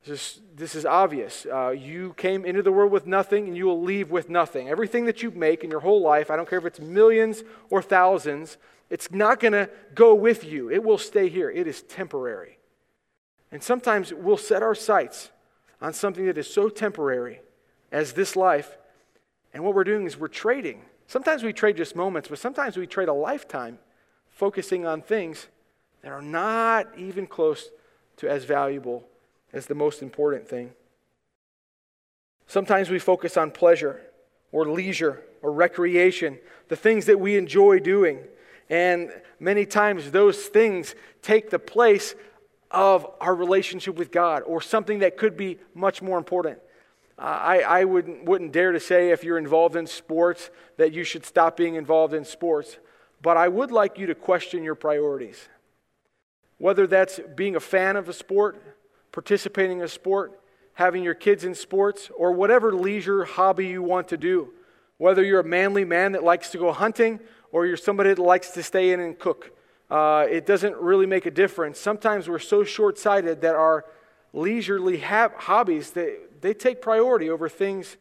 This 0.04 0.36
is, 0.36 0.40
this 0.54 0.74
is 0.74 0.84
obvious. 0.84 1.46
Uh, 1.50 1.70
you 1.70 2.14
came 2.18 2.44
into 2.44 2.62
the 2.62 2.70
world 2.70 2.92
with 2.92 3.06
nothing, 3.06 3.48
and 3.48 3.56
you 3.56 3.64
will 3.64 3.82
leave 3.82 4.10
with 4.10 4.28
nothing. 4.28 4.68
Everything 4.68 5.06
that 5.06 5.22
you 5.22 5.30
make 5.30 5.64
in 5.64 5.70
your 5.70 5.80
whole 5.80 6.02
life, 6.02 6.30
I 6.30 6.36
don't 6.36 6.48
care 6.48 6.58
if 6.58 6.66
it's 6.66 6.78
millions 6.78 7.42
or 7.70 7.80
thousands, 7.80 8.58
it's 8.90 9.10
not 9.10 9.40
going 9.40 9.54
to 9.54 9.70
go 9.94 10.14
with 10.14 10.44
you. 10.44 10.70
It 10.70 10.84
will 10.84 10.98
stay 10.98 11.30
here. 11.30 11.50
It 11.50 11.66
is 11.66 11.82
temporary. 11.82 12.58
And 13.50 13.62
sometimes 13.62 14.12
we'll 14.12 14.36
set 14.36 14.62
our 14.62 14.74
sights 14.74 15.30
on 15.80 15.94
something 15.94 16.26
that 16.26 16.36
is 16.36 16.52
so 16.52 16.68
temporary 16.68 17.40
as 17.90 18.12
this 18.12 18.36
life, 18.36 18.76
and 19.52 19.64
what 19.64 19.74
we're 19.74 19.84
doing 19.84 20.06
is 20.06 20.18
we're 20.18 20.28
trading. 20.28 20.82
Sometimes 21.06 21.42
we 21.42 21.52
trade 21.52 21.76
just 21.76 21.94
moments, 21.94 22.28
but 22.28 22.38
sometimes 22.38 22.76
we 22.76 22.86
trade 22.86 23.08
a 23.08 23.12
lifetime 23.12 23.78
focusing 24.30 24.86
on 24.86 25.02
things 25.02 25.48
that 26.02 26.12
are 26.12 26.22
not 26.22 26.86
even 26.98 27.26
close 27.26 27.70
to 28.16 28.28
as 28.28 28.44
valuable 28.44 29.06
as 29.52 29.66
the 29.66 29.74
most 29.74 30.02
important 30.02 30.48
thing. 30.48 30.72
Sometimes 32.46 32.90
we 32.90 32.98
focus 32.98 33.36
on 33.36 33.50
pleasure 33.50 34.00
or 34.52 34.66
leisure 34.66 35.22
or 35.42 35.52
recreation, 35.52 36.38
the 36.68 36.76
things 36.76 37.06
that 37.06 37.18
we 37.18 37.36
enjoy 37.36 37.78
doing. 37.78 38.18
And 38.68 39.10
many 39.38 39.66
times 39.66 40.10
those 40.10 40.46
things 40.46 40.94
take 41.22 41.50
the 41.50 41.58
place 41.58 42.14
of 42.70 43.06
our 43.20 43.34
relationship 43.34 43.94
with 43.96 44.10
God 44.10 44.42
or 44.46 44.60
something 44.60 44.98
that 44.98 45.16
could 45.16 45.36
be 45.36 45.58
much 45.74 46.02
more 46.02 46.18
important. 46.18 46.58
Uh, 47.18 47.22
I, 47.22 47.58
I 47.60 47.84
wouldn't, 47.84 48.24
wouldn't 48.24 48.52
dare 48.52 48.72
to 48.72 48.80
say 48.80 49.10
if 49.10 49.22
you're 49.22 49.38
involved 49.38 49.76
in 49.76 49.86
sports 49.86 50.50
that 50.76 50.92
you 50.92 51.04
should 51.04 51.24
stop 51.24 51.56
being 51.56 51.76
involved 51.76 52.12
in 52.12 52.24
sports, 52.24 52.78
but 53.22 53.36
I 53.36 53.48
would 53.48 53.70
like 53.70 53.98
you 53.98 54.06
to 54.06 54.14
question 54.14 54.64
your 54.64 54.74
priorities. 54.74 55.48
Whether 56.58 56.86
that's 56.86 57.20
being 57.36 57.56
a 57.56 57.60
fan 57.60 57.96
of 57.96 58.08
a 58.08 58.12
sport, 58.12 58.60
participating 59.12 59.78
in 59.78 59.84
a 59.84 59.88
sport, 59.88 60.40
having 60.74 61.04
your 61.04 61.14
kids 61.14 61.44
in 61.44 61.54
sports, 61.54 62.10
or 62.16 62.32
whatever 62.32 62.74
leisure 62.74 63.24
hobby 63.24 63.66
you 63.66 63.82
want 63.82 64.08
to 64.08 64.16
do. 64.16 64.50
Whether 64.98 65.24
you're 65.24 65.40
a 65.40 65.44
manly 65.44 65.84
man 65.84 66.12
that 66.12 66.24
likes 66.24 66.50
to 66.50 66.58
go 66.58 66.72
hunting 66.72 67.20
or 67.52 67.66
you're 67.66 67.76
somebody 67.76 68.10
that 68.10 68.20
likes 68.20 68.50
to 68.50 68.62
stay 68.62 68.92
in 68.92 69.00
and 69.00 69.18
cook. 69.18 69.52
Uh, 69.88 70.26
it 70.28 70.46
doesn't 70.46 70.74
really 70.76 71.06
make 71.06 71.26
a 71.26 71.30
difference. 71.30 71.78
Sometimes 71.78 72.28
we're 72.28 72.38
so 72.40 72.64
short 72.64 72.98
sighted 72.98 73.42
that 73.42 73.54
our 73.54 73.84
leisurely 74.34 74.98
ha- 74.98 75.30
hobbies 75.34 75.92
they, 75.92 76.16
they 76.40 76.52
take 76.52 76.82
priority 76.82 77.30
over 77.30 77.48
things 77.48 77.96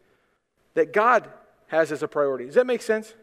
that 0.74 0.92
God 0.92 1.30
has 1.68 1.92
as 1.92 2.04
a 2.04 2.08
priority. 2.08 2.46
Does 2.46 2.56
that 2.56 2.68
make 2.68 2.82
sense? 2.82 3.14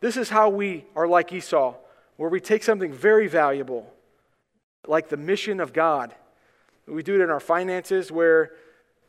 This 0.00 0.16
is 0.16 0.30
how 0.30 0.48
we 0.48 0.86
are 0.96 1.06
like 1.06 1.32
Esau, 1.32 1.74
where 2.16 2.30
we 2.30 2.40
take 2.40 2.64
something 2.64 2.92
very 2.92 3.28
valuable, 3.28 3.92
like 4.86 5.08
the 5.08 5.16
mission 5.16 5.60
of 5.60 5.72
God, 5.72 6.14
we 6.86 7.02
do 7.02 7.14
it 7.14 7.22
in 7.22 7.30
our 7.30 7.40
finances 7.40 8.12
where 8.12 8.52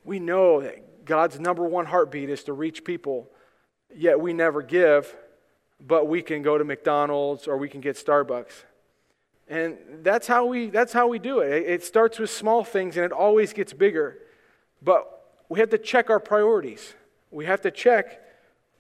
we 0.04 0.20
know 0.20 0.62
that 0.62 1.06
God's 1.06 1.40
number 1.40 1.66
one 1.66 1.86
heartbeat 1.86 2.30
is 2.30 2.44
to 2.46 2.54
reach 2.54 2.84
people, 2.84 3.28
yet 3.94 4.20
we 4.20 4.34
never 4.34 4.62
give, 4.62 5.16
but 5.86 6.08
we 6.08 6.22
can 6.22 6.42
go 6.42 6.58
to 6.58 6.64
McDonald's 6.64 7.48
or 7.48 7.58
we 7.58 7.68
can 7.68 7.82
get 7.82 7.98
Starbucks. 7.98 8.64
And 9.48 9.78
that's 10.02 10.28
how 10.28 10.46
we, 10.46 10.70
that's 10.70 10.94
how 10.94 11.08
we 11.08 11.20
do 11.20 11.40
it. 11.40 11.52
It 11.52 11.84
starts 11.84 12.18
with 12.18 12.30
small 12.30 12.64
things 12.64 12.98
and 12.98 13.06
it 13.06 13.12
always 13.12 13.54
gets 13.54 13.74
bigger. 13.74 14.18
But 14.82 15.12
we 15.50 15.60
have 15.60 15.70
to 15.70 15.78
check 15.78 16.10
our 16.10 16.20
priorities. 16.20 16.96
We 17.32 17.46
have 17.46 17.62
to 17.62 17.72
check 17.72 18.22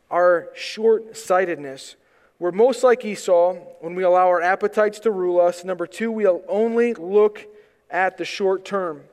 our 0.10 0.50
short 0.56 1.16
sightedness. 1.16 1.96
We're 2.40 2.52
most 2.52 2.84
like 2.84 3.06
Esau 3.06 3.54
when 3.80 3.96
we 3.96 4.04
allow 4.04 4.28
our 4.28 4.42
appetites 4.42 5.00
to 5.02 5.12
rule 5.12 5.40
us. 5.40 5.64
Number 5.64 5.88
two, 5.88 6.12
we'll 6.12 6.44
only 6.48 6.94
look 6.94 7.46
at 7.90 8.18
the 8.18 8.26
short 8.26 8.66
term. 8.66 9.04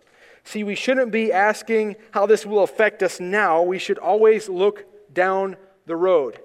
See, 0.45 0.65
we 0.65 0.75
shouldn't 0.75 1.13
be 1.13 1.33
asking 1.33 1.97
how 2.11 2.27
this 2.27 2.45
will 2.45 2.63
affect 2.63 3.03
us 3.03 3.21
now. 3.21 3.63
We 3.63 3.79
should 3.79 3.99
always 3.99 4.49
look 4.49 4.85
down 5.13 5.57
the 5.87 5.97
road. 5.97 6.41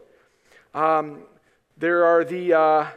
Um, 0.73 1.23
there 1.77 2.05
are 2.05 2.23
the 2.23 2.53
uh, 2.53 2.87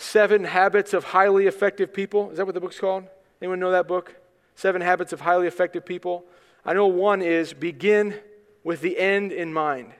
seven 0.00 0.44
habits 0.44 0.94
of 0.94 1.04
highly 1.04 1.46
effective 1.46 1.92
people. 1.92 2.30
Is 2.30 2.38
that 2.38 2.46
what 2.46 2.54
the 2.54 2.60
book's 2.60 2.80
called? 2.80 3.04
Anyone 3.42 3.60
know 3.60 3.70
that 3.70 3.86
book? 3.86 4.16
Seven 4.54 4.80
habits 4.80 5.12
of 5.12 5.20
highly 5.20 5.46
effective 5.46 5.84
people. 5.84 6.24
I 6.64 6.72
know 6.72 6.86
one 6.86 7.22
is 7.22 7.52
begin 7.52 8.14
with 8.64 8.80
the 8.80 8.98
end 8.98 9.30
in 9.30 9.52
mind. 9.52 9.92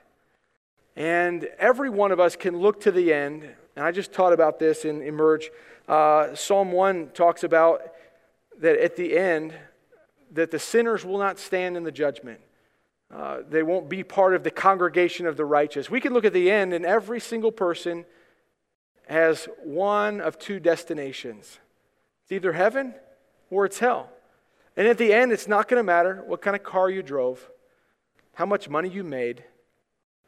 And 0.96 1.48
every 1.58 1.90
one 1.90 2.12
of 2.12 2.20
us 2.20 2.34
can 2.34 2.58
look 2.58 2.80
to 2.82 2.90
the 2.90 3.12
end. 3.12 3.48
And 3.76 3.84
I 3.84 3.92
just 3.92 4.12
taught 4.12 4.32
about 4.32 4.58
this 4.58 4.84
in 4.84 5.02
Emerge. 5.02 5.50
Uh, 5.88 6.34
Psalm 6.34 6.72
1 6.72 7.10
talks 7.10 7.44
about 7.44 7.82
that 8.58 8.82
at 8.82 8.96
the 8.96 9.16
end, 9.16 9.54
that 10.32 10.50
the 10.50 10.58
sinners 10.58 11.04
will 11.04 11.18
not 11.18 11.38
stand 11.38 11.76
in 11.76 11.84
the 11.84 11.92
judgment. 11.92 12.40
Uh, 13.14 13.38
they 13.48 13.62
won't 13.62 13.88
be 13.88 14.02
part 14.02 14.34
of 14.34 14.44
the 14.44 14.50
congregation 14.50 15.26
of 15.26 15.36
the 15.36 15.44
righteous. 15.44 15.90
We 15.90 16.00
can 16.00 16.12
look 16.12 16.24
at 16.24 16.32
the 16.32 16.50
end, 16.50 16.72
and 16.72 16.86
every 16.86 17.20
single 17.20 17.50
person 17.50 18.04
has 19.10 19.48
one 19.64 20.20
of 20.20 20.38
two 20.38 20.60
destinations 20.60 21.58
it's 22.22 22.32
either 22.32 22.52
heaven 22.52 22.94
or 23.50 23.64
it's 23.64 23.80
hell. 23.80 24.08
And 24.76 24.86
at 24.86 24.98
the 24.98 25.12
end, 25.12 25.32
it's 25.32 25.48
not 25.48 25.66
going 25.66 25.80
to 25.80 25.84
matter 25.84 26.22
what 26.26 26.40
kind 26.40 26.54
of 26.54 26.62
car 26.62 26.88
you 26.88 27.02
drove, 27.02 27.50
how 28.34 28.46
much 28.46 28.68
money 28.68 28.88
you 28.88 29.02
made, 29.02 29.42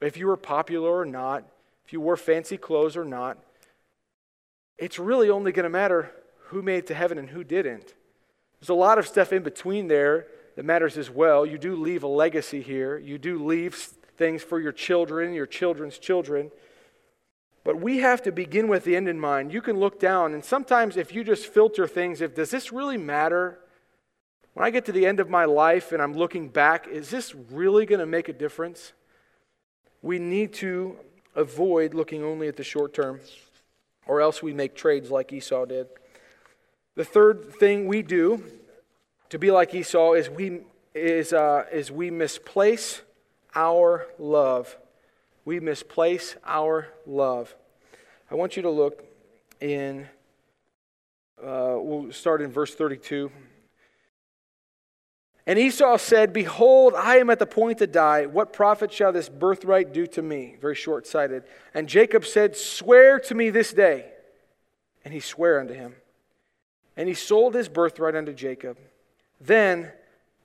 if 0.00 0.16
you 0.16 0.26
were 0.26 0.36
popular 0.36 0.98
or 0.98 1.04
not, 1.04 1.44
if 1.86 1.92
you 1.92 2.00
wore 2.00 2.16
fancy 2.16 2.56
clothes 2.56 2.96
or 2.96 3.04
not. 3.04 3.38
It's 4.78 4.98
really 4.98 5.30
only 5.30 5.52
going 5.52 5.62
to 5.62 5.70
matter 5.70 6.10
who 6.46 6.60
made 6.60 6.78
it 6.78 6.86
to 6.88 6.94
heaven 6.94 7.18
and 7.18 7.30
who 7.30 7.44
didn't. 7.44 7.94
There's 8.58 8.68
a 8.68 8.74
lot 8.74 8.98
of 8.98 9.06
stuff 9.06 9.32
in 9.32 9.44
between 9.44 9.86
there 9.86 10.26
that 10.56 10.64
matters 10.64 10.98
as 10.98 11.08
well. 11.08 11.46
You 11.46 11.56
do 11.56 11.76
leave 11.76 12.02
a 12.02 12.08
legacy 12.08 12.60
here, 12.60 12.98
you 12.98 13.16
do 13.16 13.44
leave 13.44 13.76
things 14.16 14.42
for 14.42 14.58
your 14.58 14.72
children, 14.72 15.32
your 15.32 15.46
children's 15.46 15.98
children. 15.98 16.50
But 17.64 17.80
we 17.80 17.98
have 17.98 18.22
to 18.22 18.32
begin 18.32 18.68
with 18.68 18.84
the 18.84 18.96
end 18.96 19.08
in 19.08 19.20
mind. 19.20 19.52
You 19.52 19.62
can 19.62 19.78
look 19.78 20.00
down, 20.00 20.34
and 20.34 20.44
sometimes 20.44 20.96
if 20.96 21.14
you 21.14 21.22
just 21.22 21.46
filter 21.46 21.86
things, 21.86 22.20
if 22.20 22.34
does 22.34 22.50
this 22.50 22.72
really 22.72 22.96
matter? 22.96 23.58
When 24.54 24.66
I 24.66 24.70
get 24.70 24.84
to 24.86 24.92
the 24.92 25.06
end 25.06 25.20
of 25.20 25.30
my 25.30 25.44
life 25.44 25.92
and 25.92 26.02
I'm 26.02 26.12
looking 26.12 26.48
back, 26.48 26.86
is 26.86 27.08
this 27.08 27.34
really 27.34 27.86
going 27.86 28.00
to 28.00 28.06
make 28.06 28.28
a 28.28 28.32
difference? 28.32 28.92
We 30.02 30.18
need 30.18 30.52
to 30.54 30.96
avoid 31.34 31.94
looking 31.94 32.22
only 32.22 32.48
at 32.48 32.56
the 32.56 32.64
short 32.64 32.92
term, 32.92 33.20
or 34.06 34.20
else 34.20 34.42
we 34.42 34.52
make 34.52 34.74
trades 34.74 35.10
like 35.10 35.32
Esau 35.32 35.64
did. 35.64 35.86
The 36.96 37.04
third 37.04 37.54
thing 37.54 37.86
we 37.86 38.02
do 38.02 38.44
to 39.30 39.38
be 39.38 39.50
like 39.50 39.74
Esau 39.74 40.12
is 40.12 40.28
we, 40.28 40.60
is, 40.94 41.32
uh, 41.32 41.64
is 41.72 41.90
we 41.90 42.10
misplace 42.10 43.00
our 43.54 44.06
love. 44.18 44.76
We 45.44 45.60
misplace 45.60 46.36
our 46.44 46.88
love. 47.06 47.54
I 48.30 48.34
want 48.34 48.56
you 48.56 48.62
to 48.62 48.70
look 48.70 49.04
in, 49.60 50.08
uh, 51.42 51.76
we'll 51.76 52.12
start 52.12 52.42
in 52.42 52.50
verse 52.50 52.74
32. 52.74 53.30
And 55.46 55.58
Esau 55.58 55.96
said, 55.96 56.32
Behold, 56.32 56.94
I 56.96 57.16
am 57.16 57.28
at 57.28 57.40
the 57.40 57.46
point 57.46 57.78
to 57.78 57.86
die. 57.86 58.26
What 58.26 58.52
profit 58.52 58.92
shall 58.92 59.12
this 59.12 59.28
birthright 59.28 59.92
do 59.92 60.06
to 60.08 60.22
me? 60.22 60.56
Very 60.60 60.76
short 60.76 61.06
sighted. 61.06 61.42
And 61.74 61.88
Jacob 61.88 62.24
said, 62.24 62.56
Swear 62.56 63.18
to 63.20 63.34
me 63.34 63.50
this 63.50 63.72
day. 63.72 64.06
And 65.04 65.12
he 65.12 65.18
sware 65.18 65.58
unto 65.58 65.74
him 65.74 65.96
and 66.96 67.08
he 67.08 67.14
sold 67.14 67.54
his 67.54 67.68
birthright 67.68 68.14
unto 68.14 68.32
Jacob. 68.32 68.78
Then 69.40 69.92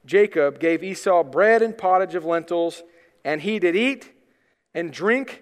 Jacob 0.05 0.59
gave 0.59 0.83
Esau 0.83 1.23
bread 1.23 1.61
and 1.61 1.77
pottage 1.77 2.15
of 2.15 2.25
lentils, 2.25 2.83
and 3.23 3.41
he 3.41 3.59
did 3.59 3.75
eat 3.75 4.11
and 4.77 4.93
drink 4.93 5.41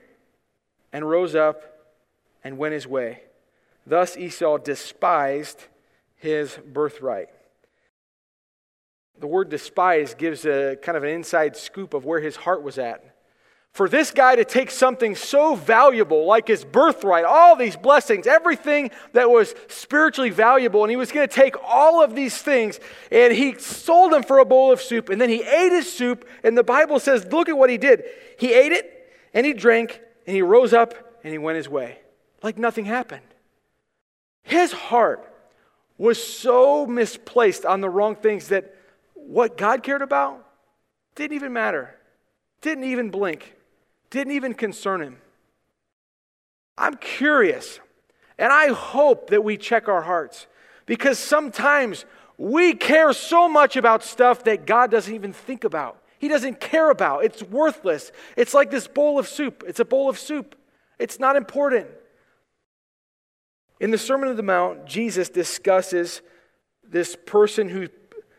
and 0.93 1.07
rose 1.07 1.35
up 1.35 1.61
and 2.41 2.57
went 2.57 2.73
his 2.73 2.87
way. 2.87 3.21
Thus 3.85 4.15
Esau 4.15 4.59
despised 4.59 5.65
his 6.15 6.57
birthright. 6.71 7.27
The 9.19 9.27
word 9.27 9.49
despise 9.49 10.13
gives 10.13 10.45
a 10.45 10.77
kind 10.81 10.97
of 10.97 11.03
an 11.03 11.09
inside 11.09 11.57
scoop 11.57 11.93
of 11.93 12.05
where 12.05 12.21
his 12.21 12.37
heart 12.37 12.63
was 12.63 12.77
at 12.77 13.13
for 13.73 13.89
this 13.89 14.11
guy 14.11 14.37
to 14.37 14.45
take 14.45 14.71
something 14.71 15.17
so 15.17 15.53
valuable 15.53 16.25
like 16.25 16.47
his 16.47 16.63
birthright, 16.63 17.25
all 17.25 17.57
these 17.57 17.75
blessings, 17.75 18.25
everything 18.25 18.89
that 19.11 19.29
was 19.29 19.53
spiritually 19.67 20.29
valuable, 20.29 20.85
and 20.85 20.89
he 20.89 20.95
was 20.95 21.11
going 21.11 21.27
to 21.27 21.35
take 21.35 21.57
all 21.61 22.01
of 22.01 22.15
these 22.15 22.37
things 22.37 22.79
and 23.11 23.33
he 23.33 23.53
sold 23.55 24.13
them 24.13 24.23
for 24.23 24.39
a 24.39 24.45
bowl 24.45 24.71
of 24.71 24.79
soup 24.79 25.09
and 25.09 25.19
then 25.19 25.27
he 25.27 25.43
ate 25.43 25.73
his 25.73 25.91
soup. 25.91 26.25
And 26.41 26.57
the 26.57 26.63
Bible 26.63 27.01
says, 27.01 27.25
look 27.33 27.49
at 27.49 27.57
what 27.57 27.69
he 27.69 27.77
did. 27.77 28.05
He 28.39 28.53
ate 28.53 28.71
it 28.71 28.94
and 29.35 29.45
he 29.45 29.53
drank 29.53 30.01
and 30.25 30.35
he 30.35 30.41
rose 30.41 30.73
up 30.73 30.95
and 31.23 31.31
he 31.31 31.37
went 31.37 31.57
his 31.57 31.69
way 31.69 31.99
like 32.41 32.57
nothing 32.57 32.85
happened. 32.85 33.21
His 34.41 34.71
heart 34.71 35.31
was 35.97 36.21
so 36.21 36.87
misplaced 36.87 37.65
on 37.65 37.81
the 37.81 37.89
wrong 37.89 38.15
things 38.15 38.47
that 38.47 38.75
what 39.13 39.57
God 39.57 39.83
cared 39.83 40.01
about 40.01 40.43
didn't 41.13 41.35
even 41.35 41.53
matter, 41.53 41.95
didn't 42.61 42.85
even 42.85 43.11
blink 43.11 43.55
didn't 44.15 44.31
even 44.31 44.53
concern 44.53 45.01
him. 45.01 45.17
I'm 46.77 46.95
curious, 46.95 47.81
and 48.37 48.51
I 48.53 48.69
hope 48.69 49.29
that 49.29 49.43
we 49.43 49.57
check 49.57 49.89
our 49.89 50.03
hearts 50.03 50.47
because 50.85 51.19
sometimes 51.19 52.05
We 52.37 52.73
care 52.73 53.13
so 53.13 53.47
much 53.47 53.77
about 53.77 54.03
stuff 54.03 54.43
that 54.43 54.65
God 54.65 54.91
doesn't 54.91 55.13
even 55.13 55.31
think 55.31 55.63
about. 55.63 56.01
He 56.25 56.29
doesn't 56.29 56.59
care 56.59 56.89
about. 56.89 57.23
It's 57.23 57.43
worthless. 57.43 58.11
It's 58.35 58.55
like 58.55 58.71
this 58.71 58.87
bowl 58.87 59.19
of 59.19 59.27
soup. 59.27 59.63
It's 59.67 59.79
a 59.79 59.85
bowl 59.85 60.09
of 60.09 60.17
soup. 60.17 60.55
It's 60.97 61.19
not 61.19 61.35
important. 61.35 61.85
In 63.79 63.91
the 63.91 63.99
Sermon 63.99 64.29
on 64.29 64.35
the 64.35 64.41
Mount, 64.41 64.87
Jesus 64.87 65.29
discusses 65.29 66.23
this 66.83 67.15
person 67.27 67.69
who 67.69 67.89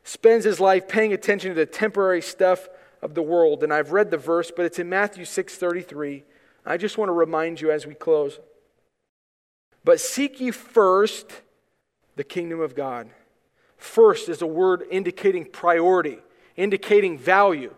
spends 0.03 0.45
his 0.45 0.59
life 0.59 0.89
paying 0.89 1.13
attention 1.13 1.51
to 1.51 1.55
the 1.55 1.65
temporary 1.65 2.23
stuff 2.23 2.69
of 3.03 3.15
the 3.15 3.23
world. 3.23 3.63
And 3.63 3.73
I've 3.73 3.93
read 3.93 4.11
the 4.11 4.19
verse, 4.19 4.51
but 4.51 4.65
it's 4.65 4.81
in 4.81 4.89
Matthew 4.89 5.25
6:33. 5.25 6.25
I 6.65 6.79
just 6.79 6.99
want 6.99 7.11
to 7.11 7.13
remind 7.13 7.61
you 7.61 7.71
as 7.71 7.87
we 7.87 7.95
close. 7.95 8.41
But 9.85 10.01
seek 10.01 10.41
ye 10.41 10.51
first 10.51 11.31
the 12.17 12.25
kingdom 12.25 12.59
of 12.59 12.75
God. 12.75 13.11
First 13.77 14.29
is 14.29 14.43
a 14.43 14.47
word 14.49 14.83
indicating 14.91 15.45
priority, 15.45 16.19
indicating 16.57 17.19
value. 17.19 17.75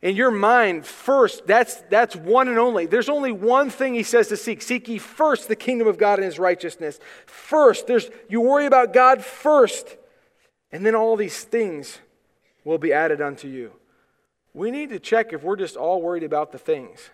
In 0.00 0.16
your 0.16 0.32
mind, 0.32 0.84
first, 0.84 1.46
that's, 1.46 1.76
that's 1.88 2.16
one 2.16 2.48
and 2.48 2.58
only. 2.58 2.86
There's 2.86 3.08
only 3.08 3.30
one 3.30 3.70
thing 3.70 3.94
he 3.94 4.02
says 4.02 4.28
to 4.28 4.36
seek. 4.36 4.60
Seek 4.60 4.88
ye 4.88 4.98
first 4.98 5.46
the 5.46 5.54
kingdom 5.54 5.86
of 5.86 5.96
God 5.96 6.18
and 6.18 6.24
his 6.24 6.40
righteousness. 6.40 6.98
First, 7.24 7.86
there's, 7.86 8.10
you 8.28 8.40
worry 8.40 8.66
about 8.66 8.92
God 8.92 9.24
first, 9.24 9.96
and 10.72 10.84
then 10.84 10.96
all 10.96 11.16
these 11.16 11.44
things 11.44 11.98
will 12.64 12.78
be 12.78 12.92
added 12.92 13.20
unto 13.20 13.46
you. 13.46 13.72
We 14.54 14.72
need 14.72 14.90
to 14.90 14.98
check 14.98 15.32
if 15.32 15.44
we're 15.44 15.56
just 15.56 15.76
all 15.76 16.02
worried 16.02 16.24
about 16.24 16.50
the 16.50 16.58
things. 16.58 17.10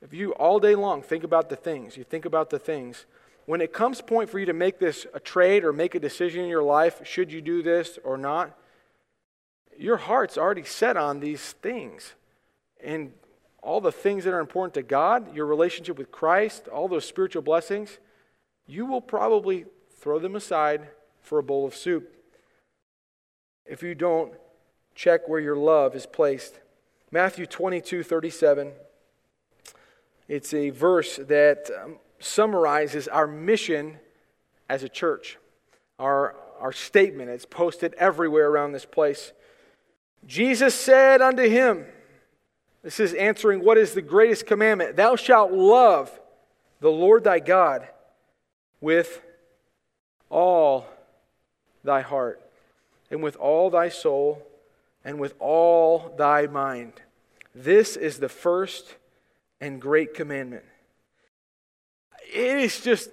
If 0.00 0.12
you 0.12 0.32
all 0.34 0.58
day 0.58 0.74
long 0.74 1.02
think 1.02 1.24
about 1.24 1.48
the 1.48 1.56
things, 1.56 1.96
you 1.96 2.04
think 2.04 2.24
about 2.24 2.50
the 2.50 2.58
things, 2.58 3.06
when 3.46 3.60
it 3.60 3.72
comes 3.72 4.00
point 4.00 4.30
for 4.30 4.38
you 4.38 4.46
to 4.46 4.52
make 4.52 4.78
this 4.78 5.06
a 5.12 5.20
trade 5.20 5.64
or 5.64 5.72
make 5.72 5.94
a 5.96 6.00
decision 6.00 6.42
in 6.42 6.48
your 6.48 6.62
life, 6.62 7.00
should 7.04 7.32
you 7.32 7.40
do 7.40 7.62
this 7.62 7.98
or 8.04 8.16
not, 8.16 8.56
your 9.78 9.96
heart's 9.96 10.38
already 10.38 10.64
set 10.64 10.96
on 10.96 11.20
these 11.20 11.52
things. 11.52 12.14
And 12.82 13.12
all 13.62 13.80
the 13.80 13.92
things 13.92 14.24
that 14.24 14.34
are 14.34 14.40
important 14.40 14.74
to 14.74 14.82
God, 14.82 15.34
your 15.34 15.46
relationship 15.46 15.96
with 15.96 16.10
Christ, 16.10 16.68
all 16.68 16.88
those 16.88 17.04
spiritual 17.04 17.42
blessings, 17.42 17.98
you 18.66 18.86
will 18.86 19.00
probably 19.00 19.66
throw 19.98 20.18
them 20.18 20.34
aside 20.34 20.88
for 21.20 21.38
a 21.38 21.42
bowl 21.42 21.66
of 21.66 21.74
soup 21.74 22.12
if 23.64 23.82
you 23.82 23.94
don't 23.94 24.34
check 24.94 25.28
where 25.28 25.40
your 25.40 25.56
love 25.56 25.94
is 25.94 26.06
placed. 26.06 26.60
Matthew 27.10 27.46
22 27.46 28.02
37. 28.02 28.72
It's 30.28 30.54
a 30.54 30.70
verse 30.70 31.16
that 31.16 31.70
um, 31.82 31.96
summarizes 32.18 33.06
our 33.08 33.26
mission 33.26 33.98
as 34.68 34.82
a 34.82 34.88
church, 34.88 35.38
our, 35.98 36.36
our 36.58 36.72
statement. 36.72 37.30
It's 37.30 37.44
posted 37.44 37.94
everywhere 37.94 38.48
around 38.48 38.72
this 38.72 38.86
place. 38.86 39.32
Jesus 40.26 40.74
said 40.74 41.20
unto 41.20 41.48
him, 41.48 41.84
This 42.82 43.00
is 43.00 43.14
answering 43.14 43.64
what 43.64 43.78
is 43.78 43.94
the 43.94 44.02
greatest 44.02 44.46
commandment 44.46 44.96
Thou 44.96 45.16
shalt 45.16 45.52
love 45.52 46.10
the 46.80 46.90
Lord 46.90 47.24
thy 47.24 47.38
God 47.38 47.88
with 48.80 49.20
all 50.30 50.86
thy 51.84 52.00
heart, 52.00 52.40
and 53.10 53.22
with 53.22 53.36
all 53.36 53.70
thy 53.70 53.88
soul, 53.88 54.46
and 55.04 55.18
with 55.18 55.34
all 55.38 56.14
thy 56.16 56.46
mind. 56.46 56.94
This 57.54 57.96
is 57.96 58.18
the 58.18 58.28
first 58.28 58.96
and 59.60 59.80
great 59.80 60.14
commandment. 60.14 60.64
It 62.32 62.58
is 62.58 62.80
just 62.80 63.10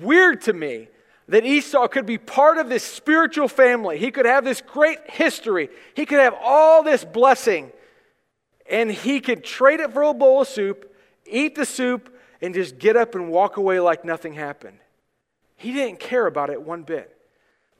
weird 0.00 0.42
to 0.42 0.52
me 0.52 0.88
that 1.30 1.46
Esau 1.46 1.86
could 1.86 2.06
be 2.06 2.18
part 2.18 2.58
of 2.58 2.68
this 2.68 2.82
spiritual 2.82 3.46
family. 3.46 3.98
He 3.98 4.10
could 4.10 4.26
have 4.26 4.44
this 4.44 4.60
great 4.60 4.98
history. 5.08 5.70
He 5.94 6.04
could 6.04 6.18
have 6.18 6.34
all 6.42 6.82
this 6.82 7.04
blessing. 7.04 7.70
And 8.68 8.90
he 8.90 9.20
could 9.20 9.44
trade 9.44 9.78
it 9.78 9.92
for 9.92 10.02
a 10.02 10.12
bowl 10.12 10.42
of 10.42 10.48
soup, 10.48 10.92
eat 11.24 11.54
the 11.54 11.64
soup, 11.64 12.12
and 12.42 12.52
just 12.52 12.78
get 12.78 12.96
up 12.96 13.14
and 13.14 13.30
walk 13.30 13.58
away 13.58 13.78
like 13.78 14.04
nothing 14.04 14.34
happened. 14.34 14.78
He 15.54 15.72
didn't 15.72 16.00
care 16.00 16.26
about 16.26 16.50
it 16.50 16.60
one 16.60 16.82
bit. 16.82 17.16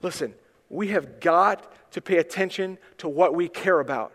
Listen, 0.00 0.34
we 0.68 0.88
have 0.88 1.18
got 1.18 1.92
to 1.92 2.00
pay 2.00 2.18
attention 2.18 2.78
to 2.98 3.08
what 3.08 3.34
we 3.34 3.48
care 3.48 3.80
about. 3.80 4.12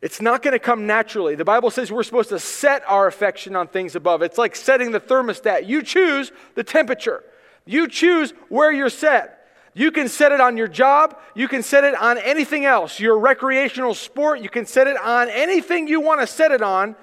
It's 0.00 0.22
not 0.22 0.40
going 0.40 0.52
to 0.52 0.58
come 0.58 0.86
naturally. 0.86 1.34
The 1.34 1.44
Bible 1.44 1.70
says 1.70 1.92
we're 1.92 2.02
supposed 2.04 2.30
to 2.30 2.38
set 2.38 2.82
our 2.88 3.06
affection 3.06 3.54
on 3.54 3.68
things 3.68 3.94
above. 3.96 4.22
It's 4.22 4.38
like 4.38 4.56
setting 4.56 4.92
the 4.92 5.00
thermostat. 5.00 5.68
You 5.68 5.82
choose 5.82 6.32
the 6.54 6.64
temperature. 6.64 7.22
You 7.64 7.88
choose 7.88 8.32
where 8.48 8.72
you're 8.72 8.90
set. 8.90 9.38
You 9.74 9.90
can 9.90 10.08
set 10.08 10.32
it 10.32 10.40
on 10.40 10.56
your 10.56 10.68
job. 10.68 11.18
You 11.34 11.48
can 11.48 11.62
set 11.62 11.84
it 11.84 11.94
on 11.94 12.18
anything 12.18 12.64
else, 12.64 13.00
your 13.00 13.18
recreational 13.18 13.94
sport. 13.94 14.40
You 14.40 14.50
can 14.50 14.66
set 14.66 14.86
it 14.86 14.96
on 14.98 15.28
anything 15.30 15.88
you 15.88 16.00
want 16.00 16.20
to 16.20 16.26
set 16.26 16.52
it 16.52 16.62
on. 16.62 16.94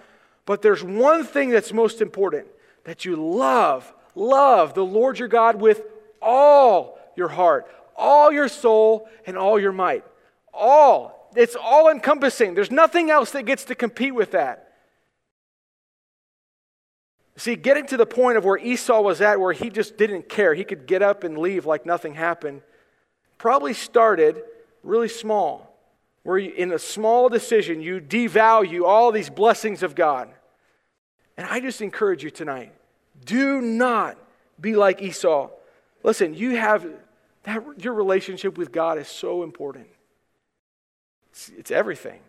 But 0.45 0.61
there's 0.61 0.83
one 0.83 1.23
thing 1.25 1.49
that's 1.49 1.73
most 1.73 2.01
important 2.01 2.47
that 2.83 3.05
you 3.05 3.15
love, 3.15 3.91
love 4.15 4.73
the 4.73 4.85
Lord 4.85 5.19
your 5.19 5.27
God 5.27 5.59
with 5.59 5.83
all 6.21 6.99
your 7.15 7.27
heart, 7.27 7.67
all 7.95 8.31
your 8.31 8.47
soul, 8.47 9.09
and 9.25 9.37
all 9.37 9.59
your 9.59 9.71
might. 9.71 10.03
All. 10.53 11.29
It's 11.35 11.55
all 11.55 11.89
encompassing. 11.89 12.55
There's 12.55 12.71
nothing 12.71 13.11
else 13.11 13.31
that 13.31 13.45
gets 13.45 13.65
to 13.65 13.75
compete 13.75 14.15
with 14.15 14.31
that. 14.31 14.68
See, 17.39 17.55
getting 17.55 17.85
to 17.87 17.95
the 17.95 18.05
point 18.05 18.37
of 18.37 18.43
where 18.43 18.57
Esau 18.57 18.99
was 18.99 19.21
at, 19.21 19.39
where 19.39 19.53
he 19.53 19.69
just 19.69 19.95
didn't 19.95 20.27
care, 20.27 20.53
he 20.53 20.65
could 20.65 20.85
get 20.85 21.01
up 21.01 21.23
and 21.23 21.37
leave 21.37 21.65
like 21.65 21.85
nothing 21.85 22.15
happened, 22.15 22.61
probably 23.37 23.73
started 23.73 24.43
really 24.83 25.07
small. 25.07 25.73
Where 26.23 26.37
you, 26.37 26.51
in 26.51 26.73
a 26.73 26.79
small 26.79 27.29
decision, 27.29 27.81
you 27.81 28.01
devalue 28.01 28.83
all 28.83 29.13
these 29.13 29.29
blessings 29.29 29.83
of 29.83 29.95
God. 29.95 30.27
And 31.37 31.47
I 31.47 31.61
just 31.61 31.81
encourage 31.81 32.25
you 32.25 32.29
tonight 32.29 32.73
do 33.23 33.61
not 33.61 34.17
be 34.59 34.75
like 34.75 35.01
Esau. 35.01 35.49
Listen, 36.03 36.33
you 36.33 36.57
have 36.57 36.85
that, 37.43 37.63
your 37.81 37.93
relationship 37.93 38.57
with 38.57 38.73
God 38.73 38.97
is 38.97 39.07
so 39.07 39.43
important, 39.43 39.87
it's, 41.31 41.49
it's 41.57 41.71
everything, 41.71 42.19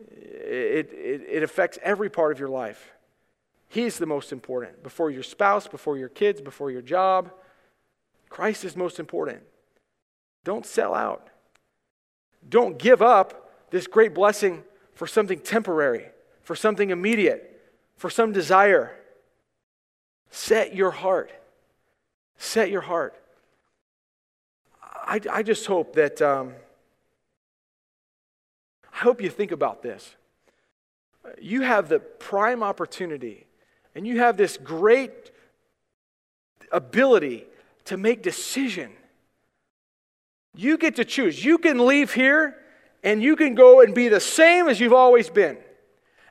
it, 0.00 0.92
it, 0.92 1.22
it 1.30 1.42
affects 1.42 1.78
every 1.82 2.10
part 2.10 2.32
of 2.32 2.38
your 2.38 2.50
life. 2.50 2.92
He's 3.68 3.98
the 3.98 4.06
most 4.06 4.32
important. 4.32 4.82
Before 4.82 5.10
your 5.10 5.22
spouse, 5.22 5.68
before 5.68 5.98
your 5.98 6.08
kids, 6.08 6.40
before 6.40 6.70
your 6.70 6.82
job, 6.82 7.30
Christ 8.30 8.64
is 8.64 8.76
most 8.76 8.98
important. 8.98 9.42
Don't 10.44 10.64
sell 10.64 10.94
out. 10.94 11.28
Don't 12.48 12.78
give 12.78 13.02
up 13.02 13.70
this 13.70 13.86
great 13.86 14.14
blessing 14.14 14.64
for 14.94 15.06
something 15.06 15.38
temporary, 15.38 16.06
for 16.42 16.56
something 16.56 16.90
immediate, 16.90 17.60
for 17.96 18.08
some 18.08 18.32
desire. 18.32 18.96
Set 20.30 20.74
your 20.74 20.90
heart. 20.90 21.30
Set 22.38 22.70
your 22.70 22.80
heart. 22.80 23.14
I, 24.82 25.20
I 25.30 25.42
just 25.42 25.66
hope 25.66 25.94
that, 25.96 26.22
um, 26.22 26.54
I 28.94 28.98
hope 28.98 29.20
you 29.20 29.28
think 29.28 29.52
about 29.52 29.82
this. 29.82 30.14
You 31.40 31.62
have 31.62 31.88
the 31.88 31.98
prime 31.98 32.62
opportunity 32.62 33.47
and 33.98 34.06
you 34.06 34.20
have 34.20 34.36
this 34.36 34.56
great 34.56 35.32
ability 36.70 37.44
to 37.86 37.96
make 37.96 38.22
decision. 38.22 38.92
You 40.54 40.78
get 40.78 40.94
to 40.96 41.04
choose. 41.04 41.44
You 41.44 41.58
can 41.58 41.84
leave 41.84 42.14
here 42.14 42.56
and 43.02 43.20
you 43.20 43.34
can 43.34 43.56
go 43.56 43.80
and 43.80 43.96
be 43.96 44.06
the 44.06 44.20
same 44.20 44.68
as 44.68 44.78
you've 44.78 44.92
always 44.92 45.28
been. 45.28 45.58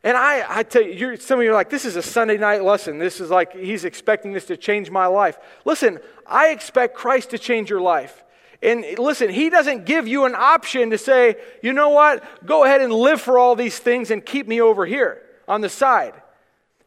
And 0.02 0.16
I, 0.16 0.46
I 0.48 0.64
tell 0.64 0.82
you, 0.82 1.18
some 1.18 1.40
of 1.40 1.44
you 1.44 1.52
are 1.52 1.54
like, 1.54 1.70
this 1.70 1.84
is 1.84 1.98
a 1.98 2.02
Sunday 2.02 2.38
night 2.38 2.64
lesson. 2.64 3.00
This 3.00 3.20
is 3.20 3.30
like, 3.30 3.54
he's 3.54 3.84
expecting 3.84 4.32
this 4.32 4.46
to 4.46 4.56
change 4.56 4.90
my 4.90 5.08
life. 5.08 5.38
Listen, 5.66 6.00
I 6.26 6.52
expect 6.52 6.96
Christ 6.96 7.32
to 7.32 7.38
change 7.38 7.70
your 7.70 7.82
life. 7.82 8.24
And 8.64 8.86
listen, 8.98 9.30
he 9.30 9.50
doesn't 9.50 9.86
give 9.86 10.08
you 10.08 10.24
an 10.24 10.36
option 10.36 10.92
to 10.92 10.98
say, 10.98 11.36
you 11.62 11.74
know 11.74 11.90
what, 11.90 12.24
go 12.46 12.64
ahead 12.64 12.80
and 12.80 12.94
live 12.94 13.20
for 13.20 13.38
all 13.38 13.58
these 13.58 13.78
things 13.78 14.10
and 14.10 14.26
keep 14.26 14.48
me 14.48 14.62
over 14.62 14.86
here 14.86 15.22
on 15.50 15.60
the 15.60 15.68
side. 15.68 16.14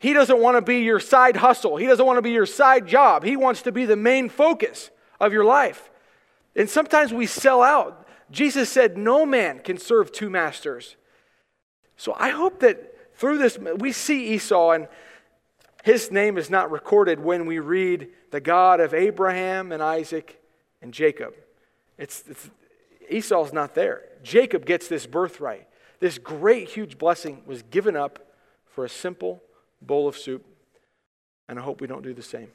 He 0.00 0.14
doesn't 0.14 0.38
want 0.38 0.56
to 0.56 0.62
be 0.62 0.78
your 0.78 0.98
side 0.98 1.36
hustle. 1.36 1.76
He 1.76 1.86
doesn't 1.86 2.04
want 2.04 2.16
to 2.16 2.22
be 2.22 2.30
your 2.30 2.46
side 2.46 2.86
job. 2.86 3.22
He 3.22 3.36
wants 3.36 3.60
to 3.62 3.70
be 3.70 3.84
the 3.84 3.96
main 3.96 4.30
focus 4.30 4.90
of 5.20 5.30
your 5.30 5.44
life. 5.44 5.90
And 6.56 6.70
sometimes 6.70 7.12
we 7.12 7.26
sell 7.26 7.62
out. 7.62 8.08
Jesus 8.30 8.70
said, 8.70 8.96
No 8.96 9.26
man 9.26 9.58
can 9.58 9.76
serve 9.76 10.10
two 10.10 10.30
masters. 10.30 10.96
So 11.98 12.16
I 12.18 12.30
hope 12.30 12.60
that 12.60 13.14
through 13.14 13.36
this, 13.36 13.58
we 13.58 13.92
see 13.92 14.28
Esau, 14.28 14.70
and 14.70 14.88
his 15.84 16.10
name 16.10 16.38
is 16.38 16.48
not 16.48 16.70
recorded 16.70 17.20
when 17.20 17.44
we 17.44 17.58
read 17.58 18.08
the 18.30 18.40
God 18.40 18.80
of 18.80 18.94
Abraham 18.94 19.70
and 19.70 19.82
Isaac 19.82 20.40
and 20.80 20.94
Jacob. 20.94 21.34
It's, 21.98 22.24
it's, 22.26 22.48
Esau's 23.10 23.52
not 23.52 23.74
there. 23.74 24.04
Jacob 24.22 24.64
gets 24.64 24.88
this 24.88 25.06
birthright. 25.06 25.68
This 25.98 26.16
great, 26.16 26.70
huge 26.70 26.96
blessing 26.96 27.42
was 27.44 27.60
given 27.64 27.96
up 27.96 28.32
for 28.66 28.86
a 28.86 28.88
simple 28.88 29.42
bowl 29.80 30.08
of 30.08 30.16
soup, 30.16 30.44
and 31.48 31.58
I 31.58 31.62
hope 31.62 31.80
we 31.80 31.86
don't 31.86 32.02
do 32.02 32.14
the 32.14 32.22
same. 32.22 32.48